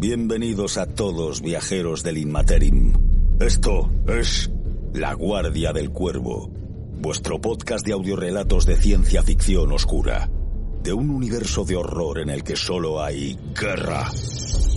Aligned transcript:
Bienvenidos 0.00 0.78
a 0.78 0.86
todos 0.86 1.42
viajeros 1.42 2.02
del 2.02 2.16
Inmaterim. 2.16 2.94
Esto 3.38 3.90
es 4.08 4.50
La 4.94 5.12
Guardia 5.12 5.74
del 5.74 5.90
Cuervo, 5.90 6.48
vuestro 7.02 7.38
podcast 7.38 7.84
de 7.84 7.92
audiorelatos 7.92 8.64
de 8.64 8.76
ciencia 8.76 9.22
ficción 9.22 9.70
oscura, 9.72 10.30
de 10.82 10.94
un 10.94 11.10
universo 11.10 11.66
de 11.66 11.76
horror 11.76 12.20
en 12.20 12.30
el 12.30 12.42
que 12.42 12.56
solo 12.56 13.02
hay 13.02 13.38
guerra. 13.54 14.10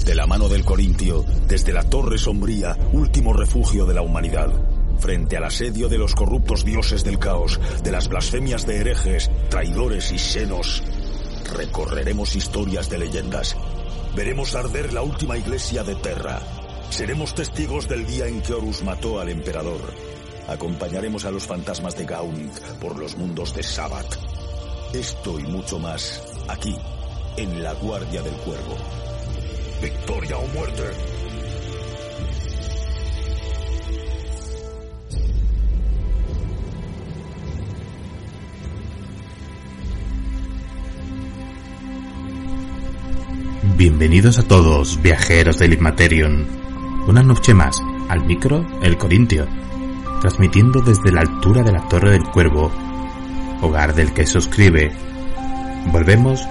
De 0.05 0.13
la 0.13 0.27
mano 0.27 0.49
del 0.49 0.66
Corintio, 0.66 1.24
desde 1.48 1.71
la 1.71 1.90
Torre 1.90 2.18
Sombría, 2.18 2.77
último 2.91 3.32
refugio 3.32 3.85
de 3.85 3.94
la 3.94 4.01
humanidad, 4.01 4.51
frente 4.99 5.38
al 5.38 5.46
asedio 5.46 5.88
de 5.88 5.99
los 5.99 6.16
corruptos 6.16 6.66
dioses 6.66 7.05
del 7.05 7.18
caos, 7.18 7.62
de 7.82 7.94
las 7.94 8.10
blasfemias 8.10 8.68
de 8.68 8.76
herejes, 8.76 9.32
traidores 9.49 10.12
y 10.12 10.20
senos, 10.20 10.84
recorreremos 11.55 12.35
historias 12.35 12.90
de 12.90 12.98
leyendas 12.98 13.55
Veremos 14.16 14.54
arder 14.54 14.94
la 14.94 15.02
última 15.02 15.38
iglesia 15.38 15.84
de 15.84 15.96
Terra. 15.96 16.40
Seremos 16.92 17.34
testigos 17.34 17.90
del 17.90 18.06
día 18.06 18.28
en 18.28 18.42
que 18.42 18.54
Horus 18.54 18.84
mató 18.84 19.20
al 19.20 19.30
emperador. 19.30 19.82
Acompañaremos 20.48 21.26
a 21.26 21.32
los 21.32 21.48
fantasmas 21.48 21.98
de 21.98 22.06
Gaunt 22.06 22.60
por 22.80 23.00
los 23.00 23.18
mundos 23.18 23.56
de 23.56 23.64
Sabbath. 23.64 24.20
Esto 24.94 25.40
y 25.40 25.44
mucho 25.44 25.80
más 25.80 26.22
aquí, 26.48 26.78
en 27.38 27.64
la 27.64 27.74
Guardia 27.74 28.22
del 28.22 28.36
Cuervo. 28.36 28.78
Victoria 29.82 30.38
o 30.38 30.46
muerte. 30.48 30.84
Bienvenidos 43.76 44.38
a 44.38 44.43
todos, 44.43 45.02
viajeros 45.02 45.57
del 45.57 45.74
Inmaterion. 45.74 46.46
Una 47.07 47.24
noche 47.24 47.55
más, 47.55 47.82
al 48.07 48.24
micro, 48.24 48.63
el 48.84 48.99
Corintio, 48.99 49.48
transmitiendo 50.21 50.79
desde 50.82 51.12
la 51.12 51.21
altura 51.21 51.63
de 51.63 51.71
la 51.71 51.88
Torre 51.88 52.12
del 52.12 52.24
Cuervo, 52.24 52.71
hogar 53.62 53.96
del 53.96 54.13
que 54.13 54.27
suscribe. 54.27 54.91
Volvemos 55.91 56.48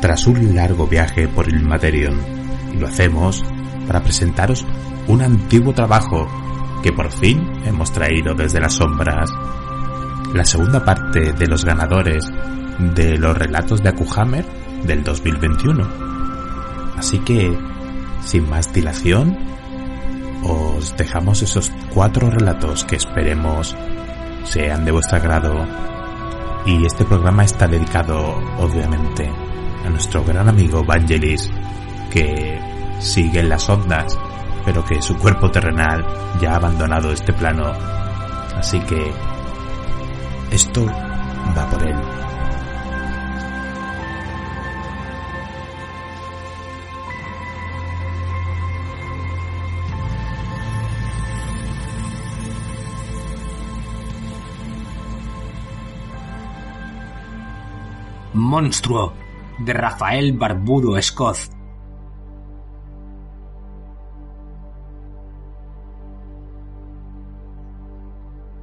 tras 0.00 0.26
un 0.26 0.56
largo 0.56 0.88
viaje 0.88 1.28
por 1.28 1.48
el 1.48 1.60
Inmaterion, 1.60 2.20
y 2.74 2.78
lo 2.78 2.88
hacemos 2.88 3.44
para 3.86 4.02
presentaros 4.02 4.66
un 5.06 5.22
antiguo 5.22 5.72
trabajo 5.74 6.26
que 6.82 6.92
por 6.92 7.12
fin 7.12 7.40
hemos 7.64 7.92
traído 7.92 8.34
desde 8.34 8.60
las 8.60 8.74
sombras. 8.74 9.30
La 10.34 10.44
segunda 10.44 10.84
parte 10.84 11.34
de 11.34 11.46
los 11.46 11.64
ganadores 11.64 12.24
de 12.80 13.16
los 13.16 13.38
relatos 13.38 13.80
de 13.80 13.90
Akuhammer 13.90 14.44
del 14.84 15.04
2021 15.04 16.03
Así 16.96 17.18
que, 17.20 17.56
sin 18.24 18.48
más 18.48 18.72
dilación, 18.72 19.36
os 20.42 20.96
dejamos 20.96 21.42
esos 21.42 21.70
cuatro 21.92 22.30
relatos 22.30 22.84
que 22.84 22.96
esperemos 22.96 23.76
sean 24.44 24.84
de 24.84 24.92
vuestro 24.92 25.16
agrado. 25.16 25.66
Y 26.66 26.86
este 26.86 27.04
programa 27.04 27.44
está 27.44 27.66
dedicado, 27.66 28.38
obviamente, 28.58 29.30
a 29.84 29.90
nuestro 29.90 30.24
gran 30.24 30.48
amigo 30.48 30.84
Vangelis, 30.84 31.50
que 32.10 32.58
sigue 33.00 33.40
en 33.40 33.48
las 33.48 33.68
ondas, 33.68 34.18
pero 34.64 34.84
que 34.84 35.02
su 35.02 35.16
cuerpo 35.16 35.50
terrenal 35.50 36.04
ya 36.40 36.52
ha 36.52 36.56
abandonado 36.56 37.12
este 37.12 37.32
plano. 37.32 37.72
Así 38.56 38.78
que 38.80 39.12
esto 40.50 40.86
va 40.86 41.68
por 41.70 41.82
él. 41.82 41.96
Monstruo 58.44 59.14
de 59.58 59.72
Rafael 59.72 60.34
Barbudo 60.34 61.00
Scott. 61.00 61.38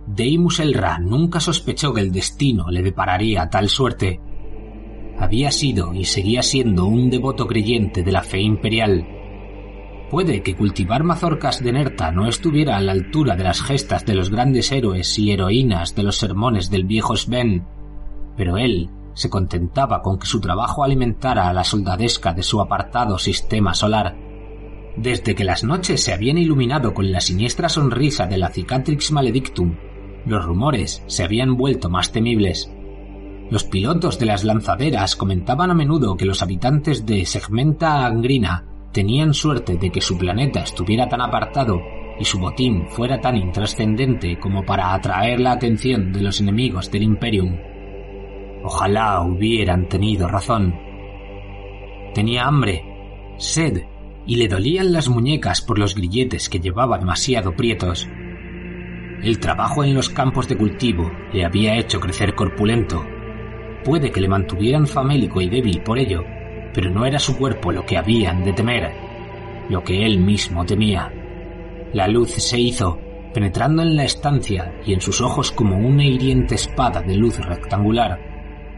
Deimus 0.06 0.60
Elra 0.60 1.00
nunca 1.00 1.40
sospechó 1.40 1.94
que 1.94 2.02
el 2.02 2.12
destino 2.12 2.70
le 2.70 2.84
depararía 2.84 3.50
tal 3.50 3.70
suerte. 3.70 4.20
Había 5.18 5.50
sido 5.50 5.96
y 5.96 6.06
seguía 6.06 6.44
siendo 6.44 6.86
un 6.86 7.10
devoto 7.10 7.48
creyente 7.48 8.04
de 8.04 8.12
la 8.12 8.22
fe 8.22 8.40
imperial. 8.40 9.08
Puede 10.12 10.44
que 10.44 10.56
cultivar 10.56 11.04
mazorcas 11.04 11.64
de 11.64 11.72
Nerta 11.72 12.12
no 12.12 12.28
estuviera 12.28 12.78
a 12.78 12.82
la 12.82 12.92
altura 12.92 13.36
de 13.36 13.46
las 13.46 13.64
gestas 13.64 14.06
de 14.06 14.14
los 14.14 14.30
grandes 14.30 14.72
héroes 14.72 15.18
y 15.18 15.32
heroínas 15.32 15.96
de 15.96 16.04
los 16.04 16.18
sermones 16.18 16.70
del 16.70 16.84
viejo 16.84 17.16
Sven, 17.16 17.66
pero 18.38 18.58
él 18.58 18.90
se 19.14 19.30
contentaba 19.30 20.02
con 20.02 20.20
que 20.20 20.28
su 20.28 20.40
trabajo 20.40 20.84
alimentara 20.84 21.50
a 21.50 21.54
la 21.54 21.64
soldadesca 21.64 22.34
de 22.34 22.44
su 22.44 22.62
apartado 22.62 23.18
sistema 23.18 23.74
solar. 23.74 24.16
Desde 24.98 25.36
que 25.36 25.44
las 25.44 25.64
noches 25.64 26.04
se 26.04 26.14
habían 26.14 26.38
iluminado 26.38 26.94
con 26.94 27.12
la 27.12 27.22
siniestra 27.22 27.70
sonrisa 27.70 28.28
de 28.28 28.38
la 28.38 28.50
Cicatrix 28.50 29.12
Maledictum, 29.12 29.76
los 30.26 30.46
rumores 30.46 31.04
se 31.08 31.24
habían 31.24 31.58
vuelto 31.58 31.90
más 31.90 32.12
temibles. 32.12 32.72
Los 33.50 33.64
pilotos 33.64 34.20
de 34.20 34.28
las 34.28 34.44
lanzaderas 34.44 35.16
comentaban 35.16 35.72
a 35.72 35.74
menudo 35.74 36.16
que 36.16 36.26
los 36.26 36.42
habitantes 36.42 37.06
de 37.06 37.26
Segmenta 37.26 38.06
Angrina 38.06 38.66
tenían 38.92 39.34
suerte 39.34 39.78
de 39.78 39.92
que 39.92 40.02
su 40.02 40.18
planeta 40.18 40.62
estuviera 40.62 41.08
tan 41.10 41.22
apartado 41.22 41.80
y 42.20 42.26
su 42.26 42.40
botín 42.40 42.88
fuera 42.90 43.20
tan 43.20 43.36
intrascendente 43.36 44.38
como 44.40 44.64
para 44.64 44.94
atraer 44.94 45.40
la 45.40 45.54
atención 45.54 46.12
de 46.14 46.22
los 46.22 46.40
enemigos 46.40 46.92
del 46.92 47.04
Imperium. 47.04 47.71
Ojalá 48.64 49.22
hubieran 49.22 49.90
tenido 49.90 50.28
razón. 50.28 50.76
Tenía 52.14 52.46
hambre, 52.46 52.84
sed, 53.38 53.86
y 54.26 54.36
le 54.36 54.48
dolían 54.48 54.94
las 54.94 55.10
muñecas 55.10 55.62
por 55.62 55.80
los 55.80 55.96
grilletes 55.96 56.48
que 56.48 56.60
llevaba 56.60 57.00
demasiado 57.00 57.56
prietos. 57.56 58.08
El 59.24 59.40
trabajo 59.40 59.84
en 59.84 59.96
los 59.96 60.10
campos 60.10 60.48
de 60.48 60.58
cultivo 60.58 61.12
le 61.34 61.44
había 61.44 61.76
hecho 61.78 62.00
crecer 62.00 62.36
corpulento. 62.36 63.04
Puede 63.84 64.12
que 64.12 64.22
le 64.22 64.28
mantuvieran 64.28 64.86
famélico 64.86 65.42
y 65.42 65.50
débil 65.50 65.82
por 65.82 65.98
ello, 65.98 66.24
pero 66.74 66.92
no 66.92 67.06
era 67.06 67.18
su 67.18 67.38
cuerpo 67.38 67.72
lo 67.72 67.86
que 67.86 67.98
habían 67.98 68.44
de 68.44 68.54
temer, 68.54 68.92
lo 69.70 69.84
que 69.84 70.06
él 70.06 70.20
mismo 70.20 70.66
temía. 70.66 71.12
La 71.94 72.08
luz 72.08 72.32
se 72.32 72.60
hizo, 72.60 73.00
penetrando 73.34 73.82
en 73.82 73.96
la 73.96 74.04
estancia 74.04 74.74
y 74.86 74.94
en 74.94 75.02
sus 75.02 75.20
ojos 75.20 75.52
como 75.52 75.78
una 75.78 76.06
hiriente 76.06 76.56
espada 76.56 77.02
de 77.02 77.16
luz 77.16 77.38
rectangular 77.40 78.31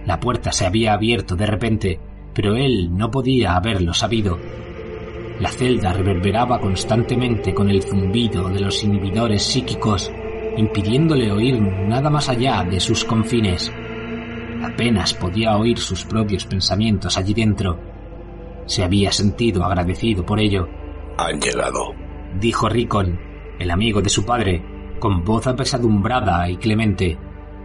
la 0.05 0.19
puerta 0.19 0.51
se 0.51 0.65
había 0.65 0.93
abierto 0.93 1.35
de 1.35 1.45
repente, 1.45 1.99
pero 2.33 2.55
él 2.55 2.95
no 2.95 3.09
podía 3.09 3.55
haberlo 3.55 3.93
sabido. 3.93 4.37
La 5.39 5.49
celda 5.49 5.93
reverberaba 5.93 6.59
constantemente 6.59 7.53
con 7.53 7.69
el 7.69 7.83
zumbido 7.83 8.49
de 8.49 8.59
los 8.59 8.83
inhibidores 8.83 9.43
psíquicos, 9.43 10.11
impidiéndole 10.57 11.31
oír 11.31 11.59
nada 11.59 12.09
más 12.09 12.29
allá 12.29 12.63
de 12.63 12.79
sus 12.79 13.03
confines. 13.05 13.71
Apenas 14.63 15.13
podía 15.13 15.57
oír 15.57 15.77
sus 15.79 16.05
propios 16.05 16.45
pensamientos 16.45 17.17
allí 17.17 17.33
dentro. 17.33 17.79
Se 18.65 18.83
había 18.83 19.11
sentido 19.11 19.63
agradecido 19.63 20.25
por 20.25 20.39
ello. 20.39 20.67
Han 21.17 21.39
llegado, 21.39 21.93
dijo 22.39 22.69
Ricon, 22.69 23.19
el 23.59 23.71
amigo 23.71 24.01
de 24.01 24.09
su 24.09 24.25
padre, 24.25 24.63
con 24.99 25.23
voz 25.23 25.47
apesadumbrada 25.47 26.49
y 26.49 26.57
clemente. 26.57 27.17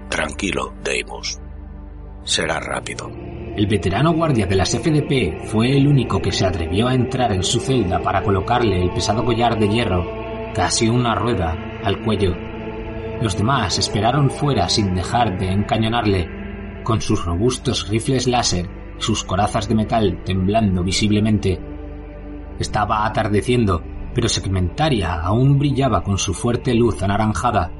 Tranquilo, 0.08 0.73
Deimos 0.82 1.38
será 2.29 2.61
rápido. 2.61 3.11
El 3.57 3.67
veterano 3.67 4.13
guardia 4.13 4.47
de 4.47 4.55
las 4.55 4.77
FDP 4.77 5.47
fue 5.47 5.77
el 5.77 5.89
único 5.89 6.21
que 6.21 6.31
se 6.31 6.47
atrevió 6.47 6.87
a 6.87 6.95
entrar 6.95 7.33
en 7.33 7.43
su 7.43 7.59
celda 7.59 8.01
para 8.01 8.23
colocarle 8.23 8.83
el 8.83 8.91
pesado 8.91 9.25
collar 9.25 9.59
de 9.59 9.69
hierro, 9.69 10.05
casi 10.55 10.89
una 10.89 11.15
rueda, 11.15 11.57
al 11.83 12.03
cuello. 12.03 12.37
Los 13.23 13.37
demás 13.37 13.79
esperaron 13.79 14.31
fuera 14.31 14.69
sin 14.69 14.95
dejar 14.95 15.39
de 15.39 15.51
encañonarle, 15.51 16.29
con 16.85 17.01
sus 17.01 17.25
robustos 17.25 17.89
rifles 17.89 18.29
láser 18.29 18.69
y 18.99 19.03
sus 19.03 19.25
corazas 19.25 19.67
de 19.69 19.75
metal 19.75 20.23
temblando 20.25 20.85
visiblemente. 20.85 21.59
Estaba 22.59 23.07
atardeciendo, 23.07 23.83
pero 24.15 24.29
Segmentaria 24.29 25.15
aún 25.15 25.59
brillaba 25.59 26.03
con 26.03 26.19
su 26.19 26.35
fuerte 26.35 26.75
luz 26.75 27.03
anaranjada. 27.03 27.73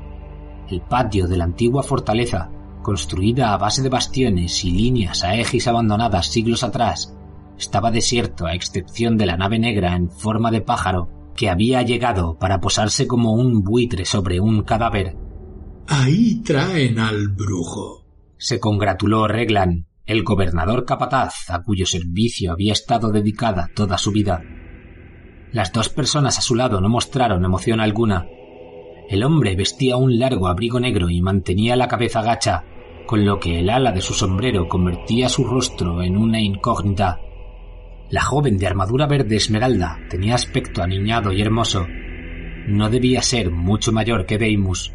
El 0.69 0.81
patio 0.81 1.29
de 1.29 1.37
la 1.37 1.45
antigua 1.45 1.83
fortaleza 1.83 2.51
construida 2.83 3.53
a 3.53 3.59
base 3.59 3.83
de 3.83 3.89
bastiones 3.89 4.65
y 4.65 4.71
líneas 4.71 5.25
a 5.25 5.31
aegis 5.31 5.67
abandonadas 5.67 6.27
siglos 6.27 6.63
atrás, 6.63 7.15
estaba 7.59 7.91
desierto 7.91 8.47
a 8.47 8.55
excepción 8.55 9.17
de 9.17 9.27
la 9.27 9.37
nave 9.37 9.59
negra 9.59 9.97
en 9.97 10.11
forma 10.11 10.51
de 10.51 10.61
pájaro 10.61 11.33
que 11.37 11.51
había 11.51 11.83
llegado 11.83 12.39
para 12.39 12.61
posarse 12.61 13.07
como 13.07 13.33
un 13.33 13.63
buitre 13.63 14.05
sobre 14.05 14.41
un 14.41 14.63
cadáver. 14.63 15.17
Ahí 15.87 16.43
traen 16.43 16.99
al 16.99 17.29
brujo. 17.29 18.05
Se 18.37 18.61
congratuló 18.61 19.27
Reglan, 19.27 19.87
el 20.05 20.23
gobernador 20.23 20.85
capataz 20.85 21.51
a 21.51 21.63
cuyo 21.63 21.87
servicio 21.87 22.53
había 22.53 22.73
estado 22.73 23.11
dedicada 23.11 23.71
toda 23.75 23.99
su 23.99 24.11
vida. 24.11 24.43
Las 25.53 25.73
dos 25.73 25.89
personas 25.89 26.39
a 26.39 26.43
su 26.43 26.55
lado 26.55 26.81
no 26.81 26.89
mostraron 26.89 27.45
emoción 27.45 27.81
alguna. 27.81 28.27
El 29.09 29.25
hombre 29.25 29.57
vestía 29.57 29.97
un 29.97 30.19
largo 30.19 30.49
abrigo 30.49 30.79
negro 30.79 31.09
y 31.09 31.23
mantenía 31.23 31.77
la 31.77 31.89
cabeza 31.89 32.21
gacha, 32.21 32.65
con 33.07 33.25
lo 33.25 33.41
que 33.41 33.59
el 33.59 33.71
ala 33.71 33.91
de 33.91 34.03
su 34.03 34.13
sombrero 34.13 34.69
convertía 34.69 35.31
su 35.31 35.45
rostro 35.45 36.03
en 36.03 36.19
una 36.19 36.43
incógnita. 36.43 37.19
La 38.11 38.21
joven 38.21 38.59
de 38.59 38.67
armadura 38.67 39.07
verde 39.07 39.37
esmeralda 39.37 39.99
tenía 40.11 40.35
aspecto 40.35 40.83
aniñado 40.83 41.33
y 41.33 41.41
hermoso. 41.41 41.87
No 42.67 42.91
debía 42.91 43.23
ser 43.23 43.51
mucho 43.51 43.93
mayor 43.93 44.27
que 44.27 44.37
Deimus. 44.37 44.93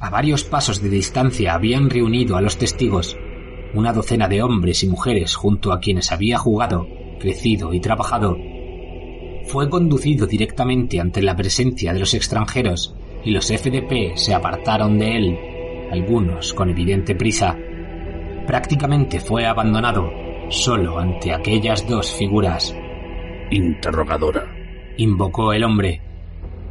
A 0.00 0.08
varios 0.08 0.44
pasos 0.44 0.80
de 0.80 0.88
distancia 0.88 1.52
habían 1.52 1.90
reunido 1.90 2.36
a 2.36 2.40
los 2.40 2.56
testigos, 2.56 3.18
una 3.74 3.92
docena 3.92 4.26
de 4.26 4.42
hombres 4.42 4.82
y 4.84 4.86
mujeres 4.86 5.34
junto 5.34 5.72
a 5.72 5.80
quienes 5.80 6.12
había 6.12 6.38
jugado, 6.38 6.88
crecido 7.20 7.74
y 7.74 7.80
trabajado. 7.80 8.38
Fue 9.44 9.68
conducido 9.68 10.26
directamente 10.26 10.98
ante 10.98 11.20
la 11.20 11.36
presencia 11.36 11.92
de 11.92 12.00
los 12.00 12.14
extranjeros 12.14 12.96
y 13.24 13.30
los 13.30 13.46
FDP 13.46 14.16
se 14.16 14.34
apartaron 14.34 14.98
de 14.98 15.16
él 15.16 15.38
algunos 15.92 16.54
con 16.54 16.70
evidente 16.70 17.14
prisa. 17.14 17.56
Prácticamente 18.46 19.20
fue 19.20 19.46
abandonado, 19.46 20.10
solo 20.48 20.98
ante 20.98 21.32
aquellas 21.32 21.86
dos 21.86 22.12
figuras. 22.14 22.74
Interrogadora. 23.50 24.46
Invocó 24.96 25.52
el 25.52 25.64
hombre. 25.64 26.00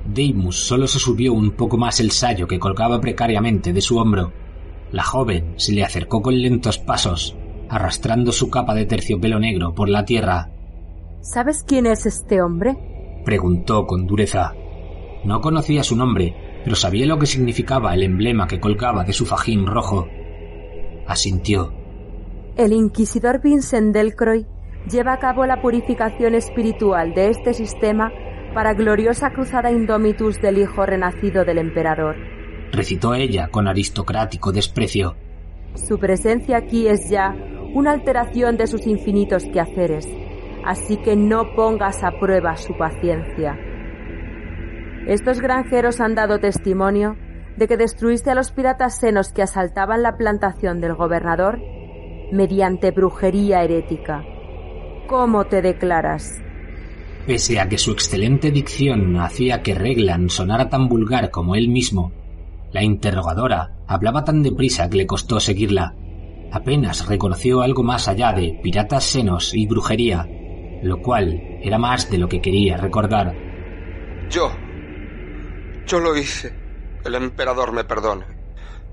Deimus 0.06 0.56
solo 0.56 0.88
se 0.88 0.98
subió 0.98 1.34
un 1.34 1.52
poco 1.52 1.78
más 1.78 2.00
el 2.00 2.10
sayo 2.10 2.48
que 2.48 2.60
colgaba 2.60 3.00
precariamente 3.00 3.72
de 3.74 3.82
su 3.82 4.00
hombro. 4.00 4.34
La 4.92 5.04
joven 5.04 5.54
se 5.58 5.74
le 5.74 5.84
acercó 5.84 6.22
con 6.22 6.42
lentos 6.42 6.80
pasos, 6.80 7.36
arrastrando 7.70 8.32
su 8.32 8.50
capa 8.50 8.74
de 8.74 8.88
terciopelo 8.88 9.40
negro 9.40 9.76
por 9.76 9.88
la 9.88 10.04
tierra. 10.04 10.50
¿Sabes 11.22 11.64
quién 11.66 11.86
es 11.86 12.08
este 12.08 12.42
hombre? 12.42 12.76
preguntó 13.24 13.86
con 13.86 14.08
dureza. 14.08 14.56
No 15.24 15.42
conocía 15.42 15.84
su 15.84 15.96
nombre, 15.96 16.36
pero 16.64 16.76
sabía 16.76 17.06
lo 17.06 17.20
que 17.20 17.26
significaba 17.26 17.94
el 17.94 18.04
emblema 18.04 18.48
que 18.48 18.60
colgaba 18.60 19.04
de 19.04 19.14
su 19.14 19.26
fajín 19.26 19.68
rojo. 19.68 20.08
Asintió. 21.08 21.74
El 22.58 22.74
inquisidor 22.74 23.42
Vincent 23.42 23.94
Delcroix 23.94 24.46
lleva 24.90 25.14
a 25.14 25.20
cabo 25.20 25.46
la 25.46 25.62
purificación 25.62 26.36
espiritual 26.36 27.14
de 27.14 27.30
este 27.30 27.54
sistema 27.54 28.12
para 28.54 28.74
gloriosa 28.74 29.32
cruzada 29.32 29.72
indómitus 29.72 30.42
del 30.42 30.58
hijo 30.58 30.86
renacido 30.86 31.46
del 31.46 31.60
emperador. 31.60 32.16
Recitó 32.72 33.14
ella 33.14 33.50
con 33.50 33.68
aristocrático 33.68 34.52
desprecio. 34.52 35.16
Su 35.76 36.00
presencia 36.00 36.58
aquí 36.58 36.88
es 36.88 37.10
ya 37.10 37.36
una 37.74 37.92
alteración 37.92 38.58
de 38.58 38.68
sus 38.68 38.86
infinitos 38.88 39.46
quehaceres, 39.46 40.08
así 40.66 40.98
que 40.98 41.16
no 41.16 41.54
pongas 41.56 42.04
a 42.04 42.12
prueba 42.20 42.58
su 42.58 42.76
paciencia. 42.78 43.58
Estos 45.08 45.42
granjeros 45.42 46.00
han 46.00 46.16
dado 46.16 46.40
testimonio 46.40 47.18
de 47.58 47.68
que 47.68 47.78
destruiste 47.78 48.32
a 48.32 48.36
los 48.36 48.52
piratas 48.52 48.98
senos 48.98 49.32
que 49.34 49.42
asaltaban 49.42 50.04
la 50.04 50.16
plantación 50.18 50.80
del 50.80 50.96
gobernador 50.96 51.60
mediante 52.32 52.92
brujería 52.92 53.64
herética. 53.64 54.24
¿Cómo 55.08 55.46
te 55.46 55.62
declaras? 55.62 56.42
Pese 57.26 57.60
a 57.60 57.68
que 57.68 57.78
su 57.78 57.92
excelente 57.92 58.52
dicción 58.52 59.18
hacía 59.18 59.62
que 59.62 59.76
Reglan 59.76 60.30
sonara 60.30 60.70
tan 60.70 60.88
vulgar 60.88 61.30
como 61.30 61.56
él 61.56 61.68
mismo, 61.68 62.12
la 62.72 62.84
interrogadora 62.84 63.74
hablaba 63.88 64.24
tan 64.24 64.42
deprisa 64.42 64.90
que 64.90 64.98
le 64.98 65.06
costó 65.06 65.40
seguirla. 65.40 65.94
Apenas 66.52 67.08
reconoció 67.08 67.62
algo 67.62 67.84
más 67.84 68.08
allá 68.08 68.32
de 68.32 68.60
piratas 68.64 69.04
senos 69.04 69.54
y 69.54 69.68
brujería, 69.68 70.28
lo 70.82 71.02
cual 71.02 71.60
era 71.62 71.78
más 71.78 72.10
de 72.10 72.18
lo 72.18 72.30
que 72.30 72.42
quería 72.42 72.78
recordar. 72.78 73.36
Yo, 74.30 74.52
yo 75.86 76.00
lo 76.00 76.16
hice. 76.16 76.54
El 77.04 77.16
emperador 77.16 77.72
me 77.72 77.84
perdone. 77.84 78.26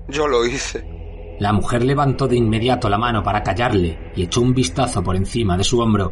Yo 0.07 0.27
lo 0.27 0.45
hice. 0.45 0.83
La 1.39 1.53
mujer 1.53 1.83
levantó 1.83 2.27
de 2.27 2.35
inmediato 2.35 2.89
la 2.89 2.97
mano 2.97 3.23
para 3.23 3.43
callarle 3.43 4.11
y 4.15 4.23
echó 4.23 4.41
un 4.41 4.53
vistazo 4.53 5.03
por 5.03 5.15
encima 5.15 5.57
de 5.57 5.63
su 5.63 5.79
hombro. 5.79 6.11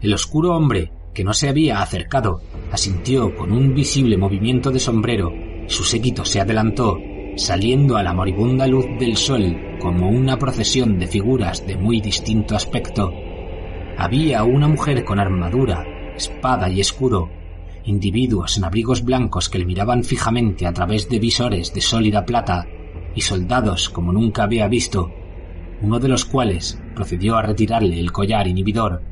El 0.00 0.12
oscuro 0.12 0.56
hombre, 0.56 0.92
que 1.14 1.22
no 1.22 1.32
se 1.32 1.48
había 1.48 1.80
acercado, 1.80 2.40
asintió 2.72 3.34
con 3.36 3.52
un 3.52 3.74
visible 3.74 4.16
movimiento 4.16 4.70
de 4.70 4.80
sombrero 4.80 5.32
y 5.32 5.70
su 5.70 5.84
séquito 5.84 6.24
se 6.24 6.40
adelantó, 6.40 6.98
saliendo 7.36 7.96
a 7.96 8.02
la 8.02 8.12
moribunda 8.12 8.66
luz 8.66 8.86
del 8.98 9.16
sol 9.16 9.56
como 9.80 10.08
una 10.08 10.38
procesión 10.38 10.98
de 10.98 11.06
figuras 11.06 11.66
de 11.66 11.76
muy 11.76 12.00
distinto 12.00 12.56
aspecto. 12.56 13.12
Había 13.96 14.42
una 14.42 14.66
mujer 14.66 15.04
con 15.04 15.20
armadura, 15.20 15.84
espada 16.16 16.68
y 16.68 16.80
escudo, 16.80 17.30
individuos 17.84 18.56
en 18.56 18.64
abrigos 18.64 19.04
blancos 19.04 19.48
que 19.48 19.58
le 19.58 19.66
miraban 19.66 20.04
fijamente 20.04 20.66
a 20.66 20.72
través 20.72 21.08
de 21.08 21.18
visores 21.18 21.72
de 21.74 21.80
sólida 21.80 22.24
plata 22.24 22.66
y 23.14 23.20
soldados 23.20 23.90
como 23.90 24.12
nunca 24.12 24.44
había 24.44 24.68
visto, 24.68 25.12
uno 25.82 25.98
de 25.98 26.08
los 26.08 26.24
cuales 26.24 26.80
procedió 26.94 27.36
a 27.36 27.42
retirarle 27.42 28.00
el 28.00 28.12
collar 28.12 28.46
inhibidor. 28.46 29.02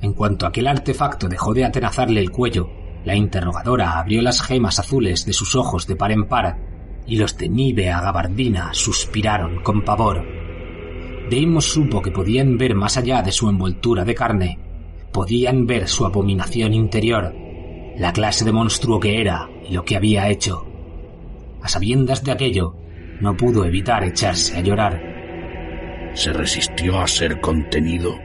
En 0.00 0.14
cuanto 0.14 0.46
aquel 0.46 0.66
artefacto 0.66 1.28
dejó 1.28 1.54
de 1.54 1.64
atenazarle 1.64 2.20
el 2.20 2.30
cuello, 2.30 2.70
la 3.04 3.14
interrogadora 3.14 3.98
abrió 3.98 4.22
las 4.22 4.42
gemas 4.42 4.78
azules 4.78 5.26
de 5.26 5.32
sus 5.32 5.54
ojos 5.54 5.86
de 5.86 5.96
par 5.96 6.12
en 6.12 6.26
par 6.26 6.58
y 7.06 7.16
los 7.16 7.36
de 7.36 7.48
nívea 7.48 8.00
gabardina 8.00 8.70
suspiraron 8.72 9.62
con 9.62 9.82
pavor. 9.82 10.24
Deimos 11.28 11.66
supo 11.66 12.00
que 12.02 12.10
podían 12.10 12.58
ver 12.58 12.74
más 12.74 12.96
allá 12.96 13.22
de 13.22 13.32
su 13.32 13.48
envoltura 13.48 14.04
de 14.04 14.14
carne, 14.14 14.58
podían 15.12 15.66
ver 15.66 15.88
su 15.88 16.04
abominación 16.04 16.74
interior, 16.74 17.34
la 17.96 18.12
clase 18.12 18.44
de 18.44 18.52
monstruo 18.52 19.00
que 19.00 19.20
era 19.20 19.48
y 19.68 19.74
lo 19.74 19.84
que 19.84 19.96
había 19.96 20.28
hecho. 20.28 20.66
A 21.62 21.68
sabiendas 21.68 22.24
de 22.24 22.32
aquello, 22.32 22.74
no 23.20 23.36
pudo 23.36 23.64
evitar 23.64 24.04
echarse 24.04 24.56
a 24.56 24.60
llorar. 24.60 25.00
¿Se 26.14 26.32
resistió 26.32 27.00
a 27.00 27.06
ser 27.06 27.40
contenido? 27.40 28.18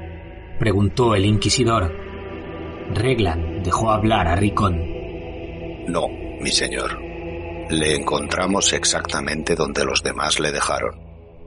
Preguntó 0.59 1.15
el 1.15 1.25
inquisidor. 1.25 1.93
Reglan 2.93 3.61
dejó 3.63 3.91
hablar 3.91 4.27
a 4.27 4.35
Ricón. 4.35 4.81
No, 5.87 6.07
mi 6.41 6.49
señor. 6.49 6.99
Le 7.69 7.95
encontramos 7.95 8.73
exactamente 8.73 9.55
donde 9.55 9.85
los 9.85 10.01
demás 10.01 10.39
le 10.39 10.51
dejaron. 10.51 10.99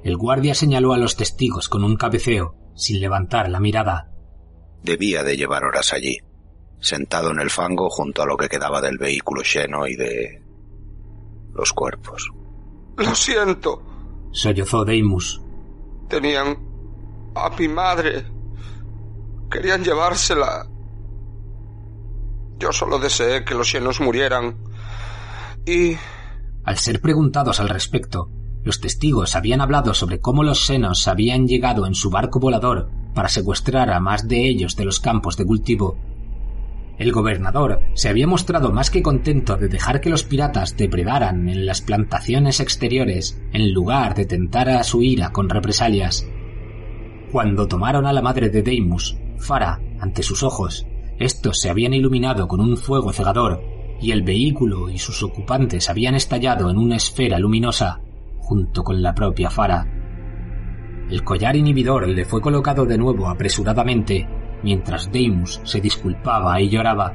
El 0.04 0.16
guardia 0.16 0.54
señaló 0.54 0.92
a 0.92 0.98
los 0.98 1.16
testigos 1.16 1.68
con 1.68 1.82
un 1.82 1.96
cabeceo, 1.96 2.54
sin 2.74 3.00
levantar 3.00 3.50
la 3.50 3.60
mirada. 3.60 4.12
Debía 4.82 5.24
de 5.24 5.36
llevar 5.36 5.64
horas 5.64 5.92
allí 5.92 6.18
sentado 6.80 7.30
en 7.30 7.40
el 7.40 7.50
fango 7.50 7.88
junto 7.90 8.22
a 8.22 8.26
lo 8.26 8.36
que 8.36 8.48
quedaba 8.48 8.80
del 8.80 8.98
vehículo 8.98 9.42
lleno 9.42 9.86
y 9.86 9.96
de 9.96 10.42
los 11.54 11.72
cuerpos. 11.72 12.30
Lo 12.96 13.14
siento. 13.14 13.82
Sollozó 14.32 14.84
Deimus. 14.84 15.40
Tenían 16.08 16.58
a 17.34 17.50
mi 17.50 17.68
madre. 17.68 18.24
Querían 19.50 19.84
llevársela. 19.84 20.66
Yo 22.58 22.72
solo 22.72 22.98
deseé 22.98 23.44
que 23.44 23.54
los 23.54 23.72
llenos 23.72 24.00
murieran. 24.00 24.56
Y... 25.66 25.96
Al 26.64 26.76
ser 26.76 27.00
preguntados 27.00 27.58
al 27.58 27.68
respecto, 27.68 28.30
los 28.62 28.80
testigos 28.80 29.34
habían 29.34 29.60
hablado 29.60 29.94
sobre 29.94 30.20
cómo 30.20 30.42
los 30.42 30.66
senos 30.66 31.08
habían 31.08 31.46
llegado 31.46 31.86
en 31.86 31.94
su 31.94 32.10
barco 32.10 32.38
volador 32.38 32.90
para 33.14 33.28
secuestrar 33.28 33.90
a 33.90 33.98
más 33.98 34.28
de 34.28 34.46
ellos 34.46 34.76
de 34.76 34.84
los 34.84 35.00
campos 35.00 35.36
de 35.36 35.46
cultivo 35.46 35.96
el 37.00 37.12
gobernador 37.12 37.80
se 37.94 38.10
había 38.10 38.26
mostrado 38.26 38.72
más 38.72 38.90
que 38.90 39.02
contento 39.02 39.56
de 39.56 39.68
dejar 39.68 40.02
que 40.02 40.10
los 40.10 40.22
piratas 40.22 40.76
depredaran 40.76 41.48
en 41.48 41.64
las 41.64 41.80
plantaciones 41.80 42.60
exteriores 42.60 43.40
en 43.54 43.72
lugar 43.72 44.14
de 44.14 44.26
tentar 44.26 44.68
a 44.68 44.82
su 44.84 45.02
ira 45.02 45.32
con 45.32 45.48
represalias. 45.48 46.28
Cuando 47.32 47.66
tomaron 47.66 48.04
a 48.04 48.12
la 48.12 48.20
madre 48.20 48.50
de 48.50 48.62
Deimos, 48.62 49.16
Fara, 49.38 49.80
ante 49.98 50.22
sus 50.22 50.42
ojos, 50.42 50.86
estos 51.18 51.58
se 51.58 51.70
habían 51.70 51.94
iluminado 51.94 52.46
con 52.46 52.60
un 52.60 52.76
fuego 52.76 53.14
cegador 53.14 53.62
y 53.98 54.10
el 54.10 54.22
vehículo 54.22 54.90
y 54.90 54.98
sus 54.98 55.22
ocupantes 55.22 55.88
habían 55.88 56.14
estallado 56.14 56.68
en 56.68 56.76
una 56.76 56.96
esfera 56.96 57.38
luminosa 57.38 58.02
junto 58.40 58.84
con 58.84 59.00
la 59.00 59.14
propia 59.14 59.48
Fara. 59.48 59.86
El 61.08 61.24
collar 61.24 61.56
inhibidor 61.56 62.06
le 62.06 62.26
fue 62.26 62.42
colocado 62.42 62.84
de 62.84 62.98
nuevo 62.98 63.26
apresuradamente 63.26 64.28
mientras 64.62 65.10
Deimos 65.10 65.60
se 65.64 65.80
disculpaba 65.80 66.60
y 66.60 66.68
lloraba. 66.68 67.14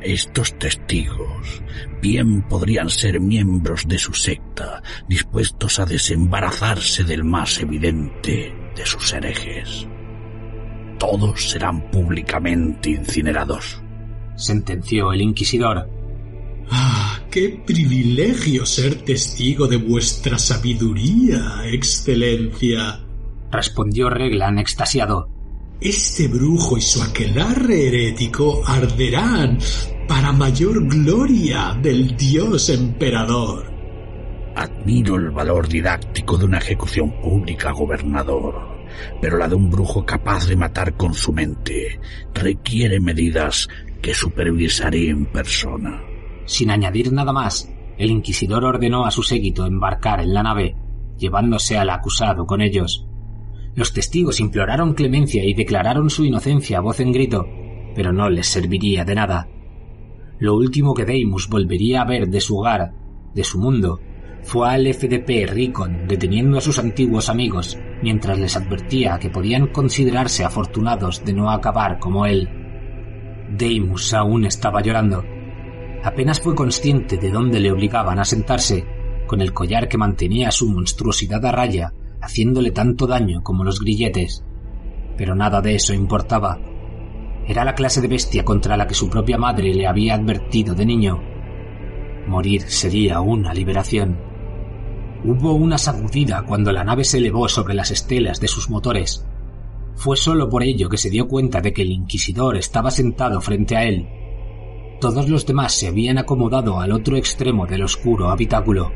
Estos 0.00 0.58
testigos 0.58 1.62
bien 2.00 2.42
podrían 2.42 2.90
ser 2.90 3.20
miembros 3.20 3.86
de 3.86 3.98
su 3.98 4.12
secta, 4.14 4.82
dispuestos 5.08 5.78
a 5.78 5.84
desembarazarse 5.84 7.04
del 7.04 7.22
más 7.22 7.60
evidente 7.60 8.52
de 8.74 8.86
sus 8.86 9.12
herejes. 9.12 9.86
Todos 10.98 11.50
serán 11.50 11.90
públicamente 11.90 12.90
incinerados. 12.90 13.80
Sentenció 14.36 15.12
el 15.12 15.20
inquisidor. 15.20 15.88
Ah, 16.70 17.20
qué 17.30 17.62
privilegio 17.64 18.66
ser 18.66 19.02
testigo 19.02 19.68
de 19.68 19.76
vuestra 19.76 20.38
sabiduría, 20.38 21.62
Excelencia. 21.66 23.00
Respondió 23.50 24.10
Reglan 24.10 24.58
extasiado. 24.58 25.28
Este 25.80 26.28
brujo 26.28 26.76
y 26.76 26.80
su 26.80 27.02
aquelarre 27.02 27.88
herético 27.88 28.62
arderán 28.64 29.58
para 30.06 30.32
mayor 30.32 30.86
gloria 30.86 31.76
del 31.80 32.16
dios 32.16 32.68
emperador. 32.68 33.72
Admiro 34.54 35.16
el 35.16 35.30
valor 35.30 35.68
didáctico 35.68 36.36
de 36.36 36.44
una 36.44 36.58
ejecución 36.58 37.20
pública, 37.20 37.72
gobernador, 37.72 38.86
pero 39.20 39.38
la 39.38 39.48
de 39.48 39.54
un 39.54 39.70
brujo 39.70 40.04
capaz 40.04 40.46
de 40.46 40.56
matar 40.56 40.96
con 40.96 41.14
su 41.14 41.32
mente 41.32 41.98
requiere 42.34 43.00
medidas 43.00 43.68
que 44.00 44.14
supervisaré 44.14 45.08
en 45.08 45.26
persona. 45.26 46.02
Sin 46.44 46.70
añadir 46.70 47.12
nada 47.12 47.32
más, 47.32 47.72
el 47.98 48.10
inquisidor 48.10 48.64
ordenó 48.64 49.06
a 49.06 49.10
su 49.10 49.22
séquito 49.22 49.64
embarcar 49.64 50.20
en 50.20 50.34
la 50.34 50.42
nave, 50.42 50.76
llevándose 51.16 51.78
al 51.78 51.90
acusado 51.90 52.46
con 52.46 52.60
ellos. 52.60 53.06
Los 53.74 53.94
testigos 53.94 54.38
imploraron 54.40 54.92
clemencia 54.92 55.44
y 55.44 55.54
declararon 55.54 56.10
su 56.10 56.24
inocencia 56.24 56.78
a 56.78 56.82
voz 56.82 57.00
en 57.00 57.12
grito, 57.12 57.46
pero 57.94 58.12
no 58.12 58.28
les 58.28 58.46
serviría 58.46 59.04
de 59.04 59.14
nada. 59.14 59.48
Lo 60.38 60.56
último 60.56 60.92
que 60.92 61.06
Deimos 61.06 61.48
volvería 61.48 62.02
a 62.02 62.04
ver 62.04 62.28
de 62.28 62.40
su 62.40 62.58
hogar, 62.58 62.92
de 63.34 63.44
su 63.44 63.58
mundo, 63.58 64.00
fue 64.42 64.68
al 64.68 64.92
FDP 64.92 65.46
Ricon 65.48 66.06
deteniendo 66.06 66.58
a 66.58 66.60
sus 66.60 66.78
antiguos 66.78 67.28
amigos 67.30 67.78
mientras 68.02 68.38
les 68.38 68.56
advertía 68.56 69.18
que 69.18 69.30
podían 69.30 69.68
considerarse 69.68 70.44
afortunados 70.44 71.24
de 71.24 71.32
no 71.32 71.50
acabar 71.50 71.98
como 71.98 72.26
él. 72.26 72.48
Deimos 73.56 74.12
aún 74.12 74.44
estaba 74.44 74.82
llorando. 74.82 75.24
Apenas 76.02 76.40
fue 76.40 76.54
consciente 76.54 77.16
de 77.16 77.30
dónde 77.30 77.60
le 77.60 77.70
obligaban 77.70 78.18
a 78.18 78.24
sentarse, 78.24 78.84
con 79.26 79.40
el 79.40 79.52
collar 79.54 79.88
que 79.88 79.96
mantenía 79.96 80.50
su 80.50 80.68
monstruosidad 80.68 81.46
a 81.46 81.52
raya 81.52 81.92
haciéndole 82.22 82.70
tanto 82.70 83.06
daño 83.06 83.42
como 83.42 83.64
los 83.64 83.80
grilletes. 83.80 84.44
Pero 85.16 85.34
nada 85.34 85.60
de 85.60 85.74
eso 85.74 85.92
importaba. 85.92 86.58
Era 87.46 87.64
la 87.64 87.74
clase 87.74 88.00
de 88.00 88.08
bestia 88.08 88.44
contra 88.44 88.76
la 88.76 88.86
que 88.86 88.94
su 88.94 89.10
propia 89.10 89.36
madre 89.36 89.74
le 89.74 89.86
había 89.86 90.14
advertido 90.14 90.74
de 90.74 90.86
niño. 90.86 91.20
Morir 92.28 92.62
sería 92.62 93.20
una 93.20 93.52
liberación. 93.52 94.18
Hubo 95.24 95.52
una 95.52 95.78
sacudida 95.78 96.44
cuando 96.46 96.72
la 96.72 96.84
nave 96.84 97.04
se 97.04 97.18
elevó 97.18 97.48
sobre 97.48 97.74
las 97.74 97.90
estelas 97.90 98.40
de 98.40 98.48
sus 98.48 98.70
motores. 98.70 99.26
Fue 99.94 100.16
solo 100.16 100.48
por 100.48 100.62
ello 100.62 100.88
que 100.88 100.96
se 100.96 101.10
dio 101.10 101.28
cuenta 101.28 101.60
de 101.60 101.72
que 101.72 101.82
el 101.82 101.90
inquisidor 101.90 102.56
estaba 102.56 102.90
sentado 102.90 103.40
frente 103.40 103.76
a 103.76 103.84
él. 103.84 104.08
Todos 105.00 105.28
los 105.28 105.44
demás 105.46 105.72
se 105.72 105.88
habían 105.88 106.18
acomodado 106.18 106.80
al 106.80 106.92
otro 106.92 107.16
extremo 107.16 107.66
del 107.66 107.82
oscuro 107.82 108.30
habitáculo. 108.30 108.92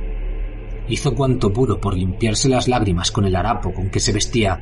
Hizo 0.88 1.14
cuanto 1.14 1.52
pudo 1.52 1.80
por 1.80 1.96
limpiarse 1.96 2.48
las 2.48 2.68
lágrimas 2.68 3.10
con 3.10 3.24
el 3.24 3.34
harapo 3.34 3.72
con 3.72 3.90
que 3.90 4.00
se 4.00 4.12
vestía. 4.12 4.60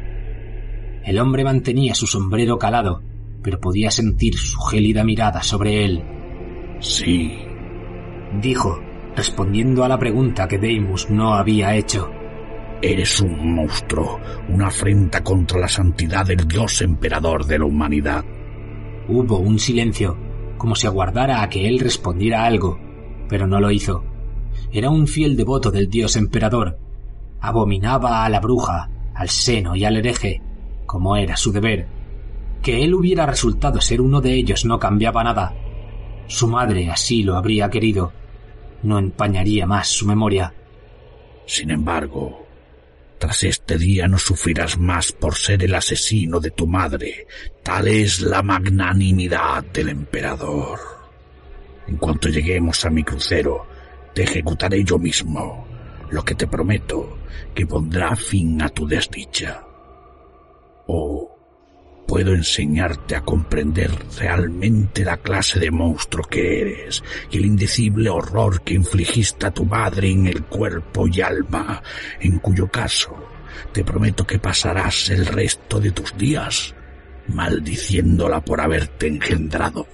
El 1.04 1.18
hombre 1.18 1.44
mantenía 1.44 1.94
su 1.94 2.06
sombrero 2.06 2.58
calado, 2.58 3.02
pero 3.42 3.60
podía 3.60 3.90
sentir 3.90 4.36
su 4.36 4.58
gélida 4.60 5.04
mirada 5.04 5.42
sobre 5.42 5.84
él. 5.84 6.02
Sí, 6.80 7.34
dijo, 8.40 8.80
respondiendo 9.14 9.84
a 9.84 9.88
la 9.88 9.98
pregunta 9.98 10.48
que 10.48 10.58
Deimos 10.58 11.10
no 11.10 11.34
había 11.34 11.74
hecho. 11.76 12.10
Eres 12.80 13.20
un 13.20 13.54
monstruo, 13.54 14.18
una 14.48 14.68
afrenta 14.68 15.22
contra 15.22 15.60
la 15.60 15.68
santidad 15.68 16.26
del 16.26 16.48
Dios 16.48 16.80
emperador 16.82 17.44
de 17.44 17.58
la 17.58 17.66
humanidad. 17.66 18.24
Hubo 19.08 19.38
un 19.38 19.58
silencio, 19.58 20.16
como 20.56 20.74
si 20.74 20.86
aguardara 20.86 21.42
a 21.42 21.48
que 21.48 21.68
él 21.68 21.78
respondiera 21.80 22.44
algo, 22.44 22.78
pero 23.28 23.46
no 23.46 23.60
lo 23.60 23.70
hizo. 23.70 24.04
Era 24.74 24.90
un 24.90 25.06
fiel 25.06 25.36
devoto 25.36 25.70
del 25.70 25.88
dios 25.88 26.16
emperador. 26.16 26.76
Abominaba 27.40 28.24
a 28.24 28.28
la 28.28 28.40
bruja, 28.40 28.90
al 29.14 29.28
seno 29.28 29.76
y 29.76 29.84
al 29.84 29.96
hereje, 29.96 30.42
como 30.84 31.16
era 31.16 31.36
su 31.36 31.52
deber. 31.52 31.86
Que 32.60 32.82
él 32.82 32.92
hubiera 32.92 33.24
resultado 33.24 33.80
ser 33.80 34.00
uno 34.00 34.20
de 34.20 34.32
ellos 34.32 34.64
no 34.64 34.80
cambiaba 34.80 35.22
nada. 35.22 35.54
Su 36.26 36.48
madre 36.48 36.90
así 36.90 37.22
lo 37.22 37.36
habría 37.36 37.70
querido. 37.70 38.12
No 38.82 38.98
empañaría 38.98 39.64
más 39.64 39.86
su 39.86 40.06
memoria. 40.06 40.52
Sin 41.46 41.70
embargo, 41.70 42.44
tras 43.18 43.44
este 43.44 43.78
día 43.78 44.08
no 44.08 44.18
sufrirás 44.18 44.76
más 44.76 45.12
por 45.12 45.36
ser 45.36 45.62
el 45.62 45.76
asesino 45.76 46.40
de 46.40 46.50
tu 46.50 46.66
madre. 46.66 47.28
Tal 47.62 47.86
es 47.86 48.22
la 48.22 48.42
magnanimidad 48.42 49.62
del 49.66 49.90
emperador. 49.90 50.80
En 51.86 51.96
cuanto 51.96 52.28
lleguemos 52.28 52.84
a 52.84 52.90
mi 52.90 53.04
crucero, 53.04 53.68
te 54.14 54.22
ejecutaré 54.22 54.84
yo 54.84 54.98
mismo, 54.98 55.66
lo 56.10 56.24
que 56.24 56.34
te 56.34 56.46
prometo 56.46 57.18
que 57.54 57.66
pondrá 57.66 58.14
fin 58.16 58.62
a 58.62 58.68
tu 58.68 58.86
desdicha. 58.86 59.62
O 60.86 61.34
puedo 62.06 62.34
enseñarte 62.34 63.16
a 63.16 63.22
comprender 63.22 63.90
realmente 64.18 65.04
la 65.04 65.16
clase 65.16 65.58
de 65.58 65.70
monstruo 65.70 66.24
que 66.24 66.60
eres 66.60 67.02
y 67.30 67.38
el 67.38 67.46
indecible 67.46 68.10
horror 68.10 68.62
que 68.62 68.74
infligiste 68.74 69.46
a 69.46 69.50
tu 69.50 69.64
madre 69.64 70.10
en 70.10 70.26
el 70.26 70.44
cuerpo 70.44 71.08
y 71.08 71.20
alma, 71.20 71.82
en 72.20 72.38
cuyo 72.38 72.68
caso 72.68 73.16
te 73.72 73.84
prometo 73.84 74.26
que 74.26 74.38
pasarás 74.38 75.10
el 75.10 75.26
resto 75.26 75.80
de 75.80 75.92
tus 75.92 76.16
días 76.16 76.74
maldiciéndola 77.28 78.44
por 78.44 78.60
haberte 78.60 79.06
engendrado. 79.06 79.86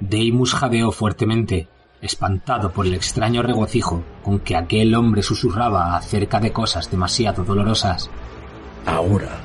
Deimus 0.00 0.52
jadeó 0.52 0.90
fuertemente 0.92 1.68
espantado 2.00 2.70
por 2.72 2.86
el 2.86 2.94
extraño 2.94 3.42
regocijo 3.42 4.02
con 4.22 4.40
que 4.40 4.56
aquel 4.56 4.94
hombre 4.94 5.22
susurraba 5.22 5.96
acerca 5.96 6.40
de 6.40 6.52
cosas 6.52 6.90
demasiado 6.90 7.44
dolorosas. 7.44 8.10
Ahora 8.84 9.40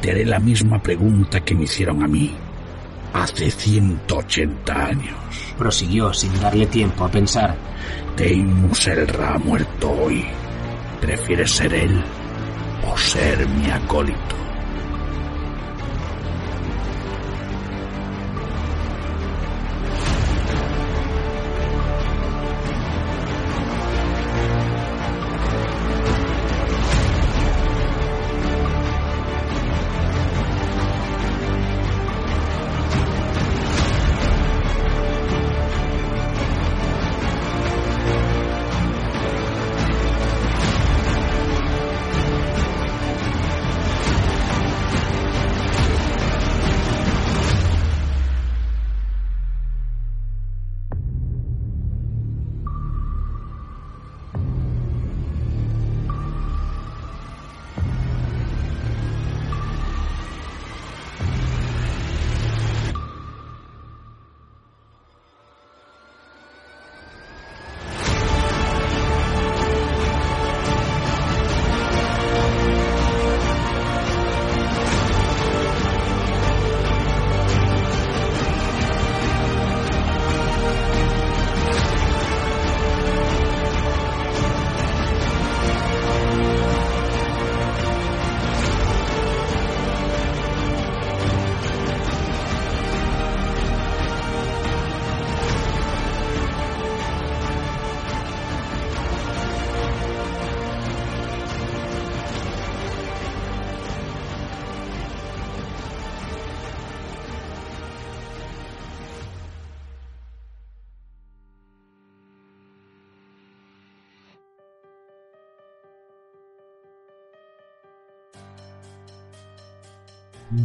te 0.00 0.10
haré 0.10 0.24
la 0.24 0.38
misma 0.38 0.82
pregunta 0.82 1.40
que 1.40 1.54
me 1.54 1.64
hicieron 1.64 2.02
a 2.02 2.08
mí 2.08 2.34
hace 3.14 3.50
180 3.50 4.74
años. 4.74 5.16
Prosiguió 5.56 6.12
sin 6.12 6.38
darle 6.40 6.66
tiempo 6.66 7.04
a 7.04 7.10
pensar. 7.10 7.56
Teimus 8.16 8.86
Elra 8.86 9.34
ha 9.34 9.38
muerto 9.38 9.90
hoy. 9.90 10.24
¿Prefieres 11.00 11.50
ser 11.50 11.72
él 11.74 12.04
o 12.90 12.96
ser 12.96 13.48
mi 13.48 13.70
acólito? 13.70 14.36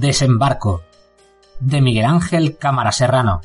Desembarco 0.09 0.81
de 1.59 1.81
Miguel 1.81 2.05
Ángel 2.05 2.57
Cámara 2.57 2.91
Serrano. 2.91 3.41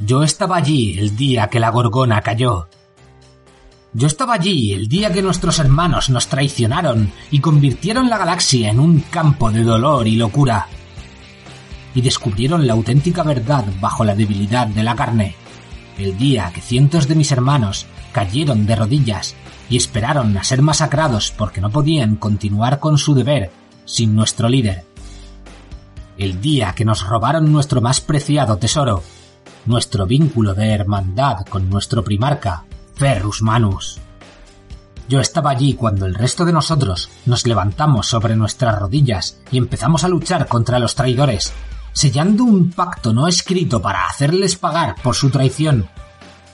Yo 0.00 0.24
estaba 0.24 0.56
allí 0.56 0.98
el 0.98 1.16
día 1.16 1.46
que 1.46 1.60
la 1.60 1.70
gorgona 1.70 2.22
cayó. 2.22 2.66
Yo 3.92 4.08
estaba 4.08 4.34
allí 4.34 4.72
el 4.72 4.88
día 4.88 5.12
que 5.12 5.22
nuestros 5.22 5.60
hermanos 5.60 6.10
nos 6.10 6.26
traicionaron 6.26 7.12
y 7.30 7.38
convirtieron 7.38 8.10
la 8.10 8.18
galaxia 8.18 8.70
en 8.70 8.80
un 8.80 8.98
campo 8.98 9.52
de 9.52 9.62
dolor 9.62 10.08
y 10.08 10.16
locura. 10.16 10.66
Y 11.94 12.00
descubrieron 12.00 12.66
la 12.66 12.72
auténtica 12.72 13.22
verdad 13.22 13.64
bajo 13.80 14.04
la 14.04 14.16
debilidad 14.16 14.66
de 14.66 14.82
la 14.82 14.96
carne. 14.96 15.36
El 15.98 16.18
día 16.18 16.50
que 16.52 16.60
cientos 16.60 17.06
de 17.06 17.14
mis 17.14 17.30
hermanos 17.30 17.86
cayeron 18.10 18.66
de 18.66 18.74
rodillas 18.74 19.36
y 19.68 19.76
esperaron 19.76 20.36
a 20.36 20.44
ser 20.44 20.62
masacrados 20.62 21.32
porque 21.36 21.60
no 21.60 21.70
podían 21.70 22.16
continuar 22.16 22.78
con 22.78 22.98
su 22.98 23.14
deber 23.14 23.50
sin 23.84 24.14
nuestro 24.14 24.48
líder. 24.48 24.84
El 26.16 26.40
día 26.40 26.74
que 26.74 26.84
nos 26.84 27.06
robaron 27.06 27.52
nuestro 27.52 27.80
más 27.80 28.00
preciado 28.00 28.56
tesoro, 28.58 29.02
nuestro 29.66 30.06
vínculo 30.06 30.54
de 30.54 30.72
hermandad 30.72 31.46
con 31.46 31.68
nuestro 31.70 32.02
primarca, 32.02 32.64
Ferrus 32.94 33.42
Manus. 33.42 34.00
Yo 35.08 35.20
estaba 35.20 35.50
allí 35.50 35.74
cuando 35.74 36.04
el 36.04 36.14
resto 36.14 36.44
de 36.44 36.52
nosotros 36.52 37.08
nos 37.24 37.46
levantamos 37.46 38.08
sobre 38.08 38.36
nuestras 38.36 38.78
rodillas 38.78 39.40
y 39.50 39.58
empezamos 39.58 40.04
a 40.04 40.08
luchar 40.08 40.48
contra 40.48 40.78
los 40.78 40.94
traidores, 40.94 41.52
sellando 41.92 42.44
un 42.44 42.70
pacto 42.72 43.12
no 43.12 43.26
escrito 43.26 43.80
para 43.80 44.06
hacerles 44.06 44.56
pagar 44.56 44.96
por 45.02 45.14
su 45.14 45.30
traición 45.30 45.88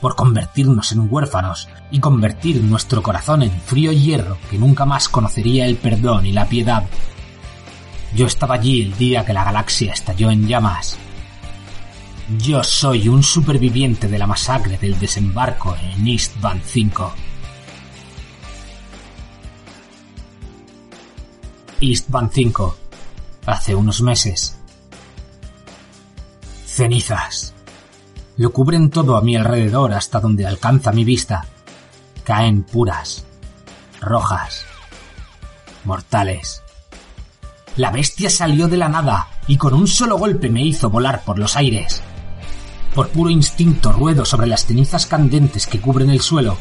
por 0.04 0.16
convertirnos 0.16 0.92
en 0.92 1.08
huérfanos 1.10 1.66
y 1.90 1.98
convertir 1.98 2.62
nuestro 2.62 3.02
corazón 3.02 3.42
en 3.42 3.50
frío 3.50 3.90
hierro 3.90 4.36
que 4.50 4.58
nunca 4.58 4.84
más 4.84 5.08
conocería 5.08 5.64
el 5.64 5.76
perdón 5.76 6.26
y 6.26 6.32
la 6.32 6.44
piedad. 6.44 6.84
Yo 8.14 8.26
estaba 8.26 8.56
allí 8.56 8.82
el 8.82 8.94
día 8.98 9.24
que 9.24 9.32
la 9.32 9.44
galaxia 9.44 9.94
estalló 9.94 10.30
en 10.30 10.46
llamas. 10.46 10.98
Yo 12.36 12.62
soy 12.62 13.08
un 13.08 13.22
superviviente 13.22 14.06
de 14.06 14.18
la 14.18 14.26
masacre 14.26 14.76
del 14.76 14.98
desembarco 14.98 15.74
en 15.74 16.06
East 16.06 16.38
Band 16.38 16.60
5. 16.62 17.14
East 21.80 22.10
Band 22.10 22.30
5. 22.30 22.76
Hace 23.46 23.74
unos 23.74 24.02
meses. 24.02 24.58
Cenizas. 26.66 27.53
Lo 28.36 28.52
cubren 28.52 28.90
todo 28.90 29.16
a 29.16 29.22
mi 29.22 29.36
alrededor 29.36 29.92
hasta 29.92 30.18
donde 30.18 30.44
alcanza 30.44 30.90
mi 30.90 31.04
vista. 31.04 31.46
Caen 32.24 32.64
puras, 32.64 33.24
rojas, 34.00 34.66
mortales. 35.84 36.62
La 37.76 37.92
bestia 37.92 38.30
salió 38.30 38.66
de 38.66 38.76
la 38.76 38.88
nada 38.88 39.28
y 39.46 39.56
con 39.56 39.72
un 39.74 39.86
solo 39.86 40.18
golpe 40.18 40.50
me 40.50 40.64
hizo 40.64 40.90
volar 40.90 41.22
por 41.24 41.38
los 41.38 41.56
aires. 41.56 42.02
Por 42.92 43.08
puro 43.10 43.30
instinto 43.30 43.92
ruedo 43.92 44.24
sobre 44.24 44.48
las 44.48 44.66
cenizas 44.66 45.06
candentes 45.06 45.68
que 45.68 45.80
cubren 45.80 46.10
el 46.10 46.20
suelo, 46.20 46.56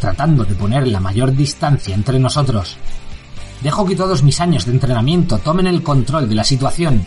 tratando 0.00 0.44
de 0.44 0.54
poner 0.54 0.86
la 0.88 1.00
mayor 1.00 1.34
distancia 1.34 1.94
entre 1.94 2.18
nosotros. 2.18 2.76
Dejo 3.62 3.84
que 3.84 3.96
todos 3.96 4.22
mis 4.22 4.40
años 4.40 4.64
de 4.64 4.72
entrenamiento 4.72 5.38
tomen 5.38 5.66
el 5.66 5.82
control 5.82 6.28
de 6.28 6.34
la 6.36 6.44
situación 6.44 7.06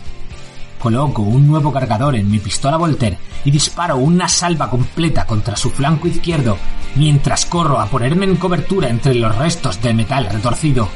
Coloco 0.82 1.22
un 1.22 1.46
nuevo 1.46 1.72
cargador 1.72 2.16
en 2.16 2.28
mi 2.28 2.40
pistola 2.40 2.76
Volter 2.76 3.16
y 3.44 3.52
disparo 3.52 3.98
una 3.98 4.26
salva 4.26 4.68
completa 4.68 5.24
contra 5.24 5.54
su 5.54 5.70
flanco 5.70 6.08
izquierdo 6.08 6.58
mientras 6.96 7.46
corro 7.46 7.78
a 7.78 7.86
ponerme 7.86 8.24
en 8.24 8.34
cobertura 8.34 8.88
entre 8.88 9.14
los 9.14 9.32
restos 9.38 9.80
de 9.80 9.94
metal 9.94 10.26
retorcido. 10.26 10.88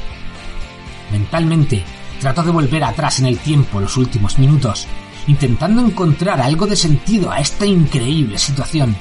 Mentalmente, 1.09 1.85
trato 2.19 2.43
de 2.43 2.51
volver 2.51 2.83
atrás 2.83 3.21
en 3.21 3.27
el 3.27 3.39
tiempo 3.39 3.79
los 3.79 3.95
últimos 3.95 4.37
minutos, 4.39 4.85
intentando 5.25 5.81
encontrar 5.81 6.41
algo 6.41 6.67
de 6.67 6.75
sentido 6.75 7.31
a 7.31 7.39
esta 7.39 7.65
increíble 7.65 8.37
situación. 8.39 8.93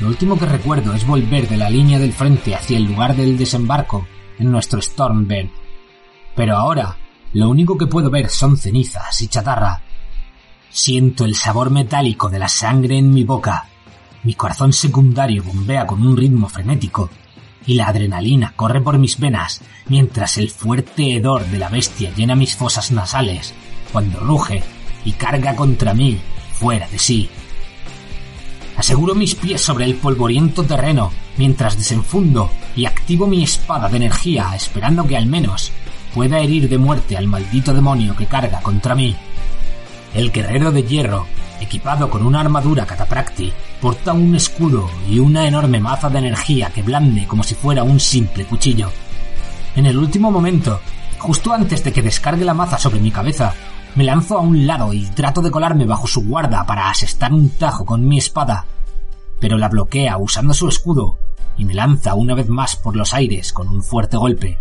Lo 0.00 0.08
último 0.08 0.38
que 0.38 0.44
recuerdo 0.44 0.92
es 0.92 1.06
volver 1.06 1.48
de 1.48 1.56
la 1.56 1.70
línea 1.70 1.98
del 1.98 2.12
frente 2.12 2.54
hacia 2.54 2.76
el 2.76 2.84
lugar 2.84 3.16
del 3.16 3.38
desembarco 3.38 4.06
en 4.38 4.52
nuestro 4.52 4.82
Stormbird. 4.82 5.48
Pero 6.36 6.58
ahora 6.58 6.94
lo 7.32 7.48
único 7.48 7.76
que 7.76 7.86
puedo 7.86 8.10
ver 8.10 8.30
son 8.30 8.56
cenizas 8.56 9.20
y 9.22 9.28
chatarra. 9.28 9.82
Siento 10.70 11.24
el 11.24 11.34
sabor 11.34 11.70
metálico 11.70 12.28
de 12.28 12.38
la 12.38 12.48
sangre 12.48 12.98
en 12.98 13.10
mi 13.10 13.24
boca. 13.24 13.66
Mi 14.22 14.34
corazón 14.34 14.72
secundario 14.72 15.42
bombea 15.42 15.86
con 15.86 16.06
un 16.06 16.16
ritmo 16.16 16.48
frenético 16.48 17.10
y 17.66 17.74
la 17.74 17.86
adrenalina 17.88 18.54
corre 18.56 18.80
por 18.80 18.98
mis 18.98 19.18
venas 19.18 19.60
mientras 19.88 20.38
el 20.38 20.50
fuerte 20.50 21.14
hedor 21.14 21.44
de 21.46 21.58
la 21.58 21.68
bestia 21.68 22.12
llena 22.14 22.34
mis 22.34 22.56
fosas 22.56 22.90
nasales 22.90 23.54
cuando 23.92 24.20
ruge 24.20 24.62
y 25.04 25.12
carga 25.12 25.54
contra 25.54 25.94
mí 25.94 26.18
fuera 26.52 26.88
de 26.88 26.98
sí. 26.98 27.28
Aseguro 28.76 29.14
mis 29.14 29.34
pies 29.34 29.60
sobre 29.60 29.84
el 29.84 29.96
polvoriento 29.96 30.62
terreno 30.64 31.10
mientras 31.36 31.76
desenfundo 31.76 32.50
y 32.76 32.86
activo 32.86 33.26
mi 33.26 33.42
espada 33.42 33.88
de 33.88 33.96
energía 33.96 34.52
esperando 34.54 35.06
que 35.06 35.16
al 35.16 35.26
menos 35.26 35.72
pueda 36.14 36.40
herir 36.40 36.68
de 36.68 36.78
muerte 36.78 37.16
al 37.16 37.26
maldito 37.26 37.72
demonio 37.74 38.16
que 38.16 38.26
carga 38.26 38.60
contra 38.60 38.94
mí. 38.94 39.16
El 40.14 40.32
guerrero 40.32 40.72
de 40.72 40.82
hierro, 40.82 41.26
equipado 41.60 42.08
con 42.08 42.26
una 42.26 42.40
armadura 42.40 42.86
catapracti, 42.86 43.52
porta 43.80 44.12
un 44.12 44.34
escudo 44.34 44.88
y 45.08 45.18
una 45.18 45.46
enorme 45.46 45.80
maza 45.80 46.08
de 46.08 46.18
energía 46.18 46.70
que 46.70 46.82
blande 46.82 47.26
como 47.26 47.42
si 47.42 47.54
fuera 47.54 47.82
un 47.82 48.00
simple 48.00 48.44
cuchillo. 48.44 48.90
En 49.76 49.86
el 49.86 49.98
último 49.98 50.30
momento, 50.30 50.80
justo 51.18 51.52
antes 51.52 51.84
de 51.84 51.92
que 51.92 52.02
descargue 52.02 52.44
la 52.44 52.54
maza 52.54 52.78
sobre 52.78 53.00
mi 53.00 53.10
cabeza, 53.10 53.54
me 53.94 54.04
lanzo 54.04 54.38
a 54.38 54.40
un 54.40 54.66
lado 54.66 54.92
y 54.92 55.04
trato 55.06 55.42
de 55.42 55.50
colarme 55.50 55.84
bajo 55.84 56.06
su 56.06 56.24
guarda 56.24 56.64
para 56.66 56.88
asestar 56.88 57.32
un 57.32 57.50
tajo 57.50 57.84
con 57.84 58.06
mi 58.06 58.18
espada, 58.18 58.64
pero 59.40 59.58
la 59.58 59.68
bloquea 59.68 60.18
usando 60.18 60.54
su 60.54 60.68
escudo 60.68 61.18
y 61.56 61.64
me 61.64 61.74
lanza 61.74 62.14
una 62.14 62.34
vez 62.34 62.48
más 62.48 62.76
por 62.76 62.96
los 62.96 63.12
aires 63.14 63.52
con 63.52 63.68
un 63.68 63.82
fuerte 63.82 64.16
golpe. 64.16 64.58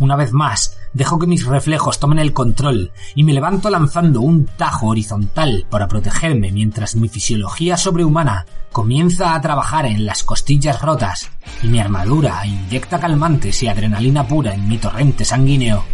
Una 0.00 0.14
vez 0.14 0.32
más, 0.32 0.78
dejo 0.92 1.18
que 1.18 1.26
mis 1.26 1.44
reflejos 1.44 1.98
tomen 1.98 2.20
el 2.20 2.32
control 2.32 2.92
y 3.14 3.24
me 3.24 3.32
levanto 3.32 3.68
lanzando 3.68 4.20
un 4.20 4.46
tajo 4.46 4.88
horizontal 4.88 5.66
para 5.68 5.88
protegerme 5.88 6.52
mientras 6.52 6.94
mi 6.94 7.08
fisiología 7.08 7.76
sobrehumana 7.76 8.46
comienza 8.70 9.34
a 9.34 9.40
trabajar 9.40 9.86
en 9.86 10.06
las 10.06 10.22
costillas 10.22 10.80
rotas 10.82 11.30
y 11.62 11.68
mi 11.68 11.80
armadura 11.80 12.46
inyecta 12.46 13.00
calmantes 13.00 13.62
y 13.62 13.68
adrenalina 13.68 14.26
pura 14.26 14.54
en 14.54 14.68
mi 14.68 14.78
torrente 14.78 15.24
sanguíneo. 15.24 15.84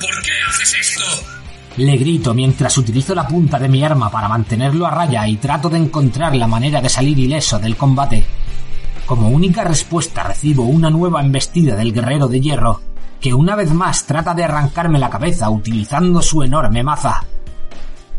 ¿Por 0.00 0.22
qué 0.22 0.32
haces 0.48 0.74
esto? 0.80 1.04
Le 1.76 1.96
grito 1.96 2.34
mientras 2.34 2.76
utilizo 2.78 3.14
la 3.14 3.28
punta 3.28 3.60
de 3.60 3.68
mi 3.68 3.84
arma 3.84 4.10
para 4.10 4.28
mantenerlo 4.28 4.86
a 4.86 4.90
raya 4.90 5.28
y 5.28 5.36
trato 5.36 5.68
de 5.70 5.78
encontrar 5.78 6.34
la 6.34 6.48
manera 6.48 6.80
de 6.80 6.88
salir 6.88 7.16
ileso 7.16 7.60
del 7.60 7.76
combate. 7.76 8.26
Como 9.08 9.30
única 9.30 9.64
respuesta 9.64 10.22
recibo 10.22 10.64
una 10.64 10.90
nueva 10.90 11.22
embestida 11.22 11.74
del 11.74 11.94
guerrero 11.94 12.28
de 12.28 12.42
hierro, 12.42 12.82
que 13.22 13.32
una 13.32 13.56
vez 13.56 13.72
más 13.72 14.04
trata 14.04 14.34
de 14.34 14.44
arrancarme 14.44 14.98
la 14.98 15.08
cabeza 15.08 15.48
utilizando 15.48 16.20
su 16.20 16.42
enorme 16.42 16.82
maza. 16.82 17.24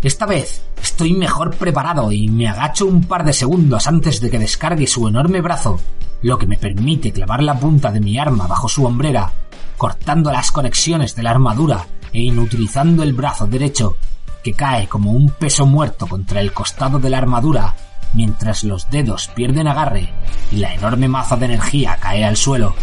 Esta 0.02 0.25
vez 0.25 0.63
estoy 0.82 1.13
mejor 1.13 1.56
preparado 1.56 2.12
y 2.12 2.28
me 2.28 2.47
agacho 2.47 2.88
un 2.88 3.04
par 3.04 3.23
de 3.23 3.34
segundos 3.34 3.86
antes 3.86 4.19
de 4.19 4.32
que 4.32 4.39
descargue 4.39 4.88
su 4.88 5.08
enorme 5.08 5.41
brazo, 5.41 5.80
lo 6.23 6.39
que 6.39 6.47
me 6.47 6.58
permite 6.58 7.12
clavar 7.12 7.43
la 7.43 7.60
punta 7.60 7.91
de 7.91 7.99
mi 7.99 8.17
arma 8.17 8.47
bajo 8.47 8.67
su 8.67 8.84
hombrera, 8.84 9.32
cortando 9.78 10.32
las 10.32 10.52
conexiones 10.52 11.15
de 11.15 11.21
la 11.21 11.30
armadura 11.30 11.86
e 12.12 12.21
inutilizando 12.21 13.04
el 13.04 13.13
brazo 13.13 13.45
derecho, 13.45 13.95
que 14.43 14.56
cae 14.56 14.88
como 14.88 15.12
un 15.12 15.30
peso 15.30 15.67
muerto 15.67 16.08
contra 16.08 16.41
el 16.41 16.52
costado 16.52 16.97
de 16.97 17.12
la 17.12 17.19
armadura 17.19 17.75
mientras 18.13 18.63
los 18.63 18.89
dedos 18.89 19.30
pierden 19.36 19.67
agarre 19.67 20.13
y 20.52 20.58
la 20.58 20.74
enorme 20.74 21.08
maza 21.08 21.36
de 21.36 21.45
energía 21.45 21.98
cae 22.02 22.24
al 22.24 22.38
suelo. 22.38 22.76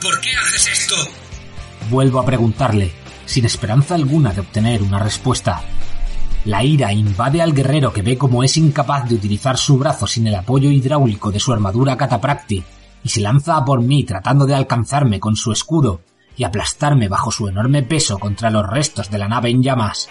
¿Por 0.00 0.20
qué 0.20 0.30
haces 0.36 0.68
esto? 0.72 0.94
Vuelvo 1.90 2.20
a 2.20 2.26
preguntarle, 2.26 2.92
sin 3.26 3.44
esperanza 3.44 3.94
alguna 3.94 4.32
de 4.32 4.40
obtener 4.40 4.82
una 4.82 4.98
respuesta. 4.98 5.62
La 6.44 6.62
ira 6.62 6.92
invade 6.92 7.42
al 7.42 7.52
guerrero 7.52 7.92
que 7.92 8.02
ve 8.02 8.16
como 8.16 8.44
es 8.44 8.56
incapaz 8.56 9.08
de 9.08 9.16
utilizar 9.16 9.58
su 9.58 9.76
brazo 9.76 10.06
sin 10.06 10.26
el 10.26 10.34
apoyo 10.34 10.70
hidráulico 10.70 11.30
de 11.30 11.40
su 11.40 11.52
armadura 11.52 11.96
catapracti 11.96 12.62
y 13.02 13.08
se 13.08 13.20
lanza 13.20 13.56
a 13.56 13.64
por 13.64 13.82
mí 13.82 14.04
tratando 14.04 14.46
de 14.46 14.54
alcanzarme 14.54 15.20
con 15.20 15.36
su 15.36 15.52
escudo 15.52 16.02
y 16.36 16.44
aplastarme 16.44 17.08
bajo 17.08 17.32
su 17.32 17.48
enorme 17.48 17.82
peso 17.82 18.18
contra 18.18 18.50
los 18.50 18.66
restos 18.66 19.10
de 19.10 19.18
la 19.18 19.28
nave 19.28 19.50
en 19.50 19.62
llamas. 19.62 20.08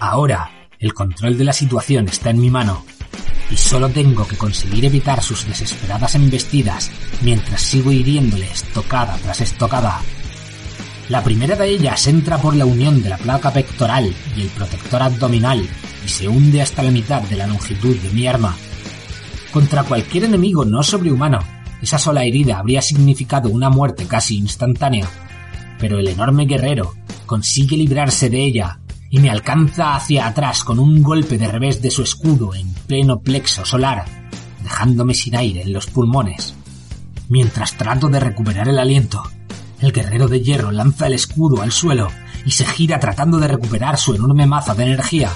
Ahora, 0.00 0.50
el 0.78 0.94
control 0.94 1.36
de 1.36 1.44
la 1.44 1.52
situación 1.52 2.08
está 2.08 2.30
en 2.30 2.40
mi 2.40 2.48
mano 2.48 2.84
y 3.50 3.56
solo 3.56 3.88
tengo 3.88 4.26
que 4.26 4.36
conseguir 4.36 4.84
evitar 4.84 5.22
sus 5.22 5.46
desesperadas 5.46 6.14
embestidas 6.14 6.90
mientras 7.22 7.62
sigo 7.62 7.92
hiriéndole 7.92 8.46
estocada 8.46 9.16
tras 9.22 9.40
estocada. 9.40 10.00
La 11.08 11.24
primera 11.24 11.56
de 11.56 11.68
ellas 11.68 12.06
entra 12.06 12.36
por 12.36 12.54
la 12.54 12.66
unión 12.66 13.02
de 13.02 13.08
la 13.08 13.16
placa 13.16 13.50
pectoral 13.50 14.14
y 14.36 14.42
el 14.42 14.48
protector 14.48 15.02
abdominal 15.02 15.66
y 16.04 16.08
se 16.08 16.28
hunde 16.28 16.60
hasta 16.60 16.82
la 16.82 16.90
mitad 16.90 17.22
de 17.22 17.36
la 17.36 17.46
longitud 17.46 17.96
de 17.96 18.10
mi 18.10 18.26
arma. 18.26 18.54
Contra 19.50 19.84
cualquier 19.84 20.24
enemigo 20.24 20.66
no 20.66 20.82
sobrehumano, 20.82 21.38
esa 21.80 21.98
sola 21.98 22.24
herida 22.24 22.58
habría 22.58 22.82
significado 22.82 23.48
una 23.48 23.70
muerte 23.70 24.06
casi 24.06 24.36
instantánea, 24.36 25.08
pero 25.78 25.98
el 25.98 26.08
enorme 26.08 26.44
guerrero 26.44 26.94
consigue 27.24 27.76
librarse 27.76 28.28
de 28.28 28.44
ella 28.44 28.77
y 29.10 29.20
me 29.20 29.30
alcanza 29.30 29.94
hacia 29.94 30.26
atrás 30.26 30.64
con 30.64 30.78
un 30.78 31.02
golpe 31.02 31.38
de 31.38 31.48
revés 31.48 31.80
de 31.80 31.90
su 31.90 32.02
escudo 32.02 32.54
en 32.54 32.72
pleno 32.86 33.20
plexo 33.20 33.64
solar, 33.64 34.04
dejándome 34.62 35.14
sin 35.14 35.36
aire 35.36 35.62
en 35.62 35.72
los 35.72 35.86
pulmones. 35.86 36.54
Mientras 37.28 37.76
trato 37.76 38.08
de 38.08 38.20
recuperar 38.20 38.68
el 38.68 38.78
aliento, 38.78 39.22
el 39.80 39.92
guerrero 39.92 40.28
de 40.28 40.42
hierro 40.42 40.72
lanza 40.72 41.06
el 41.06 41.14
escudo 41.14 41.62
al 41.62 41.72
suelo 41.72 42.08
y 42.44 42.50
se 42.50 42.66
gira 42.66 42.98
tratando 43.00 43.38
de 43.38 43.48
recuperar 43.48 43.98
su 43.98 44.14
enorme 44.14 44.46
maza 44.46 44.74
de 44.74 44.84
energía, 44.84 45.30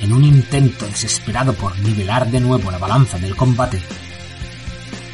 en 0.00 0.12
un 0.12 0.24
intento 0.24 0.86
desesperado 0.86 1.54
por 1.54 1.78
nivelar 1.80 2.30
de 2.30 2.40
nuevo 2.40 2.70
la 2.70 2.78
balanza 2.78 3.18
del 3.18 3.34
combate. 3.34 3.80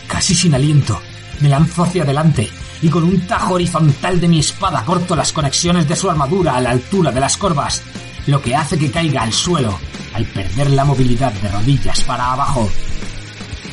Casi 0.08 0.34
sin 0.34 0.54
aliento, 0.54 1.00
me 1.40 1.48
lanzo 1.48 1.84
hacia 1.84 2.02
adelante 2.02 2.50
y 2.82 2.88
con 2.88 3.04
un 3.04 3.20
tajo 3.26 3.54
horizontal 3.54 4.20
de 4.20 4.28
mi 4.28 4.40
espada 4.40 4.84
corto 4.84 5.16
las 5.16 5.32
conexiones 5.32 5.88
de 5.88 5.96
su 5.96 6.10
armadura 6.10 6.56
a 6.56 6.60
la 6.60 6.70
altura 6.70 7.12
de 7.12 7.20
las 7.20 7.36
corvas, 7.36 7.82
lo 8.26 8.42
que 8.42 8.54
hace 8.54 8.78
que 8.78 8.90
caiga 8.90 9.22
al 9.22 9.32
suelo 9.32 9.78
al 10.14 10.26
perder 10.26 10.70
la 10.70 10.84
movilidad 10.84 11.32
de 11.32 11.48
rodillas 11.48 12.02
para 12.02 12.32
abajo. 12.32 12.68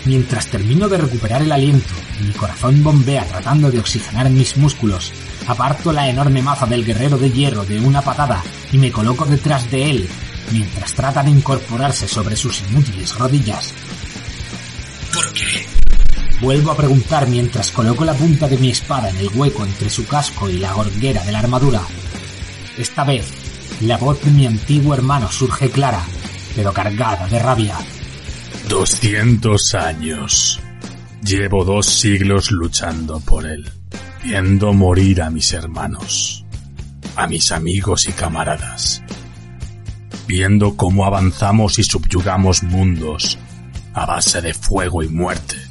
Mientras 0.05 0.47
termino 0.47 0.87
de 0.87 0.97
recuperar 0.97 1.41
el 1.41 1.51
aliento 1.51 1.93
y 2.19 2.23
mi 2.23 2.33
corazón 2.33 2.81
bombea 2.83 3.25
tratando 3.25 3.69
de 3.69 3.79
oxigenar 3.79 4.29
mis 4.29 4.55
músculos, 4.57 5.11
aparto 5.47 5.91
la 5.91 6.07
enorme 6.07 6.41
maza 6.41 6.65
del 6.65 6.85
guerrero 6.85 7.17
de 7.17 7.31
hierro 7.31 7.65
de 7.65 7.79
una 7.79 8.01
patada 8.01 8.41
y 8.71 8.77
me 8.77 8.91
coloco 8.91 9.25
detrás 9.25 9.69
de 9.69 9.89
él, 9.89 10.09
mientras 10.51 10.93
trata 10.93 11.21
de 11.23 11.31
incorporarse 11.31 12.07
sobre 12.07 12.35
sus 12.35 12.61
inútiles 12.69 13.15
rodillas. 13.17 13.73
Vuelvo 16.41 16.71
a 16.71 16.77
preguntar 16.77 17.27
mientras 17.27 17.69
coloco 17.69 18.05
la 18.05 18.13
punta 18.13 18.47
de 18.47 18.57
mi 18.57 18.69
espada 18.69 19.09
en 19.09 19.17
el 19.17 19.29
hueco 19.35 19.65
entre 19.65 19.89
su 19.89 20.07
casco 20.07 20.49
y 20.49 20.57
la 20.57 20.71
gorguera 20.71 21.21
de 21.25 21.33
la 21.33 21.39
armadura. 21.39 21.81
Esta 22.77 23.03
vez, 23.03 23.27
la 23.81 23.97
voz 23.97 24.23
de 24.23 24.31
mi 24.31 24.45
antiguo 24.45 24.93
hermano 24.93 25.29
surge 25.29 25.69
clara, 25.69 26.01
pero 26.55 26.71
cargada 26.71 27.27
de 27.27 27.39
rabia. 27.39 27.75
Doscientos 28.69 29.75
años. 29.75 30.61
Llevo 31.21 31.65
dos 31.65 31.87
siglos 31.87 32.51
luchando 32.51 33.19
por 33.19 33.45
él, 33.45 33.69
viendo 34.23 34.71
morir 34.71 35.21
a 35.21 35.29
mis 35.29 35.51
hermanos, 35.51 36.45
a 37.17 37.27
mis 37.27 37.51
amigos 37.51 38.07
y 38.07 38.13
camaradas, 38.13 39.03
viendo 40.25 40.77
cómo 40.77 41.03
avanzamos 41.03 41.77
y 41.79 41.83
subyugamos 41.83 42.63
mundos 42.63 43.37
a 43.93 44.05
base 44.05 44.41
de 44.41 44.53
fuego 44.53 45.03
y 45.03 45.09
muerte 45.09 45.68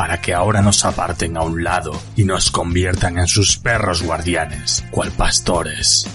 para 0.00 0.18
que 0.18 0.32
ahora 0.32 0.62
nos 0.62 0.86
aparten 0.86 1.36
a 1.36 1.42
un 1.42 1.62
lado 1.62 1.92
y 2.16 2.24
nos 2.24 2.50
conviertan 2.50 3.18
en 3.18 3.28
sus 3.28 3.58
perros 3.58 4.00
guardianes, 4.00 4.82
cual 4.90 5.12
pastores. 5.12 6.06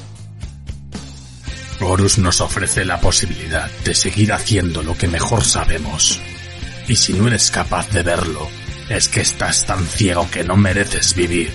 Horus 1.80 2.18
nos 2.18 2.42
ofrece 2.42 2.84
la 2.84 3.00
posibilidad 3.00 3.70
de 3.84 3.94
seguir 3.94 4.34
haciendo 4.34 4.82
lo 4.82 4.98
que 4.98 5.08
mejor 5.08 5.44
sabemos. 5.44 6.20
Y 6.88 6.96
si 6.96 7.14
no 7.14 7.28
eres 7.28 7.52
capaz 7.52 7.88
de 7.92 8.02
verlo, 8.02 8.48
es 8.90 9.08
que 9.08 9.22
estás 9.22 9.68
tan 9.68 9.86
ciego 9.86 10.28
que 10.32 10.44
no 10.44 10.58
mereces 10.58 11.14
vivir. 11.14 11.52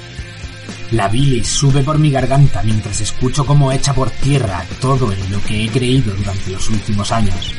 La 0.92 1.08
bilis 1.08 1.48
sube 1.48 1.82
por 1.82 1.98
mi 1.98 2.12
garganta 2.12 2.62
mientras 2.62 3.00
escucho 3.00 3.44
cómo 3.44 3.72
echa 3.72 3.92
por 3.92 4.08
tierra 4.08 4.64
todo 4.80 5.12
en 5.12 5.32
lo 5.32 5.42
que 5.42 5.64
he 5.64 5.68
creído 5.68 6.14
durante 6.14 6.52
los 6.52 6.70
últimos 6.70 7.10
años. 7.10 7.52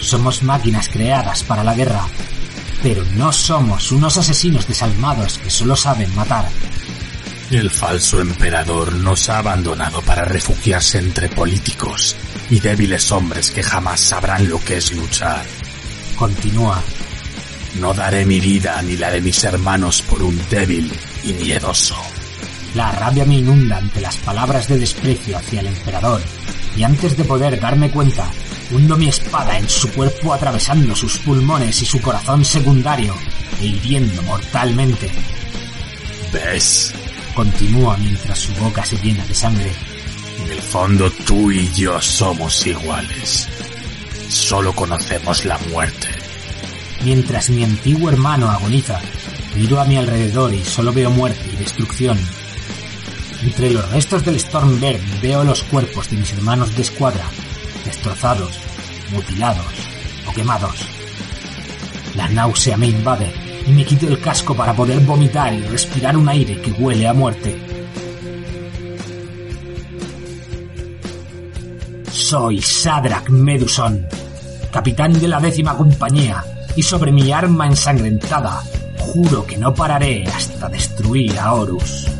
Somos 0.00 0.42
máquinas 0.42 0.88
creadas 0.88 1.44
para 1.44 1.62
la 1.62 1.74
guerra, 1.74 2.06
pero 2.82 3.04
no 3.16 3.32
somos 3.32 3.92
unos 3.92 4.16
asesinos 4.16 4.66
desalmados 4.66 5.38
que 5.38 5.50
solo 5.50 5.76
saben 5.76 6.14
matar. 6.14 6.48
El 7.50 7.70
falso 7.70 8.20
emperador 8.20 8.92
nos 8.92 9.28
ha 9.30 9.38
abandonado 9.38 10.02
para 10.02 10.24
refugiarse 10.24 10.98
entre 10.98 11.28
políticos 11.28 12.14
y 12.50 12.60
débiles 12.60 13.10
hombres 13.10 13.50
que 13.50 13.62
jamás 13.62 14.00
sabrán 14.00 14.48
lo 14.48 14.62
que 14.62 14.76
es 14.76 14.92
luchar. 14.92 15.44
Continúa. 16.16 16.82
No 17.80 17.94
daré 17.94 18.26
mi 18.26 18.40
vida 18.40 18.80
ni 18.82 18.96
la 18.96 19.10
de 19.10 19.20
mis 19.20 19.42
hermanos 19.44 20.02
por 20.02 20.22
un 20.22 20.38
débil 20.50 20.92
y 21.24 21.32
miedoso. 21.32 21.96
La 22.74 22.92
rabia 22.92 23.24
me 23.24 23.36
inunda 23.38 23.78
ante 23.78 24.00
las 24.00 24.16
palabras 24.18 24.68
de 24.68 24.78
desprecio 24.78 25.38
hacia 25.38 25.60
el 25.60 25.68
emperador, 25.68 26.20
y 26.76 26.82
antes 26.82 27.16
de 27.16 27.24
poder 27.24 27.58
darme 27.58 27.90
cuenta, 27.90 28.30
hundo 28.70 28.96
mi 28.96 29.08
espada 29.08 29.58
en 29.58 29.68
su 29.68 29.90
cuerpo 29.92 30.32
atravesando 30.32 30.94
sus 30.94 31.18
pulmones 31.18 31.80
y 31.82 31.86
su 31.86 32.00
corazón 32.00 32.44
secundario, 32.44 33.14
e 33.60 33.66
hiriendo 33.66 34.22
mortalmente. 34.22 35.10
¿Ves? 36.32 36.94
Continúa 37.34 37.96
mientras 37.96 38.38
su 38.38 38.52
boca 38.54 38.84
se 38.84 38.96
llena 38.98 39.24
de 39.24 39.34
sangre. 39.34 39.72
En 40.44 40.50
el 40.50 40.60
fondo 40.60 41.10
tú 41.10 41.50
y 41.50 41.70
yo 41.72 42.00
somos 42.00 42.66
iguales. 42.66 43.48
Solo 44.28 44.72
conocemos 44.72 45.44
la 45.44 45.58
muerte. 45.70 46.08
Mientras 47.04 47.50
mi 47.50 47.64
antiguo 47.64 48.10
hermano 48.10 48.50
agoniza, 48.50 49.00
miro 49.56 49.80
a 49.80 49.84
mi 49.84 49.96
alrededor 49.96 50.52
y 50.52 50.64
solo 50.64 50.92
veo 50.92 51.10
muerte 51.10 51.48
y 51.52 51.56
destrucción. 51.56 52.18
Entre 53.42 53.70
los 53.70 53.88
restos 53.90 54.24
del 54.24 54.38
Stormbird 54.38 55.00
veo 55.22 55.44
los 55.44 55.62
cuerpos 55.62 56.10
de 56.10 56.16
mis 56.16 56.32
hermanos 56.32 56.74
de 56.74 56.82
escuadra, 56.82 57.24
destrozados, 57.88 58.60
mutilados 59.12 59.72
o 60.28 60.32
quemados. 60.32 60.76
La 62.14 62.28
náusea 62.28 62.76
me 62.76 62.88
invade 62.88 63.32
y 63.66 63.70
me 63.72 63.84
quito 63.84 64.06
el 64.06 64.20
casco 64.20 64.54
para 64.54 64.74
poder 64.74 65.00
vomitar 65.00 65.54
y 65.54 65.62
respirar 65.62 66.14
un 66.14 66.28
aire 66.28 66.60
que 66.60 66.70
huele 66.72 67.08
a 67.08 67.14
muerte. 67.14 67.58
Soy 72.12 72.60
Sadrak 72.60 73.30
Meduson, 73.30 74.06
capitán 74.70 75.18
de 75.18 75.28
la 75.28 75.40
décima 75.40 75.74
compañía, 75.74 76.44
y 76.76 76.82
sobre 76.82 77.10
mi 77.10 77.32
arma 77.32 77.66
ensangrentada 77.66 78.62
juro 78.98 79.46
que 79.46 79.56
no 79.56 79.72
pararé 79.72 80.24
hasta 80.26 80.68
destruir 80.68 81.38
a 81.38 81.54
Horus. 81.54 82.17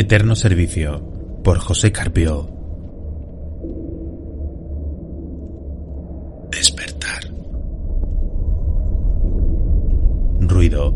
Eterno 0.00 0.36
Servicio 0.36 1.00
por 1.42 1.58
José 1.58 1.90
Carpio. 1.90 2.48
Despertar. 6.52 7.24
Ruido. 10.38 10.94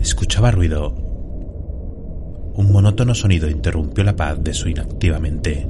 Escuchaba 0.00 0.52
ruido. 0.52 0.94
Un 2.54 2.72
monótono 2.72 3.14
sonido 3.14 3.50
interrumpió 3.50 4.04
la 4.04 4.16
paz 4.16 4.42
de 4.42 4.54
su 4.54 4.70
inactiva 4.70 5.20
mente. 5.20 5.68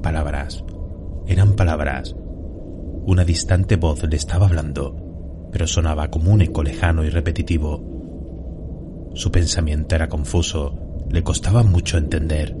Palabras. 0.00 0.62
Eran 1.26 1.56
palabras. 1.56 2.14
Una 3.04 3.24
distante 3.24 3.74
voz 3.74 4.08
le 4.08 4.14
estaba 4.14 4.46
hablando, 4.46 5.48
pero 5.50 5.66
sonaba 5.66 6.08
como 6.08 6.30
un 6.30 6.42
eco 6.42 6.62
lejano 6.62 7.02
y 7.02 7.10
repetitivo. 7.10 9.10
Su 9.14 9.32
pensamiento 9.32 9.96
era 9.96 10.08
confuso 10.08 10.91
le 11.10 11.22
costaba 11.22 11.62
mucho 11.62 11.98
entender. 11.98 12.56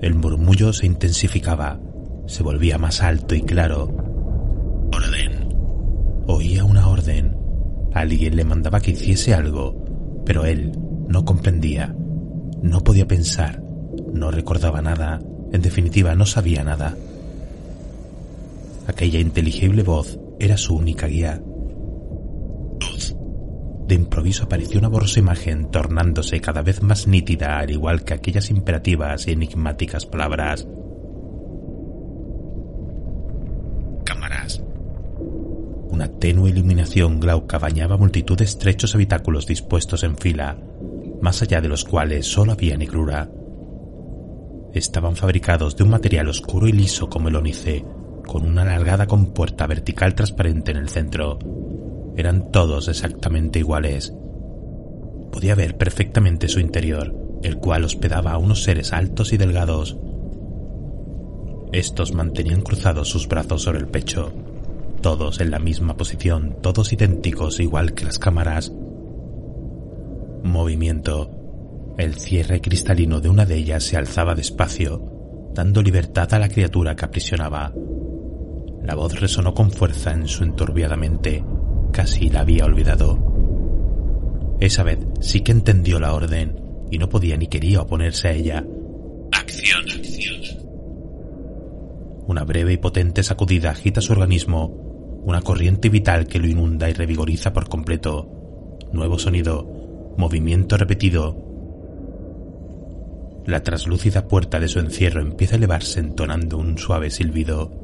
El 0.00 0.14
murmullo 0.14 0.72
se 0.72 0.86
intensificaba, 0.86 1.80
se 2.26 2.42
volvía 2.42 2.78
más 2.78 3.02
alto 3.02 3.34
y 3.34 3.42
claro. 3.42 3.88
Orden. 4.92 5.48
Oía 6.26 6.64
una 6.64 6.88
orden. 6.88 7.36
Alguien 7.94 8.36
le 8.36 8.44
mandaba 8.44 8.80
que 8.80 8.92
hiciese 8.92 9.34
algo, 9.34 10.22
pero 10.24 10.44
él 10.44 10.72
no 11.08 11.24
comprendía. 11.24 11.94
No 12.62 12.80
podía 12.82 13.06
pensar, 13.06 13.62
No 14.12 14.30
recordaba 14.30 14.80
nada, 14.82 15.20
en 15.52 15.62
definitiva 15.62 16.14
no 16.14 16.26
sabía 16.26 16.64
nada. 16.64 16.96
Aquella 18.86 19.20
inteligible 19.20 19.82
voz 19.82 20.18
era 20.38 20.56
su 20.56 20.74
única 20.74 21.06
guía. 21.06 21.42
De 23.86 23.94
improviso 23.94 24.44
apareció 24.44 24.78
una 24.78 24.88
borrosa 24.88 25.20
imagen 25.20 25.70
tornándose 25.70 26.40
cada 26.40 26.62
vez 26.62 26.82
más 26.82 27.06
nítida 27.06 27.58
al 27.58 27.70
igual 27.70 28.04
que 28.04 28.14
aquellas 28.14 28.50
imperativas 28.50 29.26
y 29.26 29.32
enigmáticas 29.32 30.06
palabras. 30.06 30.66
Cámaras. 34.04 34.62
Una 35.90 36.08
tenue 36.08 36.50
iluminación 36.50 37.20
glauca 37.20 37.58
bañaba 37.58 37.96
multitud 37.96 38.38
de 38.38 38.44
estrechos 38.44 38.94
habitáculos 38.94 39.46
dispuestos 39.46 40.04
en 40.04 40.16
fila, 40.16 40.56
más 41.20 41.42
allá 41.42 41.60
de 41.60 41.68
los 41.68 41.84
cuales 41.84 42.26
solo 42.26 42.52
había 42.52 42.76
negrura. 42.76 43.28
Estaban 44.72 45.16
fabricados 45.16 45.76
de 45.76 45.84
un 45.84 45.90
material 45.90 46.28
oscuro 46.28 46.66
y 46.66 46.72
liso 46.72 47.10
como 47.10 47.28
el 47.28 47.36
ónice, 47.36 47.84
con 48.26 48.46
una 48.46 48.62
alargada 48.62 49.06
compuerta 49.06 49.66
vertical 49.66 50.14
transparente 50.14 50.70
en 50.70 50.78
el 50.78 50.88
centro. 50.88 51.38
Eran 52.16 52.50
todos 52.50 52.88
exactamente 52.88 53.58
iguales. 53.58 54.14
Podía 55.32 55.54
ver 55.54 55.76
perfectamente 55.76 56.48
su 56.48 56.60
interior, 56.60 57.14
el 57.42 57.56
cual 57.56 57.84
hospedaba 57.84 58.32
a 58.32 58.38
unos 58.38 58.62
seres 58.62 58.92
altos 58.92 59.32
y 59.32 59.38
delgados. 59.38 59.96
Estos 61.72 62.12
mantenían 62.12 62.60
cruzados 62.60 63.08
sus 63.08 63.28
brazos 63.28 63.62
sobre 63.62 63.78
el 63.78 63.88
pecho, 63.88 64.32
todos 65.00 65.40
en 65.40 65.50
la 65.50 65.58
misma 65.58 65.96
posición, 65.96 66.56
todos 66.60 66.92
idénticos 66.92 67.60
igual 67.60 67.94
que 67.94 68.04
las 68.04 68.18
cámaras. 68.18 68.72
Movimiento. 70.44 71.30
El 71.98 72.14
cierre 72.16 72.60
cristalino 72.60 73.20
de 73.20 73.28
una 73.28 73.46
de 73.46 73.56
ellas 73.56 73.84
se 73.84 73.96
alzaba 73.96 74.34
despacio, 74.34 75.50
dando 75.54 75.82
libertad 75.82 76.32
a 76.34 76.38
la 76.38 76.48
criatura 76.48 76.94
que 76.94 77.04
aprisionaba. 77.04 77.72
La 78.82 78.94
voz 78.94 79.18
resonó 79.20 79.54
con 79.54 79.70
fuerza 79.70 80.12
en 80.12 80.26
su 80.26 80.44
enturbiada 80.44 80.96
mente. 80.96 81.44
Casi 81.92 82.30
la 82.30 82.40
había 82.40 82.64
olvidado. 82.64 83.18
Esa 84.60 84.82
vez 84.82 84.98
sí 85.20 85.42
que 85.42 85.52
entendió 85.52 86.00
la 86.00 86.14
orden 86.14 86.60
y 86.90 86.98
no 86.98 87.08
podía 87.08 87.36
ni 87.36 87.48
quería 87.48 87.82
oponerse 87.82 88.28
a 88.28 88.32
ella. 88.32 88.64
Acción, 89.32 89.84
acción. 89.90 90.40
Una 92.26 92.44
breve 92.44 92.72
y 92.72 92.76
potente 92.76 93.22
sacudida 93.22 93.70
agita 93.70 94.00
su 94.00 94.12
organismo, 94.12 95.20
una 95.24 95.42
corriente 95.42 95.88
vital 95.88 96.26
que 96.26 96.38
lo 96.38 96.46
inunda 96.46 96.88
y 96.88 96.94
revigoriza 96.94 97.52
por 97.52 97.68
completo. 97.68 98.78
Nuevo 98.92 99.18
sonido, 99.18 100.14
movimiento 100.16 100.76
repetido. 100.76 101.36
La 103.46 103.62
traslúcida 103.62 104.28
puerta 104.28 104.60
de 104.60 104.68
su 104.68 104.78
encierro 104.78 105.20
empieza 105.20 105.56
a 105.56 105.58
elevarse 105.58 106.00
entonando 106.00 106.58
un 106.58 106.78
suave 106.78 107.10
silbido 107.10 107.82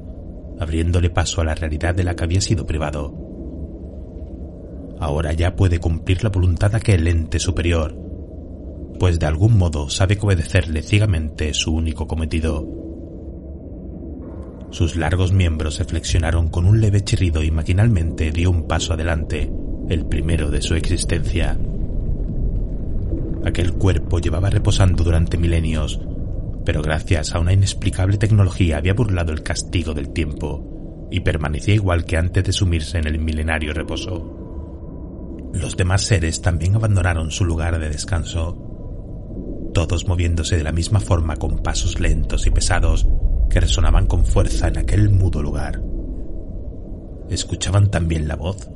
abriéndole 0.61 1.11
paso 1.11 1.41
a 1.41 1.45
la 1.45 1.55
realidad 1.55 1.95
de 1.95 2.05
la 2.05 2.15
que 2.15 2.25
había 2.25 2.41
sido 2.41 2.67
privado. 2.67 3.28
Ahora 5.01 5.33
ya 5.33 5.55
puede 5.55 5.79
cumplir 5.79 6.25
la 6.25 6.31
voluntad 6.31 6.73
de 6.73 6.79
aquel 6.79 7.07
ente 7.07 7.39
superior, 7.39 7.97
pues 8.99 9.19
de 9.19 9.27
algún 9.27 9.57
modo 9.57 9.89
sabe 9.89 10.17
que 10.17 10.27
obedecerle 10.27 10.83
ciegamente 10.83 11.55
su 11.55 11.73
único 11.73 12.09
cometido. 12.09 12.67
Sus 14.71 14.97
largos 14.97 15.33
miembros 15.33 15.77
se 15.77 15.85
flexionaron 15.85 16.49
con 16.49 16.67
un 16.67 16.81
leve 16.81 17.03
chirrido 17.03 17.43
y 17.43 17.51
maquinalmente 17.51 18.33
dio 18.33 18.51
un 18.51 18.67
paso 18.67 18.93
adelante, 18.93 19.51
el 19.89 20.07
primero 20.07 20.51
de 20.51 20.61
su 20.61 20.75
existencia. 20.75 21.59
Aquel 23.45 23.73
cuerpo 23.75 24.19
llevaba 24.19 24.51
reposando 24.51 25.05
durante 25.05 25.39
milenios, 25.39 26.01
pero 26.67 26.83
gracias 26.83 27.35
a 27.35 27.39
una 27.39 27.55
inexplicable 27.55 28.19
tecnología 28.19 28.77
había 28.77 28.93
burlado 28.93 29.33
el 29.33 29.43
castigo 29.43 29.95
del 29.95 30.11
tiempo 30.11 31.09
y 31.11 31.21
permanecía 31.21 31.75
igual 31.75 32.05
que 32.05 32.19
antes 32.19 32.45
de 32.45 32.53
sumirse 32.53 32.99
en 32.99 33.07
el 33.07 33.19
milenario 33.19 33.73
reposo. 33.73 34.38
Los 35.53 35.77
demás 35.77 36.03
seres 36.03 36.43
también 36.43 36.77
abandonaron 36.77 37.31
su 37.31 37.45
lugar 37.45 37.79
de 37.79 37.89
descanso, 37.89 38.57
todos 39.73 40.07
moviéndose 40.07 40.57
de 40.57 40.65
la 40.65 40.73
misma 40.73 41.01
forma 41.01 41.37
con 41.37 41.59
pasos 41.59 42.01
lentos 42.01 42.47
y 42.47 42.51
pesados 42.51 43.07
que 43.49 43.61
resonaban 43.61 44.07
con 44.07 44.25
fuerza 44.25 44.69
en 44.69 44.79
aquel 44.79 45.11
mudo 45.11 45.43
lugar. 45.43 45.83
¿Escuchaban 47.31 47.91
también 47.91 48.29
la 48.29 48.37
voz? 48.37 48.69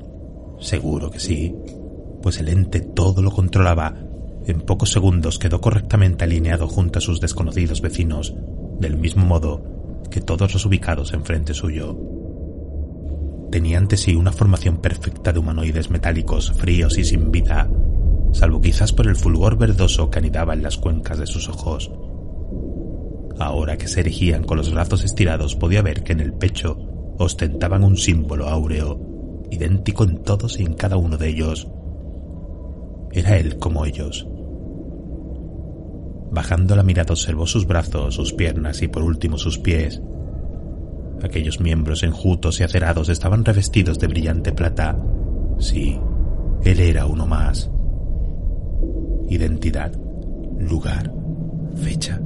Seguro 0.61 1.11
que 1.11 1.21
sí, 1.21 1.55
pues 2.23 2.39
el 2.39 2.49
ente 2.49 2.81
todo 2.81 3.23
lo 3.23 3.31
controlaba 3.31 3.95
en 4.47 4.61
pocos 4.61 4.91
segundos 4.91 5.39
quedó 5.39 5.61
correctamente 5.61 6.25
alineado 6.25 6.67
junto 6.67 6.99
a 6.99 7.03
sus 7.03 7.21
desconocidos 7.21 7.81
vecinos, 7.81 8.35
del 8.81 8.97
mismo 8.97 9.25
modo 9.25 9.63
que 10.11 10.21
todos 10.21 10.53
los 10.53 10.67
ubicados 10.67 11.13
enfrente 11.13 11.55
suyo. 11.55 11.97
Tenía 13.53 13.77
ante 13.77 13.99
sí 13.99 14.15
una 14.15 14.33
formación 14.33 14.79
perfecta 14.79 15.33
de 15.33 15.39
humanoides 15.39 15.91
metálicos, 15.91 16.53
fríos 16.53 16.97
y 16.97 17.05
sin 17.05 17.31
vida, 17.31 17.71
salvo 18.33 18.63
quizás 18.63 18.95
por 18.95 19.07
el 19.07 19.15
fulgor 19.15 19.59
verdoso 19.59 20.11
que 20.11 20.19
anidaba 20.19 20.55
en 20.55 20.63
las 20.63 20.79
cuencas 20.79 21.19
de 21.19 21.27
sus 21.27 21.51
ojos. 21.51 21.93
Ahora 23.39 23.77
que 23.77 23.89
se 23.89 24.01
erigían 24.01 24.45
con 24.45 24.57
los 24.57 24.73
brazos 24.73 25.05
estirados 25.05 25.55
podía 25.55 25.83
ver 25.83 26.03
que 26.03 26.13
en 26.13 26.21
el 26.21 26.33
pecho 26.33 26.79
ostentaban 27.19 27.85
un 27.85 27.99
símbolo 27.99 28.49
áureo, 28.49 29.45
idéntico 29.51 30.05
en 30.05 30.23
todos 30.23 30.59
y 30.59 30.63
en 30.63 30.73
cada 30.73 30.97
uno 30.97 31.19
de 31.19 31.29
ellos. 31.29 31.69
Era 33.13 33.37
él 33.37 33.59
como 33.59 33.85
ellos, 33.85 34.27
Bajando 36.33 36.75
la 36.75 36.83
mirada 36.83 37.13
observó 37.13 37.47
sus 37.47 37.67
brazos, 37.67 38.15
sus 38.15 38.33
piernas 38.33 38.81
y 38.81 38.89
por 38.89 39.03
último 39.03 39.37
sus 39.37 39.59
pies. 39.59 40.01
Aquellos 41.23 41.61
miembros 41.61 42.03
enjutos 42.03 42.61
y 42.61 42.65
acerados 42.65 43.09
estaban 43.09 43.45
revestidos 43.45 43.99
de 43.99 44.09
brillante 44.09 44.53
plata. 44.53 44.99
Sí, 45.59 46.01
él 46.65 46.81
era 46.81 47.07
uno 47.07 47.27
más. 47.27 47.71
Identidad, 49.29 49.93
lugar, 50.59 51.13
fecha, 51.77 52.21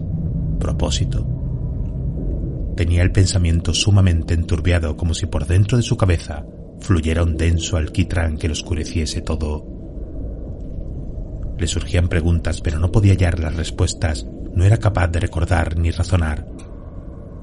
propósito. 0.59 1.27
Tenía 2.77 3.03
el 3.03 3.13
pensamiento 3.13 3.73
sumamente 3.73 4.35
enturbiado 4.35 4.97
como 4.97 5.15
si 5.15 5.27
por 5.27 5.47
dentro 5.47 5.77
de 5.77 5.83
su 5.83 5.97
cabeza 5.97 6.45
fluyera 6.81 7.23
un 7.23 7.37
denso 7.37 7.77
alquitrán 7.77 8.37
que 8.37 8.49
lo 8.49 8.53
oscureciese 8.53 9.23
todo. 9.23 9.67
Le 11.59 11.67
surgían 11.67 12.09
preguntas, 12.09 12.61
pero 12.61 12.79
no 12.79 12.93
podía 12.93 13.13
hallar 13.13 13.39
las 13.39 13.57
respuestas. 13.57 14.27
No 14.55 14.65
era 14.65 14.77
capaz 14.77 15.09
de 15.09 15.21
recordar 15.21 15.79
ni 15.79 15.91
razonar. 15.91 16.47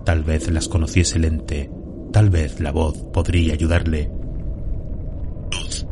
Tal 0.05 0.23
vez 0.23 0.49
las 0.51 0.67
conociese 0.67 1.17
el 1.17 1.25
ente. 1.25 1.69
Tal 2.11 2.29
vez 2.29 2.59
la 2.59 2.71
voz 2.71 2.97
podría 3.13 3.53
ayudarle. 3.53 4.11
Luz. 5.51 5.85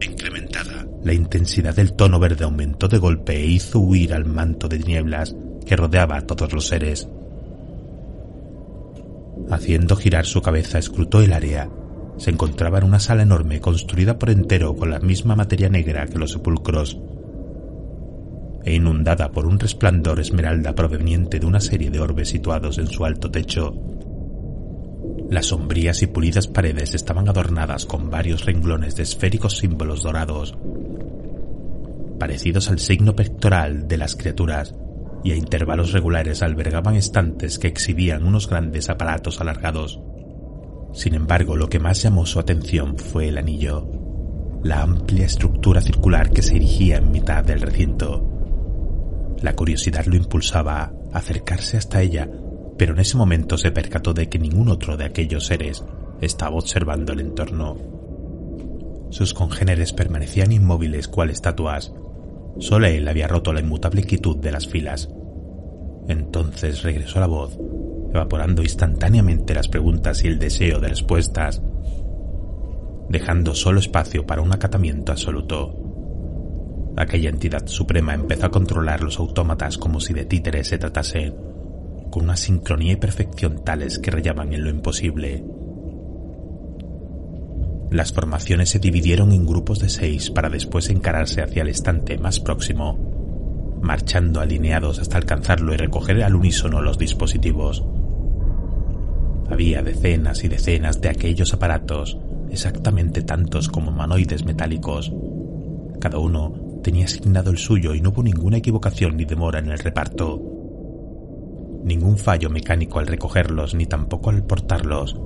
Incrementada. 0.00 0.86
La 1.02 1.12
intensidad 1.12 1.74
del 1.74 1.94
tono 1.94 2.18
verde 2.18 2.44
aumentó 2.44 2.88
de 2.88 2.98
golpe 2.98 3.36
e 3.36 3.46
hizo 3.46 3.78
huir 3.78 4.14
al 4.14 4.24
manto 4.24 4.68
de 4.68 4.78
nieblas 4.78 5.34
que 5.64 5.76
rodeaba 5.76 6.18
a 6.18 6.26
todos 6.26 6.52
los 6.52 6.66
seres. 6.66 7.08
Haciendo 9.50 9.96
girar 9.96 10.26
su 10.26 10.42
cabeza, 10.42 10.78
escrutó 10.78 11.20
el 11.20 11.32
área 11.32 11.68
se 12.16 12.30
encontraba 12.30 12.78
en 12.78 12.84
una 12.84 13.00
sala 13.00 13.22
enorme 13.22 13.60
construida 13.60 14.18
por 14.18 14.30
entero 14.30 14.76
con 14.76 14.90
la 14.90 15.00
misma 15.00 15.34
materia 15.36 15.68
negra 15.68 16.06
que 16.06 16.18
los 16.18 16.32
sepulcros 16.32 16.98
e 18.64 18.74
inundada 18.74 19.30
por 19.30 19.46
un 19.46 19.58
resplandor 19.58 20.20
esmeralda 20.20 20.74
proveniente 20.74 21.38
de 21.38 21.46
una 21.46 21.60
serie 21.60 21.90
de 21.90 22.00
orbes 22.00 22.28
situados 22.28 22.78
en 22.78 22.86
su 22.86 23.04
alto 23.04 23.30
techo. 23.30 23.74
Las 25.30 25.46
sombrías 25.46 26.02
y 26.02 26.06
pulidas 26.06 26.46
paredes 26.46 26.94
estaban 26.94 27.28
adornadas 27.28 27.86
con 27.86 28.10
varios 28.10 28.44
renglones 28.44 28.96
de 28.96 29.02
esféricos 29.02 29.58
símbolos 29.58 30.02
dorados, 30.02 30.56
parecidos 32.18 32.70
al 32.70 32.78
signo 32.78 33.14
pectoral 33.14 33.88
de 33.88 33.98
las 33.98 34.16
criaturas, 34.16 34.74
y 35.24 35.32
a 35.32 35.36
intervalos 35.36 35.92
regulares 35.92 36.42
albergaban 36.42 36.96
estantes 36.96 37.58
que 37.58 37.68
exhibían 37.68 38.24
unos 38.24 38.48
grandes 38.48 38.90
aparatos 38.90 39.40
alargados. 39.40 40.00
Sin 40.92 41.14
embargo, 41.14 41.56
lo 41.56 41.68
que 41.68 41.80
más 41.80 42.02
llamó 42.02 42.26
su 42.26 42.38
atención 42.38 42.98
fue 42.98 43.28
el 43.28 43.38
anillo, 43.38 43.90
la 44.62 44.82
amplia 44.82 45.26
estructura 45.26 45.80
circular 45.80 46.30
que 46.30 46.42
se 46.42 46.56
erigía 46.56 46.98
en 46.98 47.10
mitad 47.10 47.42
del 47.42 47.62
recinto. 47.62 48.33
La 49.42 49.54
curiosidad 49.54 50.06
lo 50.06 50.16
impulsaba 50.16 50.92
a 51.12 51.18
acercarse 51.18 51.76
hasta 51.76 52.02
ella, 52.02 52.28
pero 52.78 52.94
en 52.94 53.00
ese 53.00 53.16
momento 53.16 53.58
se 53.58 53.70
percató 53.70 54.14
de 54.14 54.28
que 54.28 54.38
ningún 54.38 54.68
otro 54.68 54.96
de 54.96 55.04
aquellos 55.04 55.46
seres 55.46 55.84
estaba 56.20 56.56
observando 56.56 57.12
el 57.12 57.20
entorno. 57.20 57.76
Sus 59.10 59.34
congéneres 59.34 59.92
permanecían 59.92 60.52
inmóviles 60.52 61.08
cual 61.08 61.30
estatuas. 61.30 61.92
Solo 62.58 62.86
él 62.86 63.06
había 63.06 63.28
roto 63.28 63.52
la 63.52 63.60
inmutable 63.60 64.04
quietud 64.04 64.36
de 64.36 64.52
las 64.52 64.66
filas. 64.66 65.08
Entonces 66.08 66.82
regresó 66.82 67.20
la 67.20 67.26
voz 67.26 67.58
evaporando 68.14 68.62
instantáneamente 68.62 69.54
las 69.54 69.68
preguntas 69.68 70.22
y 70.24 70.28
el 70.28 70.38
deseo 70.38 70.78
de 70.78 70.88
respuestas, 70.88 71.60
dejando 73.08 73.54
solo 73.54 73.80
espacio 73.80 74.24
para 74.24 74.40
un 74.40 74.52
acatamiento 74.52 75.10
absoluto. 75.10 75.83
Aquella 76.96 77.30
entidad 77.30 77.66
suprema 77.66 78.14
empezó 78.14 78.46
a 78.46 78.50
controlar 78.50 79.02
los 79.02 79.18
autómatas 79.18 79.78
como 79.78 80.00
si 80.00 80.14
de 80.14 80.24
títeres 80.24 80.68
se 80.68 80.78
tratase, 80.78 81.34
con 82.10 82.24
una 82.24 82.36
sincronía 82.36 82.92
y 82.92 82.96
perfección 82.96 83.64
tales 83.64 83.98
que 83.98 84.10
rayaban 84.10 84.52
en 84.52 84.64
lo 84.64 84.70
imposible. 84.70 85.44
Las 87.90 88.12
formaciones 88.12 88.70
se 88.70 88.78
dividieron 88.78 89.32
en 89.32 89.46
grupos 89.46 89.78
de 89.78 89.88
seis 89.88 90.30
para 90.30 90.48
después 90.48 90.90
encararse 90.90 91.42
hacia 91.42 91.62
el 91.62 91.68
estante 91.68 92.18
más 92.18 92.40
próximo, 92.40 93.80
marchando 93.82 94.40
alineados 94.40 94.98
hasta 94.98 95.18
alcanzarlo 95.18 95.74
y 95.74 95.76
recoger 95.76 96.22
al 96.22 96.34
unísono 96.34 96.80
los 96.80 96.98
dispositivos. 96.98 97.84
Había 99.50 99.82
decenas 99.82 100.42
y 100.42 100.48
decenas 100.48 101.00
de 101.00 101.10
aquellos 101.10 101.52
aparatos, 101.52 102.18
exactamente 102.50 103.22
tantos 103.22 103.68
como 103.68 103.90
humanoides 103.90 104.44
metálicos. 104.44 105.12
Cada 106.00 106.18
uno 106.18 106.63
tenía 106.84 107.06
asignado 107.06 107.50
el 107.50 107.58
suyo 107.58 107.94
y 107.94 108.00
no 108.00 108.10
hubo 108.10 108.22
ninguna 108.22 108.58
equivocación 108.58 109.16
ni 109.16 109.24
demora 109.24 109.58
en 109.58 109.70
el 109.70 109.78
reparto. 109.80 110.40
Ningún 111.82 112.16
fallo 112.16 112.48
mecánico 112.50 113.00
al 113.00 113.08
recogerlos 113.08 113.74
ni 113.74 113.86
tampoco 113.86 114.30
al 114.30 114.44
portarlos, 114.44 115.18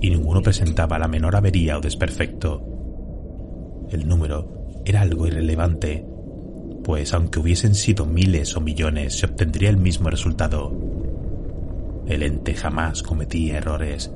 y 0.00 0.10
ninguno 0.10 0.42
presentaba 0.42 0.98
la 0.98 1.08
menor 1.08 1.34
avería 1.34 1.78
o 1.78 1.80
desperfecto. 1.80 2.62
El 3.90 4.06
número 4.06 4.66
era 4.84 5.00
algo 5.00 5.26
irrelevante, 5.26 6.06
pues 6.84 7.12
aunque 7.14 7.40
hubiesen 7.40 7.74
sido 7.74 8.06
miles 8.06 8.56
o 8.56 8.60
millones 8.60 9.18
se 9.18 9.26
obtendría 9.26 9.70
el 9.70 9.78
mismo 9.78 10.10
resultado. 10.10 10.72
El 12.06 12.22
ente 12.22 12.54
jamás 12.54 13.02
cometía 13.02 13.58
errores. 13.58 14.12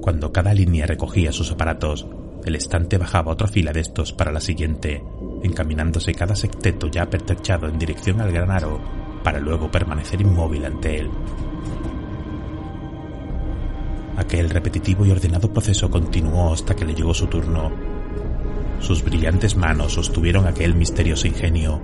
Cuando 0.00 0.32
cada 0.32 0.54
línea 0.54 0.86
recogía 0.86 1.32
sus 1.32 1.52
aparatos, 1.52 2.06
el 2.44 2.56
estante 2.56 2.98
bajaba 2.98 3.32
otra 3.32 3.48
fila 3.48 3.72
de 3.72 3.80
estos 3.80 4.12
para 4.12 4.32
la 4.32 4.40
siguiente, 4.40 5.02
encaminándose 5.42 6.14
cada 6.14 6.34
secteto 6.34 6.88
ya 6.88 7.08
pertrechado 7.08 7.68
en 7.68 7.78
dirección 7.78 8.20
al 8.20 8.32
gran 8.32 8.50
aro, 8.50 8.80
para 9.22 9.38
luego 9.38 9.70
permanecer 9.70 10.20
inmóvil 10.20 10.64
ante 10.64 11.00
él. 11.00 11.10
Aquel 14.16 14.50
repetitivo 14.50 15.06
y 15.06 15.10
ordenado 15.10 15.52
proceso 15.52 15.90
continuó 15.90 16.52
hasta 16.52 16.76
que 16.76 16.84
le 16.84 16.94
llegó 16.94 17.14
su 17.14 17.26
turno. 17.26 17.72
Sus 18.80 19.02
brillantes 19.02 19.56
manos 19.56 19.94
sostuvieron 19.94 20.46
aquel 20.46 20.74
misterioso 20.74 21.26
ingenio, 21.26 21.80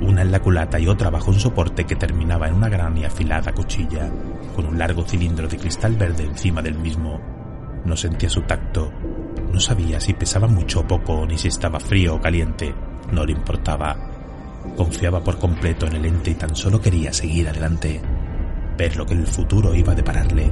una 0.00 0.22
en 0.22 0.32
la 0.32 0.40
culata 0.40 0.78
y 0.78 0.88
otra 0.88 1.10
bajo 1.10 1.30
un 1.30 1.40
soporte 1.40 1.84
que 1.84 1.96
terminaba 1.96 2.48
en 2.48 2.54
una 2.54 2.68
gran 2.68 2.96
y 2.98 3.04
afilada 3.04 3.52
cuchilla, 3.52 4.10
con 4.54 4.66
un 4.66 4.78
largo 4.78 5.04
cilindro 5.04 5.48
de 5.48 5.56
cristal 5.56 5.96
verde 5.96 6.24
encima 6.24 6.60
del 6.60 6.78
mismo. 6.78 7.20
No 7.84 7.96
sentía 7.96 8.28
su 8.28 8.42
tacto, 8.42 8.92
no 9.54 9.60
sabía 9.60 10.00
si 10.00 10.12
pesaba 10.14 10.48
mucho 10.48 10.80
o 10.80 10.86
poco, 10.86 11.24
ni 11.24 11.38
si 11.38 11.46
estaba 11.46 11.78
frío 11.78 12.16
o 12.16 12.20
caliente, 12.20 12.74
no 13.12 13.24
le 13.24 13.32
importaba. 13.32 13.96
Confiaba 14.76 15.22
por 15.22 15.38
completo 15.38 15.86
en 15.86 15.94
el 15.94 16.06
ente 16.06 16.32
y 16.32 16.34
tan 16.34 16.56
solo 16.56 16.80
quería 16.80 17.12
seguir 17.12 17.48
adelante, 17.48 18.02
ver 18.76 18.96
lo 18.96 19.06
que 19.06 19.14
el 19.14 19.28
futuro 19.28 19.72
iba 19.72 19.92
a 19.92 19.94
depararle. 19.96 20.50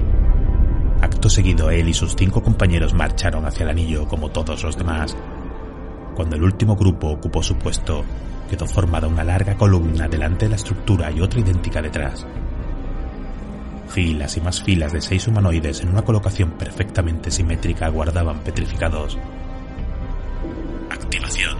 Acto 1.00 1.28
seguido, 1.28 1.68
él 1.70 1.88
y 1.88 1.94
sus 1.94 2.14
cinco 2.14 2.44
compañeros 2.44 2.94
marcharon 2.94 3.44
hacia 3.44 3.64
el 3.64 3.70
anillo 3.70 4.06
como 4.06 4.30
todos 4.30 4.62
los 4.62 4.78
demás. 4.78 5.16
Cuando 6.14 6.36
el 6.36 6.44
último 6.44 6.76
grupo 6.76 7.08
ocupó 7.08 7.42
su 7.42 7.56
puesto, 7.56 8.04
quedó 8.48 8.66
formada 8.66 9.08
una 9.08 9.24
larga 9.24 9.56
columna 9.56 10.06
delante 10.06 10.44
de 10.44 10.50
la 10.50 10.56
estructura 10.56 11.10
y 11.10 11.20
otra 11.20 11.40
idéntica 11.40 11.82
detrás. 11.82 12.24
Filas 13.92 14.38
y 14.38 14.40
más 14.40 14.62
filas 14.62 14.90
de 14.90 15.02
seis 15.02 15.28
humanoides 15.28 15.82
en 15.82 15.90
una 15.90 16.00
colocación 16.00 16.52
perfectamente 16.52 17.30
simétrica 17.30 17.84
aguardaban 17.84 18.40
petrificados. 18.40 19.18
Activación. 20.88 21.58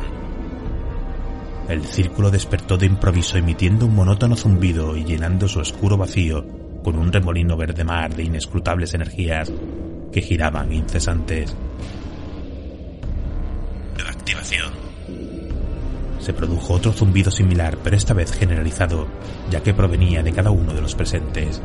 El 1.68 1.85
círculo 1.85 2.31
despertó 2.31 2.79
de 2.79 2.87
improviso 2.87 3.37
emitiendo 3.37 3.85
un 3.85 3.95
monótono 3.95 4.35
zumbido 4.35 4.97
y 4.97 5.05
llenando 5.05 5.47
su 5.47 5.61
oscuro 5.61 5.99
vacío 5.99 6.47
con 6.83 6.99
un 6.99 7.12
remolino 7.12 7.55
verde 7.59 7.85
mar 7.85 8.14
de 8.14 8.25
inescrutables 8.25 8.95
energías 8.95 9.53
que 10.11 10.23
giraban 10.23 10.73
incesantes. 10.73 11.55
Activación. 14.09 14.73
Se 16.18 16.33
produjo 16.33 16.75
otro 16.75 16.92
zumbido 16.92 17.31
similar, 17.31 17.77
pero 17.85 17.97
esta 17.97 18.14
vez 18.14 18.33
generalizado, 18.33 19.07
ya 19.51 19.62
que 19.62 19.75
provenía 19.75 20.23
de 20.23 20.33
cada 20.33 20.51
uno 20.51 20.73
de 20.73 20.81
los 20.81 20.95
presentes. 20.95 21.61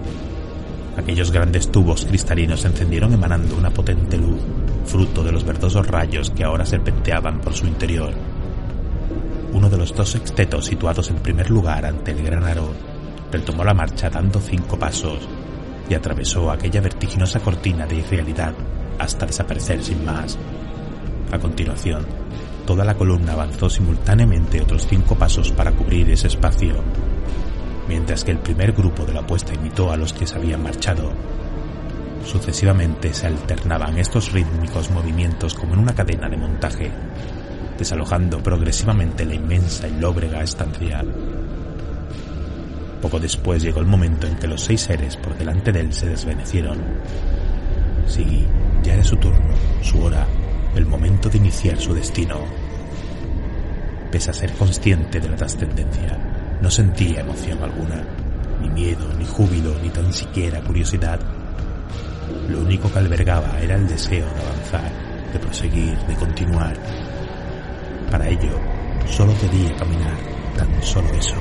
Aquellos 0.97 1.31
grandes 1.31 1.71
tubos 1.71 2.05
cristalinos 2.05 2.61
se 2.61 2.67
encendieron 2.67 3.13
emanando 3.13 3.55
una 3.55 3.69
potente 3.69 4.17
luz, 4.17 4.41
fruto 4.85 5.23
de 5.23 5.31
los 5.31 5.45
verdosos 5.45 5.85
rayos 5.87 6.31
que 6.31 6.43
ahora 6.43 6.65
serpenteaban 6.65 7.39
por 7.39 7.53
su 7.53 7.67
interior. 7.67 8.13
Uno 9.53 9.69
de 9.69 9.77
los 9.77 9.95
dos 9.95 10.09
sextetos 10.09 10.65
situados 10.65 11.09
en 11.09 11.17
primer 11.17 11.49
lugar 11.49 11.85
ante 11.85 12.11
el 12.11 12.23
gran 12.23 12.43
aro 12.43 12.73
retomó 13.31 13.63
la 13.63 13.73
marcha 13.73 14.09
dando 14.09 14.39
cinco 14.39 14.77
pasos 14.77 15.19
y 15.89 15.93
atravesó 15.93 16.51
aquella 16.51 16.81
vertiginosa 16.81 17.39
cortina 17.39 17.85
de 17.85 17.97
irrealidad 17.97 18.53
hasta 18.99 19.25
desaparecer 19.25 19.83
sin 19.83 20.03
más. 20.03 20.37
A 21.31 21.39
continuación, 21.39 22.05
toda 22.65 22.83
la 22.83 22.95
columna 22.95 23.33
avanzó 23.33 23.69
simultáneamente 23.69 24.61
otros 24.61 24.87
cinco 24.87 25.15
pasos 25.15 25.51
para 25.51 25.71
cubrir 25.71 26.09
ese 26.09 26.27
espacio, 26.27 26.75
mientras 27.87 28.23
que 28.23 28.31
el 28.31 28.39
primer 28.39 28.73
grupo 28.73 29.05
de 29.05 29.13
la 29.13 29.25
puesta 29.25 29.53
imitó 29.53 29.91
a 29.91 29.97
los 29.97 30.13
que 30.13 30.27
se 30.27 30.35
habían 30.35 30.63
marchado. 30.63 31.11
Sucesivamente 32.25 33.13
se 33.13 33.27
alternaban 33.27 33.97
estos 33.97 34.31
rítmicos 34.33 34.91
movimientos 34.91 35.53
como 35.53 35.73
en 35.73 35.79
una 35.79 35.95
cadena 35.95 36.27
de 36.27 36.37
montaje, 36.37 36.91
desalojando 37.77 38.43
progresivamente 38.43 39.25
la 39.25 39.35
inmensa 39.35 39.87
y 39.87 39.99
lóbrega 39.99 40.43
estancia. 40.43 41.03
Poco 43.01 43.19
después 43.19 43.61
llegó 43.63 43.79
el 43.79 43.85
momento 43.85 44.27
en 44.27 44.35
que 44.35 44.47
los 44.47 44.61
seis 44.61 44.81
seres 44.81 45.15
por 45.15 45.37
delante 45.37 45.71
de 45.71 45.81
él 45.81 45.93
se 45.93 46.07
desvanecieron. 46.07 46.79
Sí, 48.07 48.45
ya 48.83 48.95
era 48.95 49.03
su 49.03 49.15
turno, 49.17 49.53
su 49.81 50.01
hora, 50.01 50.25
el 50.75 50.85
momento 50.85 51.29
de 51.29 51.37
iniciar 51.37 51.79
su 51.79 51.93
destino. 51.93 52.39
Pese 54.11 54.31
a 54.31 54.33
ser 54.33 54.51
consciente 54.53 55.19
de 55.19 55.29
la 55.29 55.35
trascendencia, 55.35 56.36
no 56.61 56.71
sentía 56.71 57.21
emoción 57.21 57.61
alguna, 57.63 58.03
ni 58.61 58.69
miedo, 58.69 59.07
ni 59.17 59.25
júbilo, 59.25 59.77
ni 59.81 59.89
tan 59.89 60.11
siquiera 60.11 60.61
curiosidad. 60.61 61.19
Lo 62.49 62.61
único 62.61 62.91
que 62.91 62.99
albergaba 62.99 63.59
era 63.61 63.75
el 63.75 63.87
deseo 63.87 64.25
de 64.25 64.41
avanzar, 64.41 64.91
de 65.31 65.39
proseguir, 65.39 65.97
de 66.07 66.15
continuar. 66.15 66.75
Para 68.09 68.27
ello, 68.27 68.59
solo 69.09 69.33
debía 69.41 69.75
caminar, 69.75 70.17
tan 70.57 70.83
solo 70.83 71.09
eso. 71.09 71.35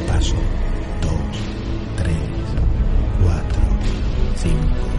Un 0.00 0.06
paso, 0.06 0.36
dos, 1.00 1.38
tres, 1.96 2.16
cuatro, 3.22 3.62
cinco. 4.36 4.93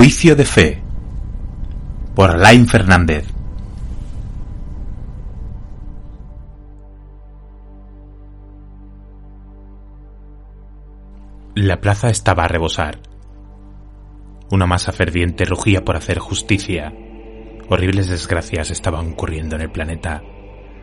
Juicio 0.00 0.34
de 0.34 0.46
Fe 0.46 0.82
por 2.14 2.30
Alain 2.30 2.66
Fernández 2.66 3.26
La 11.54 11.82
plaza 11.82 12.08
estaba 12.08 12.44
a 12.44 12.48
rebosar. 12.48 12.98
Una 14.50 14.64
masa 14.64 14.92
ferviente 14.92 15.44
rugía 15.44 15.84
por 15.84 15.96
hacer 15.96 16.18
justicia. 16.18 16.94
Horribles 17.68 18.08
desgracias 18.08 18.70
estaban 18.70 19.12
ocurriendo 19.12 19.56
en 19.56 19.60
el 19.60 19.70
planeta. 19.70 20.22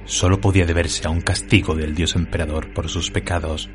Solo 0.05 0.39
podía 0.39 0.67
deberse 0.67 1.07
a 1.07 1.09
un 1.09 1.21
castigo 1.21 1.73
del 1.73 1.95
dios 1.95 2.15
emperador 2.15 2.71
por 2.71 2.87
sus 2.87 3.09
pecados. 3.09 3.67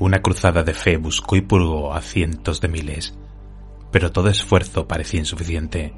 Una 0.00 0.22
cruzada 0.22 0.62
de 0.62 0.72
fe 0.72 0.96
buscó 0.96 1.36
y 1.36 1.42
purgó 1.42 1.92
a 1.92 2.00
cientos 2.00 2.62
de 2.62 2.68
miles, 2.68 3.14
pero 3.94 4.10
todo 4.10 4.28
esfuerzo 4.28 4.88
parecía 4.88 5.20
insuficiente, 5.20 5.94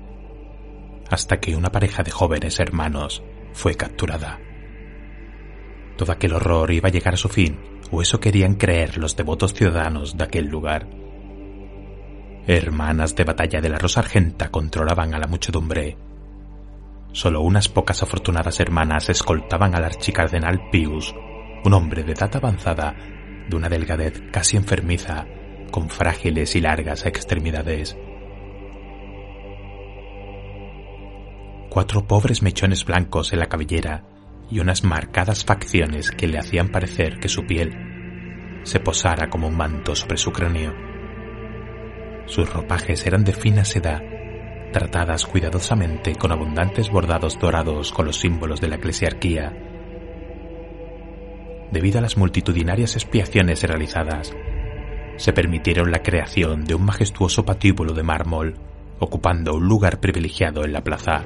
hasta 1.08 1.40
que 1.40 1.56
una 1.56 1.72
pareja 1.72 2.02
de 2.02 2.10
jóvenes 2.10 2.60
hermanos 2.60 3.22
fue 3.54 3.74
capturada. 3.74 4.38
Todo 5.96 6.12
aquel 6.12 6.34
horror 6.34 6.70
iba 6.72 6.90
a 6.90 6.92
llegar 6.92 7.14
a 7.14 7.16
su 7.16 7.30
fin, 7.30 7.58
o 7.90 8.02
eso 8.02 8.20
querían 8.20 8.56
creer 8.56 8.98
los 8.98 9.16
devotos 9.16 9.54
ciudadanos 9.54 10.18
de 10.18 10.24
aquel 10.24 10.44
lugar. 10.44 10.86
Hermanas 12.46 13.16
de 13.16 13.24
batalla 13.24 13.62
de 13.62 13.70
la 13.70 13.78
Rosa 13.78 14.00
Argenta 14.00 14.50
controlaban 14.50 15.14
a 15.14 15.18
la 15.18 15.26
muchedumbre. 15.26 15.96
Solo 17.12 17.40
unas 17.40 17.70
pocas 17.70 18.02
afortunadas 18.02 18.60
hermanas 18.60 19.08
escoltaban 19.08 19.74
al 19.74 19.84
archicardenal 19.84 20.68
Pius, 20.70 21.14
un 21.64 21.72
hombre 21.72 22.04
de 22.04 22.12
edad 22.12 22.36
avanzada, 22.36 22.94
de 23.48 23.56
una 23.56 23.70
delgadez 23.70 24.22
casi 24.30 24.58
enfermiza, 24.58 25.26
con 25.70 25.90
frágiles 25.90 26.56
y 26.56 26.60
largas 26.60 27.06
extremidades. 27.06 27.96
Cuatro 31.68 32.06
pobres 32.06 32.42
mechones 32.42 32.84
blancos 32.84 33.32
en 33.32 33.40
la 33.40 33.46
cabellera 33.46 34.04
y 34.50 34.60
unas 34.60 34.84
marcadas 34.84 35.44
facciones 35.44 36.10
que 36.10 36.26
le 36.26 36.38
hacían 36.38 36.68
parecer 36.68 37.18
que 37.18 37.28
su 37.28 37.44
piel 37.44 38.60
se 38.62 38.80
posara 38.80 39.28
como 39.28 39.48
un 39.48 39.56
manto 39.56 39.94
sobre 39.94 40.16
su 40.16 40.32
cráneo. 40.32 40.74
Sus 42.26 42.52
ropajes 42.52 43.06
eran 43.06 43.24
de 43.24 43.32
fina 43.32 43.64
seda, 43.64 44.02
tratadas 44.72 45.26
cuidadosamente 45.26 46.14
con 46.16 46.32
abundantes 46.32 46.90
bordados 46.90 47.38
dorados 47.38 47.92
con 47.92 48.06
los 48.06 48.18
símbolos 48.18 48.60
de 48.60 48.68
la 48.68 48.76
eclesiarquía. 48.76 49.52
Debido 51.70 51.98
a 51.98 52.02
las 52.02 52.16
multitudinarias 52.16 52.94
expiaciones 52.94 53.62
realizadas, 53.62 54.34
se 55.16 55.32
permitieron 55.32 55.90
la 55.90 56.02
creación 56.02 56.64
de 56.64 56.74
un 56.74 56.84
majestuoso 56.84 57.44
patíbulo 57.44 57.94
de 57.94 58.02
mármol, 58.02 58.54
ocupando 58.98 59.54
un 59.54 59.66
lugar 59.66 60.00
privilegiado 60.00 60.64
en 60.64 60.72
la 60.72 60.82
plaza. 60.82 61.24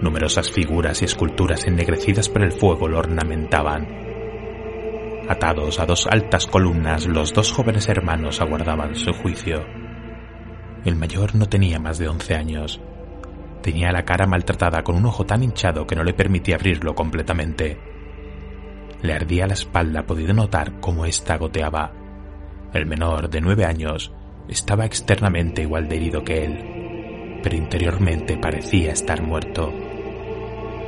Numerosas 0.00 0.50
figuras 0.50 1.02
y 1.02 1.04
esculturas 1.04 1.66
ennegrecidas 1.66 2.28
por 2.28 2.42
el 2.42 2.52
fuego 2.52 2.88
lo 2.88 2.98
ornamentaban. 2.98 3.88
Atados 5.28 5.80
a 5.80 5.86
dos 5.86 6.06
altas 6.06 6.46
columnas, 6.46 7.06
los 7.06 7.32
dos 7.32 7.52
jóvenes 7.52 7.88
hermanos 7.88 8.40
aguardaban 8.40 8.94
su 8.94 9.12
juicio. 9.12 9.64
El 10.84 10.96
mayor 10.96 11.34
no 11.34 11.46
tenía 11.46 11.78
más 11.78 11.98
de 11.98 12.08
once 12.08 12.34
años. 12.34 12.80
Tenía 13.62 13.90
la 13.90 14.04
cara 14.04 14.26
maltratada 14.26 14.82
con 14.82 14.96
un 14.96 15.06
ojo 15.06 15.24
tan 15.24 15.42
hinchado 15.42 15.86
que 15.86 15.96
no 15.96 16.04
le 16.04 16.12
permitía 16.12 16.56
abrirlo 16.56 16.94
completamente. 16.94 17.78
Le 19.00 19.14
ardía 19.14 19.46
la 19.46 19.54
espalda, 19.54 20.04
podido 20.04 20.34
notar 20.34 20.80
cómo 20.80 21.06
ésta 21.06 21.38
goteaba. 21.38 22.03
El 22.74 22.86
menor, 22.86 23.30
de 23.30 23.40
nueve 23.40 23.64
años, 23.64 24.12
estaba 24.48 24.84
externamente 24.84 25.62
igual 25.62 25.88
de 25.88 25.96
herido 25.96 26.22
que 26.22 26.44
él, 26.44 27.40
pero 27.42 27.56
interiormente 27.56 28.36
parecía 28.36 28.92
estar 28.92 29.22
muerto 29.22 29.72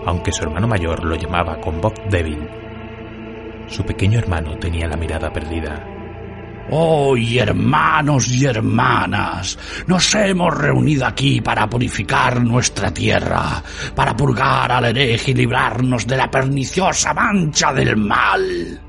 aunque 0.07 0.32
su 0.32 0.45
hermano 0.45 0.68
mayor 0.68 1.05
lo 1.05 1.16
llamaba 1.16 1.61
con 1.61 1.80
voz 1.80 1.95
débil. 2.09 2.49
Su 3.66 3.84
pequeño 3.84 4.20
hermano 4.20 4.57
tenía 4.57 4.87
la 4.87 4.97
mirada 4.97 5.32
perdida. 5.32 5.84
Hoy, 6.70 7.39
hermanos 7.39 8.28
y 8.28 8.45
hermanas, 8.45 9.59
nos 9.87 10.14
hemos 10.14 10.57
reunido 10.57 11.07
aquí 11.07 11.41
para 11.41 11.68
purificar 11.68 12.43
nuestra 12.43 12.93
tierra, 12.93 13.62
para 13.95 14.16
purgar 14.16 14.72
al 14.72 14.87
hereje 14.87 15.32
y 15.32 15.34
librarnos 15.34 16.07
de 16.07 16.16
la 16.16 16.30
perniciosa 16.30 17.12
mancha 17.12 17.72
del 17.72 17.97
mal. 17.97 18.86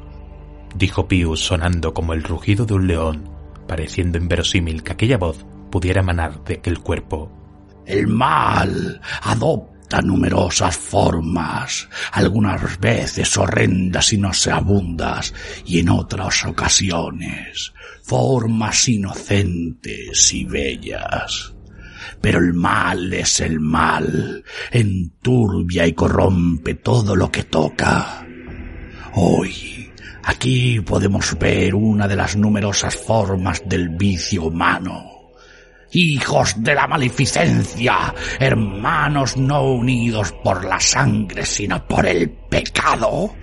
Dijo 0.78 1.08
Pius 1.08 1.40
sonando 1.40 1.92
como 1.92 2.14
el 2.14 2.22
rugido 2.22 2.68
de 2.68 2.76
un 2.76 2.86
león, 2.86 3.30
pareciendo 3.68 4.20
inverosímil 4.20 4.84
que 4.84 4.92
aquella 4.92 5.18
voz 5.18 5.44
pudiera 5.72 6.02
emanar 6.02 6.44
de 6.44 6.56
aquel 6.56 6.80
cuerpo. 6.80 7.32
El 7.84 8.06
mal 8.08 9.02
adopta 9.24 10.04
numerosas 10.04 10.78
formas, 10.78 11.90
algunas 12.12 12.80
veces 12.80 13.36
horrendas 13.38 14.14
y 14.14 14.20
nauseabundas, 14.20 15.34
y 15.66 15.80
en 15.80 15.90
otras 15.90 16.46
ocasiones 16.46 17.74
formas 18.04 18.88
inocentes 18.88 20.32
y 20.32 20.46
bellas. 20.46 21.56
Pero 22.22 22.38
el 22.38 22.54
mal 22.54 23.12
es 23.14 23.40
el 23.40 23.60
mal, 23.60 24.44
enturbia 24.72 25.88
y 25.88 25.94
corrompe 25.94 26.76
todo 26.76 27.16
lo 27.16 27.32
que 27.32 27.46
toca. 27.46 28.24
Hoy, 29.14 29.77
aquí 30.28 30.80
podemos 30.82 31.38
ver 31.40 31.74
una 31.74 32.08
de 32.08 32.16
las 32.16 32.36
numerosas 32.36 32.96
formas 32.96 33.64
del 33.66 33.90
vicio 33.90 34.44
humano 34.44 35.18
hijos 35.92 36.62
de 36.62 36.76
la 36.76 36.86
maleficencia, 36.86 38.14
hermanos 38.40 39.38
no 39.38 39.64
unidos 39.72 40.34
por 40.44 40.66
la 40.66 40.80
sangre, 40.80 41.46
sino 41.46 41.86
por 41.88 42.06
el 42.06 42.30
pecado. 42.30 43.34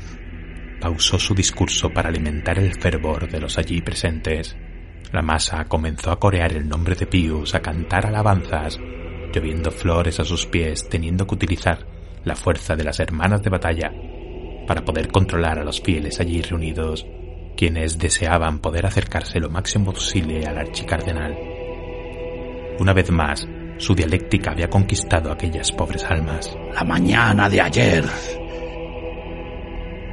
Pausó 0.80 1.18
su 1.18 1.34
discurso 1.34 1.90
para 1.90 2.10
alimentar 2.10 2.58
el 2.58 2.78
fervor 2.78 3.30
de 3.30 3.40
los 3.40 3.56
allí 3.56 3.80
presentes. 3.80 4.56
La 5.10 5.22
masa 5.22 5.64
comenzó 5.64 6.10
a 6.10 6.20
corear 6.20 6.52
el 6.52 6.68
nombre 6.68 6.94
de 6.94 7.06
Pius, 7.06 7.54
a 7.54 7.60
cantar 7.62 8.06
alabanzas, 8.06 8.78
lloviendo 9.32 9.70
flores 9.70 10.20
a 10.20 10.24
sus 10.24 10.46
pies, 10.46 10.86
teniendo 10.88 11.26
que 11.26 11.34
utilizar 11.34 11.86
la 12.24 12.36
fuerza 12.36 12.76
de 12.76 12.84
las 12.84 13.00
hermanas 13.00 13.42
de 13.42 13.50
batalla 13.50 13.92
para 14.66 14.84
poder 14.84 15.08
controlar 15.08 15.58
a 15.58 15.64
los 15.64 15.80
fieles 15.80 16.20
allí 16.20 16.42
reunidos, 16.42 17.06
quienes 17.56 17.98
deseaban 17.98 18.58
poder 18.58 18.86
acercarse 18.86 19.40
lo 19.40 19.50
máximo 19.50 19.92
posible 19.92 20.46
al 20.46 20.58
archicardenal. 20.58 21.36
Una 22.78 22.92
vez 22.92 23.10
más, 23.10 23.46
su 23.78 23.94
dialéctica 23.94 24.52
había 24.52 24.70
conquistado 24.70 25.30
aquellas 25.30 25.72
pobres 25.72 26.04
almas. 26.04 26.56
La 26.74 26.84
mañana 26.84 27.48
de 27.48 27.60
ayer, 27.60 28.04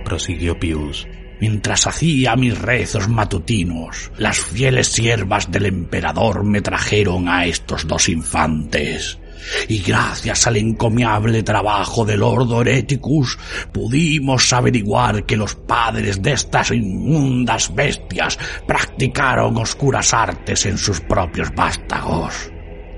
prosiguió 0.04 0.60
Pius, 0.60 1.08
mientras 1.40 1.88
hacía 1.88 2.36
mis 2.36 2.60
rezos 2.60 3.08
matutinos, 3.08 4.12
las 4.18 4.40
fieles 4.40 4.88
siervas 4.88 5.50
del 5.52 5.68
emperador 5.68 6.44
me 6.44 6.62
trajeron 6.62 7.30
a 7.30 7.46
estos 7.46 7.88
dos 7.88 8.10
infantes. 8.10 9.21
Y 9.68 9.80
gracias 9.80 10.48
al 10.48 10.58
encomiable 10.58 11.44
trabajo 11.44 12.06
del 12.06 12.24
Ordo 12.24 12.62
Hereticus 12.62 13.38
pudimos 13.72 14.52
averiguar 14.54 15.26
que 15.26 15.38
los 15.38 15.56
padres 15.56 16.22
de 16.22 16.34
estas 16.34 16.72
inmundas 16.72 17.74
bestias 17.74 18.38
practicaron 18.66 19.58
oscuras 19.58 20.14
artes 20.14 20.66
en 20.66 20.78
sus 20.78 21.00
propios 21.02 21.54
vástagos 21.56 22.52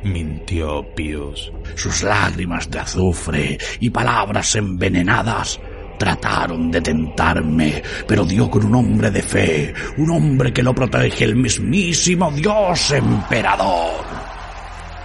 mintió 0.03 0.85
Pius. 0.95 1.51
Sus 1.75 2.03
lágrimas 2.03 2.69
de 2.69 2.79
azufre 2.79 3.57
y 3.79 3.89
palabras 3.89 4.55
envenenadas 4.55 5.59
trataron 5.97 6.71
de 6.71 6.81
tentarme, 6.81 7.81
pero 8.07 8.25
dio 8.25 8.49
con 8.49 8.65
un 8.65 8.75
hombre 8.75 9.11
de 9.11 9.21
fe, 9.21 9.73
un 9.97 10.09
hombre 10.11 10.51
que 10.51 10.63
lo 10.63 10.73
protege 10.73 11.23
el 11.23 11.35
mismísimo 11.35 12.31
Dios 12.31 12.91
emperador. 12.91 14.03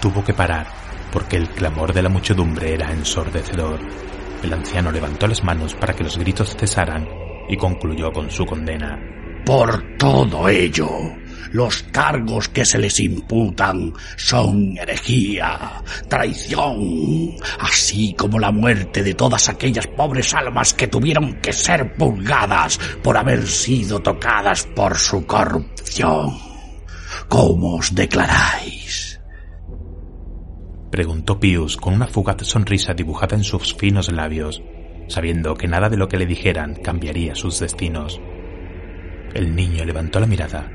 Tuvo 0.00 0.24
que 0.24 0.34
parar, 0.34 0.66
porque 1.12 1.36
el 1.36 1.48
clamor 1.48 1.92
de 1.92 2.02
la 2.02 2.08
muchedumbre 2.08 2.74
era 2.74 2.92
ensordecedor. 2.92 3.80
El 4.42 4.52
anciano 4.52 4.92
levantó 4.92 5.26
las 5.26 5.42
manos 5.42 5.74
para 5.74 5.94
que 5.94 6.04
los 6.04 6.18
gritos 6.18 6.56
cesaran 6.56 7.08
y 7.48 7.56
concluyó 7.56 8.12
con 8.12 8.30
su 8.30 8.44
condena. 8.44 8.98
Por 9.44 9.96
todo 9.96 10.48
ello, 10.48 10.88
los 11.52 11.82
cargos 11.84 12.48
que 12.48 12.64
se 12.64 12.78
les 12.78 13.00
imputan 13.00 13.94
son 14.16 14.76
herejía, 14.76 15.82
traición, 16.08 17.34
así 17.58 18.14
como 18.14 18.38
la 18.38 18.50
muerte 18.50 19.02
de 19.02 19.14
todas 19.14 19.48
aquellas 19.48 19.86
pobres 19.86 20.34
almas 20.34 20.74
que 20.74 20.88
tuvieron 20.88 21.40
que 21.40 21.52
ser 21.52 21.94
purgadas 21.94 22.78
por 23.02 23.16
haber 23.16 23.46
sido 23.46 24.00
tocadas 24.00 24.64
por 24.64 24.98
su 24.98 25.24
corrupción. 25.24 26.36
¿Cómo 27.28 27.76
os 27.76 27.94
declaráis? 27.94 29.07
Preguntó 30.90 31.38
Pius 31.38 31.76
con 31.76 31.94
una 31.94 32.06
fugaz 32.06 32.46
sonrisa 32.46 32.94
dibujada 32.94 33.36
en 33.36 33.44
sus 33.44 33.74
finos 33.74 34.10
labios, 34.12 34.62
sabiendo 35.08 35.54
que 35.54 35.68
nada 35.68 35.88
de 35.88 35.96
lo 35.96 36.08
que 36.08 36.18
le 36.18 36.26
dijeran 36.26 36.74
cambiaría 36.74 37.34
sus 37.34 37.60
destinos. 37.60 38.20
El 39.34 39.54
niño 39.54 39.84
levantó 39.84 40.20
la 40.20 40.26
mirada 40.26 40.70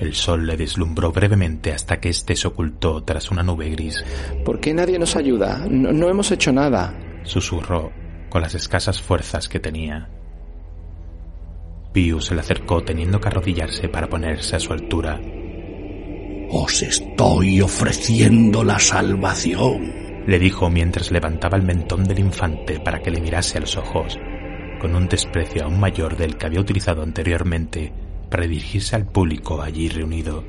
el 0.00 0.14
sol 0.14 0.46
le 0.46 0.56
deslumbró 0.56 1.10
brevemente 1.10 1.72
hasta 1.72 1.98
que 1.98 2.10
éste 2.10 2.36
se 2.36 2.46
ocultó 2.46 3.02
tras 3.02 3.30
una 3.30 3.42
nube 3.42 3.68
gris. 3.70 4.04
¿Por 4.44 4.60
qué 4.60 4.72
nadie 4.72 4.98
nos 4.98 5.16
ayuda? 5.16 5.66
No, 5.68 6.08
hemos 6.08 6.30
hecho 6.30 6.52
nada. 6.52 6.94
Susurró 7.24 7.92
con 8.28 8.42
las 8.42 8.54
escasas 8.54 9.02
fuerzas 9.02 9.48
que 9.48 9.58
tenía. 9.58 10.08
Pius 11.92 12.26
se 12.26 12.34
le 12.34 12.42
acercó 12.42 12.84
teniendo 12.84 13.20
que 13.20 13.28
arrodillarse 13.28 13.88
para 13.88 14.08
ponerse 14.08 14.54
a 14.54 14.60
su 14.60 14.72
altura. 14.72 15.20
Os 16.50 16.82
estoy 16.82 17.60
ofreciendo 17.60 18.64
la 18.64 18.78
salvación, 18.78 19.92
le 20.26 20.38
dijo 20.38 20.70
mientras 20.70 21.10
levantaba 21.10 21.58
el 21.58 21.62
mentón 21.62 22.04
del 22.04 22.20
infante 22.20 22.80
para 22.80 23.02
que 23.02 23.10
le 23.10 23.20
mirase 23.20 23.58
a 23.58 23.60
los 23.60 23.76
ojos, 23.76 24.18
con 24.80 24.94
un 24.94 25.08
desprecio 25.08 25.64
aún 25.64 25.78
mayor 25.78 26.16
del 26.16 26.38
que 26.38 26.46
había 26.46 26.60
utilizado 26.60 27.02
anteriormente 27.02 27.92
para 28.30 28.46
dirigirse 28.46 28.96
al 28.96 29.04
público 29.04 29.60
allí 29.60 29.90
reunido. 29.90 30.42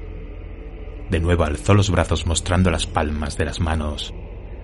De 1.10 1.20
nuevo 1.20 1.44
alzó 1.44 1.74
los 1.74 1.90
brazos 1.90 2.26
mostrando 2.26 2.72
las 2.72 2.88
palmas 2.88 3.36
de 3.36 3.46
las 3.46 3.60
manos. 3.60 4.14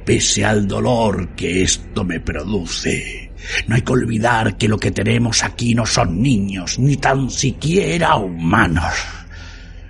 Pese 0.06 0.46
al 0.46 0.68
dolor 0.70 1.36
que 1.36 1.64
esto 1.64 2.06
me 2.06 2.22
produce, 2.22 3.32
no 3.68 3.76
hay 3.76 3.82
que 3.82 3.92
olvidar 3.92 4.56
que 4.56 4.70
lo 4.70 4.78
que 4.78 4.92
tenemos 4.92 5.44
aquí 5.44 5.76
no 5.76 5.86
son 5.86 6.22
niños, 6.22 6.80
ni 6.80 6.96
tan 6.96 7.30
siquiera 7.30 8.16
humanos. 8.16 8.94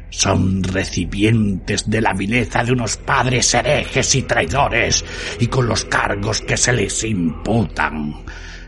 Son 0.10 0.64
recipientes 0.64 1.90
de 1.90 2.02
la 2.02 2.14
vileza 2.14 2.64
de 2.64 2.72
unos 2.72 2.98
padres 2.98 3.54
herejes 3.54 4.16
y 4.16 4.22
traidores, 4.24 5.04
y 5.40 5.48
con 5.48 5.68
los 5.68 5.86
cargos 5.86 6.42
que 6.42 6.58
se 6.58 6.74
les 6.74 7.04
imputan. 7.04 8.24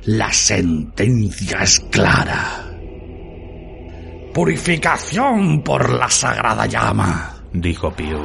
La 0.05 0.31
sentencia 0.31 1.59
es 1.63 1.79
clara. 1.91 2.63
Purificación 4.33 5.63
por 5.63 5.89
la 5.89 6.09
sagrada 6.09 6.65
llama, 6.65 7.35
dijo 7.53 7.91
Piu. 7.91 8.19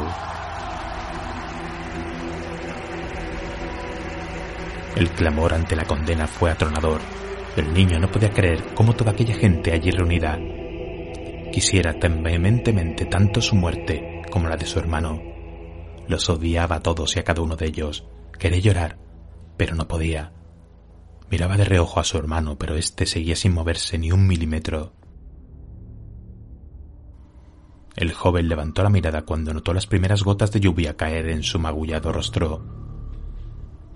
El 4.96 5.10
clamor 5.10 5.54
ante 5.54 5.74
la 5.74 5.84
condena 5.84 6.26
fue 6.26 6.50
atronador. 6.50 7.00
El 7.56 7.72
niño 7.72 7.98
no 7.98 8.10
podía 8.10 8.30
creer 8.30 8.62
cómo 8.74 8.94
toda 8.94 9.12
aquella 9.12 9.34
gente 9.34 9.72
allí 9.72 9.90
reunida 9.90 10.38
quisiera 11.53 12.00
tan 12.00 12.22
vehementemente 12.24 13.07
tanto 13.07 13.40
su 13.40 13.55
muerte 13.55 14.22
como 14.32 14.48
la 14.48 14.57
de 14.57 14.66
su 14.66 14.80
hermano. 14.80 15.22
Los 16.09 16.28
odiaba 16.28 16.76
a 16.76 16.80
todos 16.80 17.14
y 17.14 17.20
a 17.20 17.24
cada 17.24 17.42
uno 17.42 17.55
de 17.55 17.66
ellos. 17.66 18.09
Quería 18.38 18.59
llorar, 18.59 18.98
pero 19.57 19.76
no 19.76 19.86
podía. 19.86 20.32
Miraba 21.30 21.57
de 21.57 21.64
reojo 21.64 22.00
a 22.00 22.05
su 22.05 22.18
hermano, 22.18 22.59
pero 22.59 22.74
éste 22.74 23.07
seguía 23.07 23.36
sin 23.36 23.53
moverse 23.53 23.98
ni 23.98 24.11
un 24.11 24.26
milímetro. 24.26 24.94
El 27.94 28.12
joven 28.12 28.48
levantó 28.48 28.82
la 28.82 28.90
mirada 28.90 29.22
cuando 29.22 29.53
notó 29.55 29.74
las 29.74 29.86
primeras 29.86 30.24
gotas 30.24 30.50
de 30.50 30.61
lluvia 30.61 30.96
caer 30.96 31.28
en 31.28 31.42
su 31.42 31.59
magullado 31.59 32.11
rostro. 32.12 32.64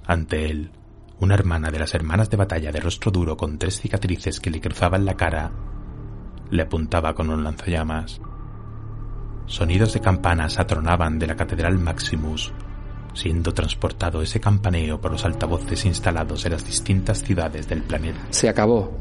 Ante 0.06 0.46
él, 0.50 0.70
una 1.18 1.34
hermana 1.34 1.70
de 1.70 1.78
las 1.78 1.94
hermanas 1.94 2.28
de 2.28 2.36
batalla 2.36 2.70
de 2.70 2.80
rostro 2.80 3.10
duro 3.10 3.36
con 3.36 3.58
tres 3.58 3.80
cicatrices 3.80 4.38
que 4.38 4.50
le 4.50 4.60
cruzaban 4.60 5.06
la 5.06 5.16
cara, 5.16 5.50
le 6.50 6.62
apuntaba 6.62 7.14
con 7.14 7.30
un 7.30 7.44
lanzallamas. 7.44 8.20
Sonidos 9.46 9.92
de 9.92 10.00
campanas 10.00 10.58
atronaban 10.58 11.18
de 11.18 11.26
la 11.26 11.36
Catedral 11.36 11.78
Maximus, 11.78 12.52
siendo 13.14 13.54
transportado 13.54 14.22
ese 14.22 14.40
campaneo 14.40 15.00
por 15.00 15.12
los 15.12 15.24
altavoces 15.24 15.84
instalados 15.86 16.44
en 16.44 16.52
las 16.52 16.66
distintas 16.66 17.22
ciudades 17.22 17.68
del 17.68 17.82
planeta. 17.82 18.20
Se 18.30 18.48
acabó, 18.48 18.96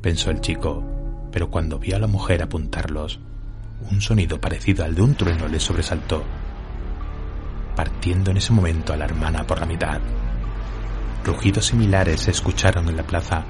pensó 0.00 0.30
el 0.30 0.40
chico, 0.40 0.82
pero 1.32 1.50
cuando 1.50 1.78
vio 1.78 1.96
a 1.96 2.00
la 2.00 2.06
mujer 2.06 2.42
apuntarlos, 2.42 3.20
un 3.90 4.00
sonido 4.00 4.40
parecido 4.40 4.84
al 4.84 4.94
de 4.94 5.02
un 5.02 5.14
trueno 5.14 5.48
le 5.48 5.60
sobresaltó, 5.60 6.24
partiendo 7.76 8.30
en 8.30 8.38
ese 8.38 8.52
momento 8.52 8.92
a 8.92 8.96
la 8.96 9.04
hermana 9.04 9.46
por 9.46 9.60
la 9.60 9.66
mitad. 9.66 10.00
Rugidos 11.24 11.66
similares 11.66 12.22
se 12.22 12.30
escucharon 12.30 12.88
en 12.88 12.96
la 12.96 13.04
plaza, 13.04 13.44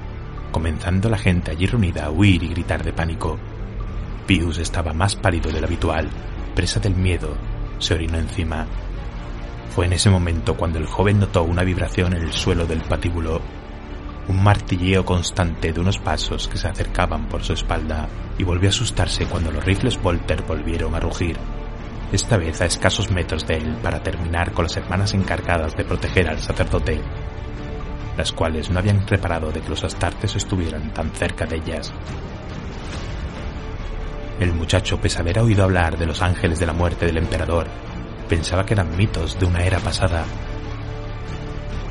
comenzando 0.51 1.09
la 1.09 1.17
gente 1.17 1.51
allí 1.51 1.65
reunida 1.65 2.05
a 2.05 2.11
huir 2.11 2.43
y 2.43 2.49
gritar 2.49 2.83
de 2.83 2.93
pánico. 2.93 3.37
Pius 4.25 4.57
estaba 4.59 4.93
más 4.93 5.15
pálido 5.15 5.51
de 5.51 5.59
lo 5.59 5.67
habitual, 5.67 6.09
presa 6.55 6.79
del 6.79 6.95
miedo, 6.95 7.35
se 7.79 7.93
orinó 7.93 8.17
encima. 8.17 8.67
Fue 9.69 9.85
en 9.85 9.93
ese 9.93 10.09
momento 10.09 10.55
cuando 10.55 10.79
el 10.79 10.85
joven 10.85 11.19
notó 11.19 11.43
una 11.43 11.63
vibración 11.63 12.13
en 12.13 12.23
el 12.23 12.33
suelo 12.33 12.65
del 12.65 12.81
patíbulo, 12.81 13.41
un 14.27 14.43
martilleo 14.43 15.05
constante 15.05 15.73
de 15.73 15.79
unos 15.79 15.97
pasos 15.97 16.47
que 16.47 16.57
se 16.57 16.67
acercaban 16.67 17.27
por 17.27 17.43
su 17.43 17.53
espalda, 17.53 18.07
y 18.37 18.43
volvió 18.43 18.69
a 18.69 18.71
asustarse 18.71 19.25
cuando 19.25 19.51
los 19.51 19.65
rifles 19.65 20.01
Volter 20.01 20.43
volvieron 20.43 20.93
a 20.95 20.99
rugir, 20.99 21.37
esta 22.11 22.37
vez 22.37 22.61
a 22.61 22.65
escasos 22.65 23.11
metros 23.11 23.45
de 23.47 23.57
él 23.57 23.77
para 23.81 24.01
terminar 24.01 24.51
con 24.51 24.65
las 24.65 24.77
hermanas 24.77 25.13
encargadas 25.13 25.75
de 25.75 25.85
proteger 25.85 26.27
al 26.27 26.39
sacerdote 26.39 27.01
las 28.19 28.33
cuales 28.33 28.69
no 28.69 28.79
habían 28.79 29.07
reparado 29.07 29.49
de 29.49 29.61
que 29.61 29.69
los 29.69 29.85
astartes 29.85 30.35
estuvieran 30.35 30.93
tan 30.93 31.09
cerca 31.11 31.45
de 31.45 31.55
ellas. 31.55 31.93
El 34.41 34.51
muchacho, 34.51 34.99
pese 34.99 35.19
a 35.19 35.21
haber 35.21 35.39
oído 35.39 35.63
hablar 35.63 35.97
de 35.97 36.05
los 36.05 36.21
ángeles 36.21 36.59
de 36.59 36.65
la 36.65 36.73
muerte 36.73 37.05
del 37.05 37.15
emperador, 37.15 37.67
pensaba 38.27 38.65
que 38.65 38.73
eran 38.73 38.97
mitos 38.97 39.39
de 39.39 39.45
una 39.45 39.63
era 39.63 39.79
pasada. 39.79 40.25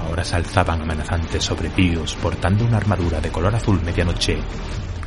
Ahora 0.07 0.23
se 0.23 0.37
alzaban 0.37 0.83
amenazantes 0.83 1.43
sobre 1.43 1.71
Pius 1.71 2.15
portando 2.17 2.67
una 2.67 2.77
armadura 2.77 3.23
de 3.23 3.31
color 3.31 3.55
azul 3.55 3.81
medianoche, 3.83 4.37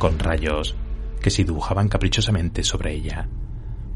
con 0.00 0.18
rayos 0.18 0.74
que 1.20 1.30
se 1.30 1.44
dibujaban 1.44 1.88
caprichosamente 1.88 2.64
sobre 2.64 2.94
ella, 2.94 3.28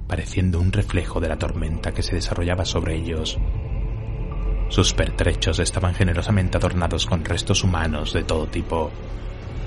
pareciendo 0.07 0.61
un 0.61 0.71
reflejo 0.71 1.19
de 1.19 1.29
la 1.29 1.39
tormenta 1.39 1.91
que 1.91 2.05
se 2.05 2.15
desarrollaba 2.15 2.65
sobre 2.65 2.95
ellos. 2.95 3.37
Sus 4.69 4.93
pertrechos 4.93 5.59
estaban 5.59 5.95
generosamente 5.95 6.59
adornados 6.59 7.07
con 7.07 7.25
restos 7.25 7.63
humanos 7.63 8.13
de 8.13 8.25
todo 8.25 8.47
tipo, 8.47 8.91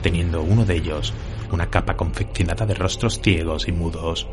teniendo 0.01 0.41
uno 0.41 0.65
de 0.65 0.75
ellos 0.75 1.13
una 1.51 1.69
capa 1.69 1.95
confeccionada 1.95 2.65
de 2.65 2.75
rostros 2.75 3.19
ciegos 3.21 3.67
y 3.67 3.71
mudos. 3.71 4.27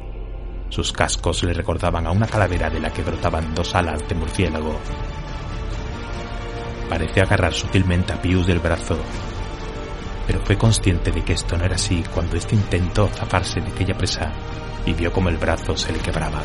Sus 0.69 0.93
cascos 0.93 1.43
le 1.45 1.53
recordaban 1.53 2.07
a 2.07 2.11
una 2.11 2.27
calavera 2.27 2.69
de 2.69 2.81
la 2.81 2.93
que 2.93 3.03
brotaban 3.03 3.55
dos 3.55 3.75
alas 3.75 4.07
de 4.09 4.15
murciélago. 4.15 4.77
Parece 6.89 7.21
agarrar 7.21 7.55
sutilmente 7.55 8.13
a 8.13 8.21
Pius 8.21 8.47
del 8.47 8.59
brazo, 8.59 8.99
pero 10.27 10.41
fue 10.41 10.59
consciente 10.59 11.13
de 11.13 11.23
que 11.23 11.35
esto 11.35 11.57
no 11.57 11.65
era 11.65 11.77
así 11.77 12.05
cuando 12.13 12.37
éste 12.37 12.55
intentó 12.55 13.09
zafarse 13.09 13.61
de 13.61 13.71
aquella 13.71 13.97
presa 13.97 14.33
y 14.85 14.93
vio 14.93 15.13
como 15.13 15.29
el 15.29 15.37
brazo 15.37 15.77
se 15.77 15.93
le 15.93 15.99
quebraba. 15.99 16.43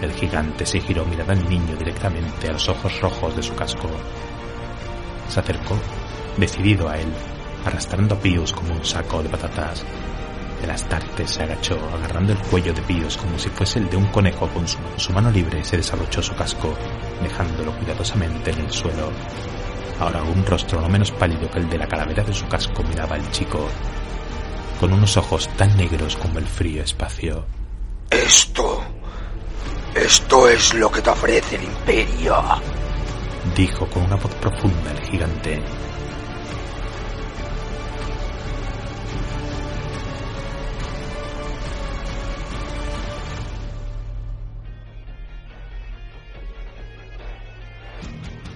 El 0.00 0.12
gigante 0.12 0.66
se 0.66 0.80
giró 0.80 1.06
mirando 1.06 1.32
al 1.32 1.48
niño 1.48 1.74
directamente 1.76 2.48
a 2.48 2.52
los 2.52 2.68
ojos 2.68 3.00
rojos 3.00 3.34
de 3.34 3.42
su 3.42 3.54
casco. 3.54 3.88
Se 5.28 5.40
acercó, 5.40 5.76
decidido 6.36 6.88
a 6.88 6.98
él, 6.98 7.08
arrastrando 7.64 8.14
a 8.14 8.18
Pius 8.18 8.52
como 8.52 8.74
un 8.74 8.84
saco 8.84 9.22
de 9.22 9.28
patatas. 9.30 9.84
El 10.62 10.70
astarte 10.70 11.26
se 11.26 11.42
agachó, 11.42 11.78
agarrando 11.94 12.32
el 12.32 12.38
cuello 12.38 12.72
de 12.72 12.82
Pius 12.82 13.16
como 13.16 13.38
si 13.38 13.48
fuese 13.48 13.78
el 13.78 13.88
de 13.88 13.96
un 13.96 14.06
conejo 14.06 14.48
con 14.48 14.66
su, 14.68 15.12
mano 15.12 15.30
libre 15.30 15.64
se 15.64 15.78
desabrochó 15.78 16.22
su 16.22 16.34
casco, 16.34 16.74
dejándolo 17.22 17.72
cuidadosamente 17.76 18.50
en 18.50 18.60
el 18.60 18.70
suelo. 18.70 19.10
Ahora 19.98 20.22
un 20.22 20.44
rostro 20.44 20.80
no 20.80 20.88
menos 20.88 21.10
pálido 21.10 21.50
que 21.50 21.58
el 21.58 21.70
de 21.70 21.78
la 21.78 21.88
calavera 21.88 22.22
de 22.22 22.34
su 22.34 22.46
casco 22.46 22.82
miraba 22.82 23.16
al 23.16 23.30
chico, 23.30 23.66
con 24.78 24.92
unos 24.92 25.16
ojos 25.16 25.48
tan 25.56 25.74
negros 25.76 26.16
como 26.16 26.38
el 26.38 26.46
frío 26.46 26.82
espacio. 26.82 27.46
Esto 28.10 28.95
esto 29.96 30.46
es 30.48 30.74
lo 30.74 30.90
que 30.90 31.00
te 31.00 31.08
ofrece 31.08 31.56
el 31.56 31.64
imperio, 31.64 32.36
dijo 33.56 33.86
con 33.88 34.02
una 34.02 34.16
voz 34.16 34.34
profunda 34.34 34.92
el 34.92 35.00
gigante. 35.00 35.62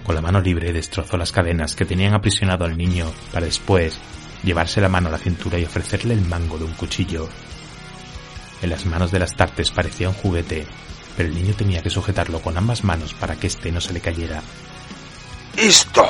Con 0.05 0.15
la 0.15 0.21
mano 0.21 0.41
libre 0.41 0.71
destrozó 0.71 1.17
las 1.17 1.31
cadenas 1.31 1.75
que 1.75 1.85
tenían 1.85 2.13
aprisionado 2.13 2.65
al 2.65 2.77
niño 2.77 3.11
para 3.33 3.47
después 3.47 3.99
llevarse 4.43 4.79
la 4.79 4.89
mano 4.89 5.07
a 5.07 5.11
la 5.11 5.17
cintura 5.17 5.57
y 5.57 5.65
ofrecerle 5.65 6.13
el 6.13 6.21
mango 6.21 6.59
de 6.59 6.65
un 6.65 6.73
cuchillo. 6.73 7.27
En 8.61 8.69
las 8.69 8.85
manos 8.85 9.11
de 9.11 9.19
las 9.19 9.35
tartes 9.35 9.71
parecía 9.71 10.09
un 10.09 10.15
juguete 10.15 10.67
pero 11.15 11.29
el 11.29 11.35
niño 11.35 11.53
tenía 11.55 11.81
que 11.81 11.89
sujetarlo 11.89 12.41
con 12.41 12.57
ambas 12.57 12.83
manos 12.83 13.13
para 13.13 13.35
que 13.35 13.47
éste 13.47 13.71
no 13.71 13.81
se 13.81 13.93
le 13.93 14.01
cayera. 14.01 14.41
Esto. 15.57 16.05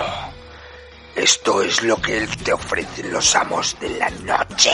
Esto 1.15 1.61
es 1.61 1.83
lo 1.83 2.01
que 2.01 2.19
él 2.19 2.29
te 2.37 2.53
ofrecen 2.53 3.11
los 3.11 3.35
amos 3.35 3.77
de 3.79 3.89
la 3.97 4.09
noche. 4.09 4.71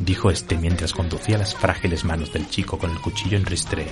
Dijo 0.00 0.30
este 0.30 0.56
mientras 0.56 0.92
conducía 0.92 1.38
las 1.38 1.54
frágiles 1.54 2.04
manos 2.04 2.32
del 2.32 2.48
chico 2.48 2.78
con 2.78 2.90
el 2.90 3.00
cuchillo 3.00 3.36
en 3.36 3.46
ristre 3.46 3.86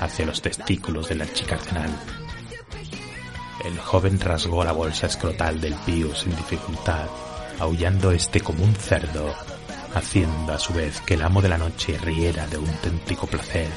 hacia 0.00 0.26
los 0.26 0.42
testículos 0.42 1.08
del 1.08 1.22
archicardenal. 1.22 1.90
El 3.64 3.78
joven 3.78 4.20
rasgó 4.20 4.62
la 4.64 4.72
bolsa 4.72 5.06
escrotal 5.06 5.60
del 5.60 5.74
pío 5.74 6.14
sin 6.14 6.36
dificultad, 6.36 7.06
aullando 7.58 8.12
este 8.12 8.40
como 8.40 8.62
un 8.62 8.74
cerdo, 8.74 9.34
haciendo 9.94 10.52
a 10.52 10.58
su 10.58 10.74
vez 10.74 11.00
que 11.00 11.14
el 11.14 11.22
amo 11.22 11.40
de 11.40 11.48
la 11.48 11.58
noche 11.58 11.98
riera 11.98 12.46
de 12.46 12.58
un 12.58 12.70
téntico 12.82 13.26
placer 13.26 13.68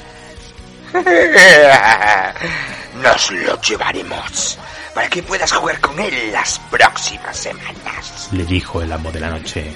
Nos 3.02 3.30
lo 3.30 3.60
llevaremos 3.60 4.58
para 4.94 5.08
que 5.08 5.22
puedas 5.22 5.52
jugar 5.52 5.80
con 5.80 5.98
él 5.98 6.32
las 6.32 6.58
próximas 6.70 7.36
semanas. 7.36 8.28
Le 8.32 8.44
dijo 8.44 8.82
el 8.82 8.92
amo 8.92 9.10
de 9.10 9.20
la 9.20 9.30
noche. 9.30 9.74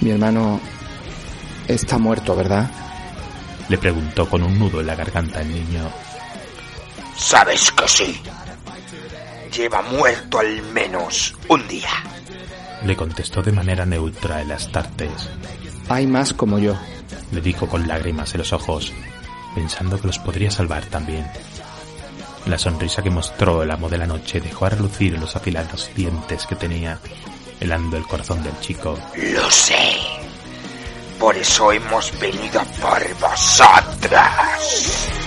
Mi 0.00 0.12
hermano 0.12 0.60
está 1.68 1.98
muerto, 1.98 2.34
¿verdad? 2.34 2.70
Le 3.68 3.76
preguntó 3.78 4.28
con 4.28 4.42
un 4.42 4.58
nudo 4.58 4.80
en 4.80 4.86
la 4.86 4.96
garganta 4.96 5.42
el 5.42 5.48
niño. 5.48 5.90
Sabes 7.16 7.70
que 7.72 7.86
sí. 7.86 8.20
Lleva 9.54 9.82
muerto 9.82 10.38
al 10.38 10.62
menos 10.72 11.34
un 11.48 11.68
día. 11.68 11.90
Le 12.84 12.96
contestó 12.96 13.42
de 13.42 13.52
manera 13.52 13.84
neutra 13.84 14.40
el 14.40 14.52
Astartes. 14.52 15.28
Hay 15.88 16.06
más 16.06 16.32
como 16.32 16.58
yo. 16.58 16.74
Le 17.32 17.42
dijo 17.42 17.68
con 17.68 17.86
lágrimas 17.86 18.32
en 18.34 18.38
los 18.38 18.52
ojos, 18.52 18.92
pensando 19.54 20.00
que 20.00 20.06
los 20.06 20.18
podría 20.18 20.50
salvar 20.50 20.84
también. 20.86 21.26
La 22.46 22.58
sonrisa 22.58 23.02
que 23.02 23.10
mostró 23.10 23.62
el 23.62 23.70
amo 23.70 23.88
de 23.88 23.98
la 23.98 24.06
noche 24.06 24.40
dejó 24.40 24.66
a 24.66 24.70
relucir 24.70 25.18
los 25.18 25.36
afilados 25.36 25.90
dientes 25.94 26.46
que 26.46 26.56
tenía, 26.56 26.98
helando 27.60 27.96
el 27.96 28.06
corazón 28.06 28.42
del 28.42 28.58
chico. 28.60 28.98
Lo 29.16 29.50
sé. 29.50 29.96
Por 31.18 31.36
eso 31.36 31.70
hemos 31.70 32.18
venido 32.18 32.62
por 32.80 33.20
vosotras. 33.20 35.19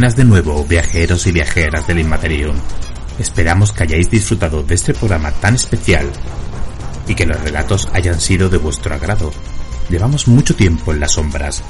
Buenas 0.00 0.16
de 0.16 0.24
nuevo, 0.24 0.64
viajeros 0.64 1.26
y 1.26 1.32
viajeras 1.32 1.86
del 1.86 1.98
Inmaterium. 1.98 2.56
Esperamos 3.18 3.70
que 3.70 3.82
hayáis 3.82 4.10
disfrutado 4.10 4.62
de 4.62 4.74
este 4.74 4.94
programa 4.94 5.30
tan 5.30 5.56
especial 5.56 6.10
y 7.06 7.14
que 7.14 7.26
los 7.26 7.38
relatos 7.38 7.86
hayan 7.92 8.18
sido 8.18 8.48
de 8.48 8.56
vuestro 8.56 8.94
agrado. 8.94 9.30
Llevamos 9.90 10.26
mucho 10.26 10.56
tiempo 10.56 10.94
en 10.94 11.00
las 11.00 11.12
sombras 11.12 11.62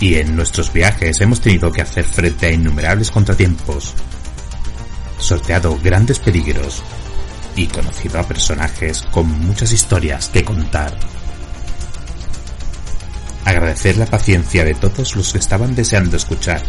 y 0.00 0.14
en 0.14 0.34
nuestros 0.34 0.72
viajes 0.72 1.20
hemos 1.20 1.42
tenido 1.42 1.70
que 1.70 1.82
hacer 1.82 2.06
frente 2.06 2.46
a 2.46 2.50
innumerables 2.50 3.10
contratiempos, 3.10 3.92
sorteado 5.18 5.78
grandes 5.84 6.18
peligros 6.18 6.82
y 7.56 7.66
conocido 7.66 8.18
a 8.18 8.22
personajes 8.22 9.02
con 9.10 9.28
muchas 9.28 9.70
historias 9.72 10.30
que 10.30 10.44
contar. 10.44 10.98
Agradecer 13.44 13.98
la 13.98 14.06
paciencia 14.06 14.64
de 14.64 14.74
todos 14.74 15.14
los 15.14 15.30
que 15.30 15.38
estaban 15.40 15.74
deseando 15.74 16.16
escuchar 16.16 16.62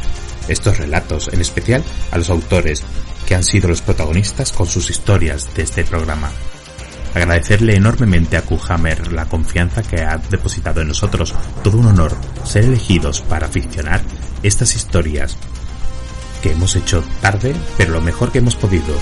estos 0.48 0.78
relatos, 0.78 1.30
en 1.32 1.42
especial 1.42 1.84
a 2.12 2.18
los 2.18 2.30
autores 2.30 2.84
que 3.28 3.36
han 3.36 3.44
sido 3.44 3.68
los 3.68 3.82
protagonistas 3.82 4.52
con 4.52 4.68
sus 4.68 4.90
historias 4.90 5.54
de 5.56 5.64
este 5.64 5.84
programa. 5.84 6.32
Agradecerle 7.14 7.76
enormemente 7.76 8.38
a 8.38 8.44
Kuhammer 8.44 9.12
la 9.12 9.26
confianza 9.26 9.82
que 9.82 10.02
ha 10.02 10.18
depositado 10.18 10.82
en 10.82 10.90
nosotros. 10.90 11.34
Todo 11.64 11.78
un 11.78 11.88
honor 11.88 12.16
ser 12.44 12.66
elegidos 12.66 13.22
para 13.22 13.48
ficcionar 13.48 14.02
estas 14.44 14.76
historias 14.76 15.36
que 16.42 16.52
hemos 16.52 16.76
hecho 16.76 17.04
tarde, 17.22 17.56
pero 17.78 17.94
lo 17.94 18.02
mejor 18.02 18.32
que 18.32 18.38
hemos 18.38 18.56
podido 18.56 18.96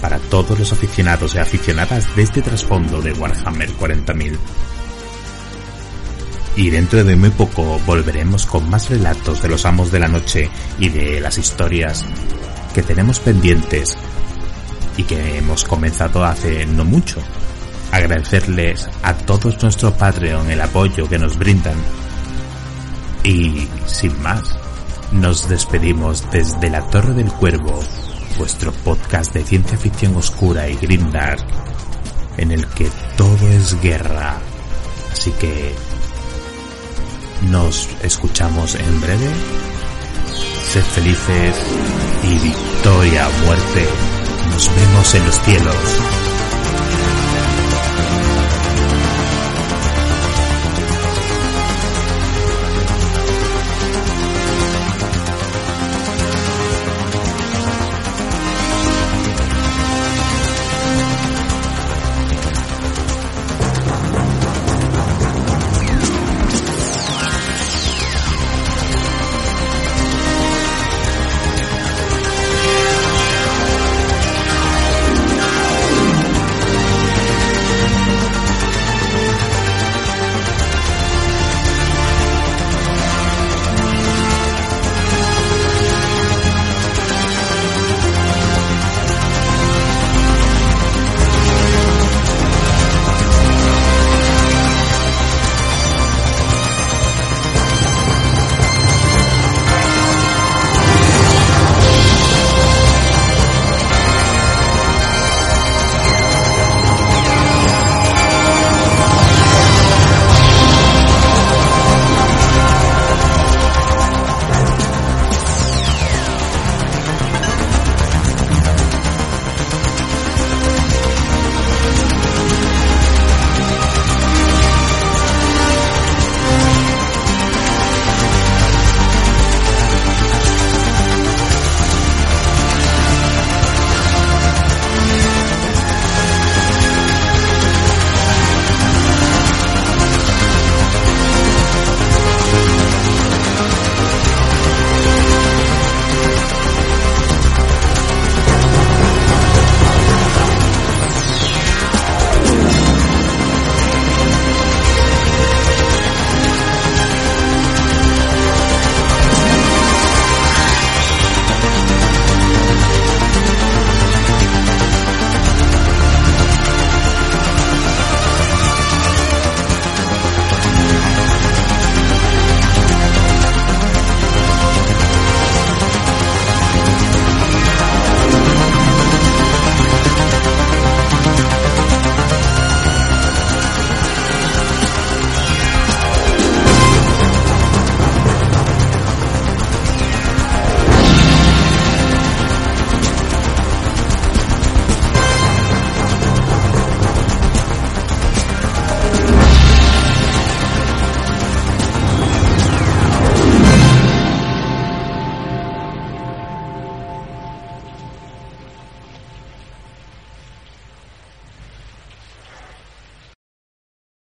para 0.00 0.18
todos 0.18 0.58
los 0.58 0.72
aficionados 0.72 1.34
y 1.34 1.38
aficionadas 1.38 2.16
de 2.16 2.22
este 2.22 2.42
trasfondo 2.42 3.02
de 3.02 3.12
Warhammer 3.12 3.70
40.000. 3.76 4.38
Y 6.56 6.70
dentro 6.70 7.04
de 7.04 7.16
muy 7.16 7.30
poco 7.30 7.80
volveremos 7.86 8.46
con 8.46 8.68
más 8.68 8.90
relatos 8.90 9.42
de 9.42 9.48
los 9.48 9.64
amos 9.64 9.90
de 9.92 10.00
la 10.00 10.08
noche 10.08 10.50
y 10.78 10.88
de 10.88 11.20
las 11.20 11.38
historias 11.38 12.04
que 12.74 12.82
tenemos 12.82 13.20
pendientes 13.20 13.96
y 14.96 15.04
que 15.04 15.38
hemos 15.38 15.64
comenzado 15.64 16.24
hace 16.24 16.66
no 16.66 16.84
mucho. 16.84 17.20
Agradecerles 17.92 18.88
a 19.02 19.14
todos 19.14 19.62
nuestro 19.62 19.92
Patreon 19.94 20.50
el 20.50 20.60
apoyo 20.60 21.08
que 21.08 21.18
nos 21.18 21.38
brindan. 21.38 21.76
Y 23.24 23.68
sin 23.86 24.20
más, 24.22 24.42
nos 25.12 25.48
despedimos 25.48 26.30
desde 26.30 26.70
la 26.70 26.86
Torre 26.88 27.14
del 27.14 27.32
Cuervo, 27.32 27.80
vuestro 28.38 28.72
podcast 28.72 29.34
de 29.34 29.44
ciencia 29.44 29.76
ficción 29.76 30.16
oscura 30.16 30.68
y 30.68 30.76
grimdark, 30.76 31.44
en 32.36 32.52
el 32.52 32.66
que 32.68 32.88
todo 33.16 33.48
es 33.48 33.80
guerra. 33.80 34.38
Así 35.12 35.32
que 35.32 35.74
nos 37.48 37.88
escuchamos 38.02 38.74
en 38.74 39.00
breve. 39.00 39.30
Sed 40.72 40.82
felices 40.82 41.56
y 42.22 42.38
victoria, 42.38 43.28
muerte. 43.44 43.86
Nos 44.50 44.74
vemos 44.74 45.14
en 45.14 45.26
los 45.26 45.40
cielos. 45.40 45.74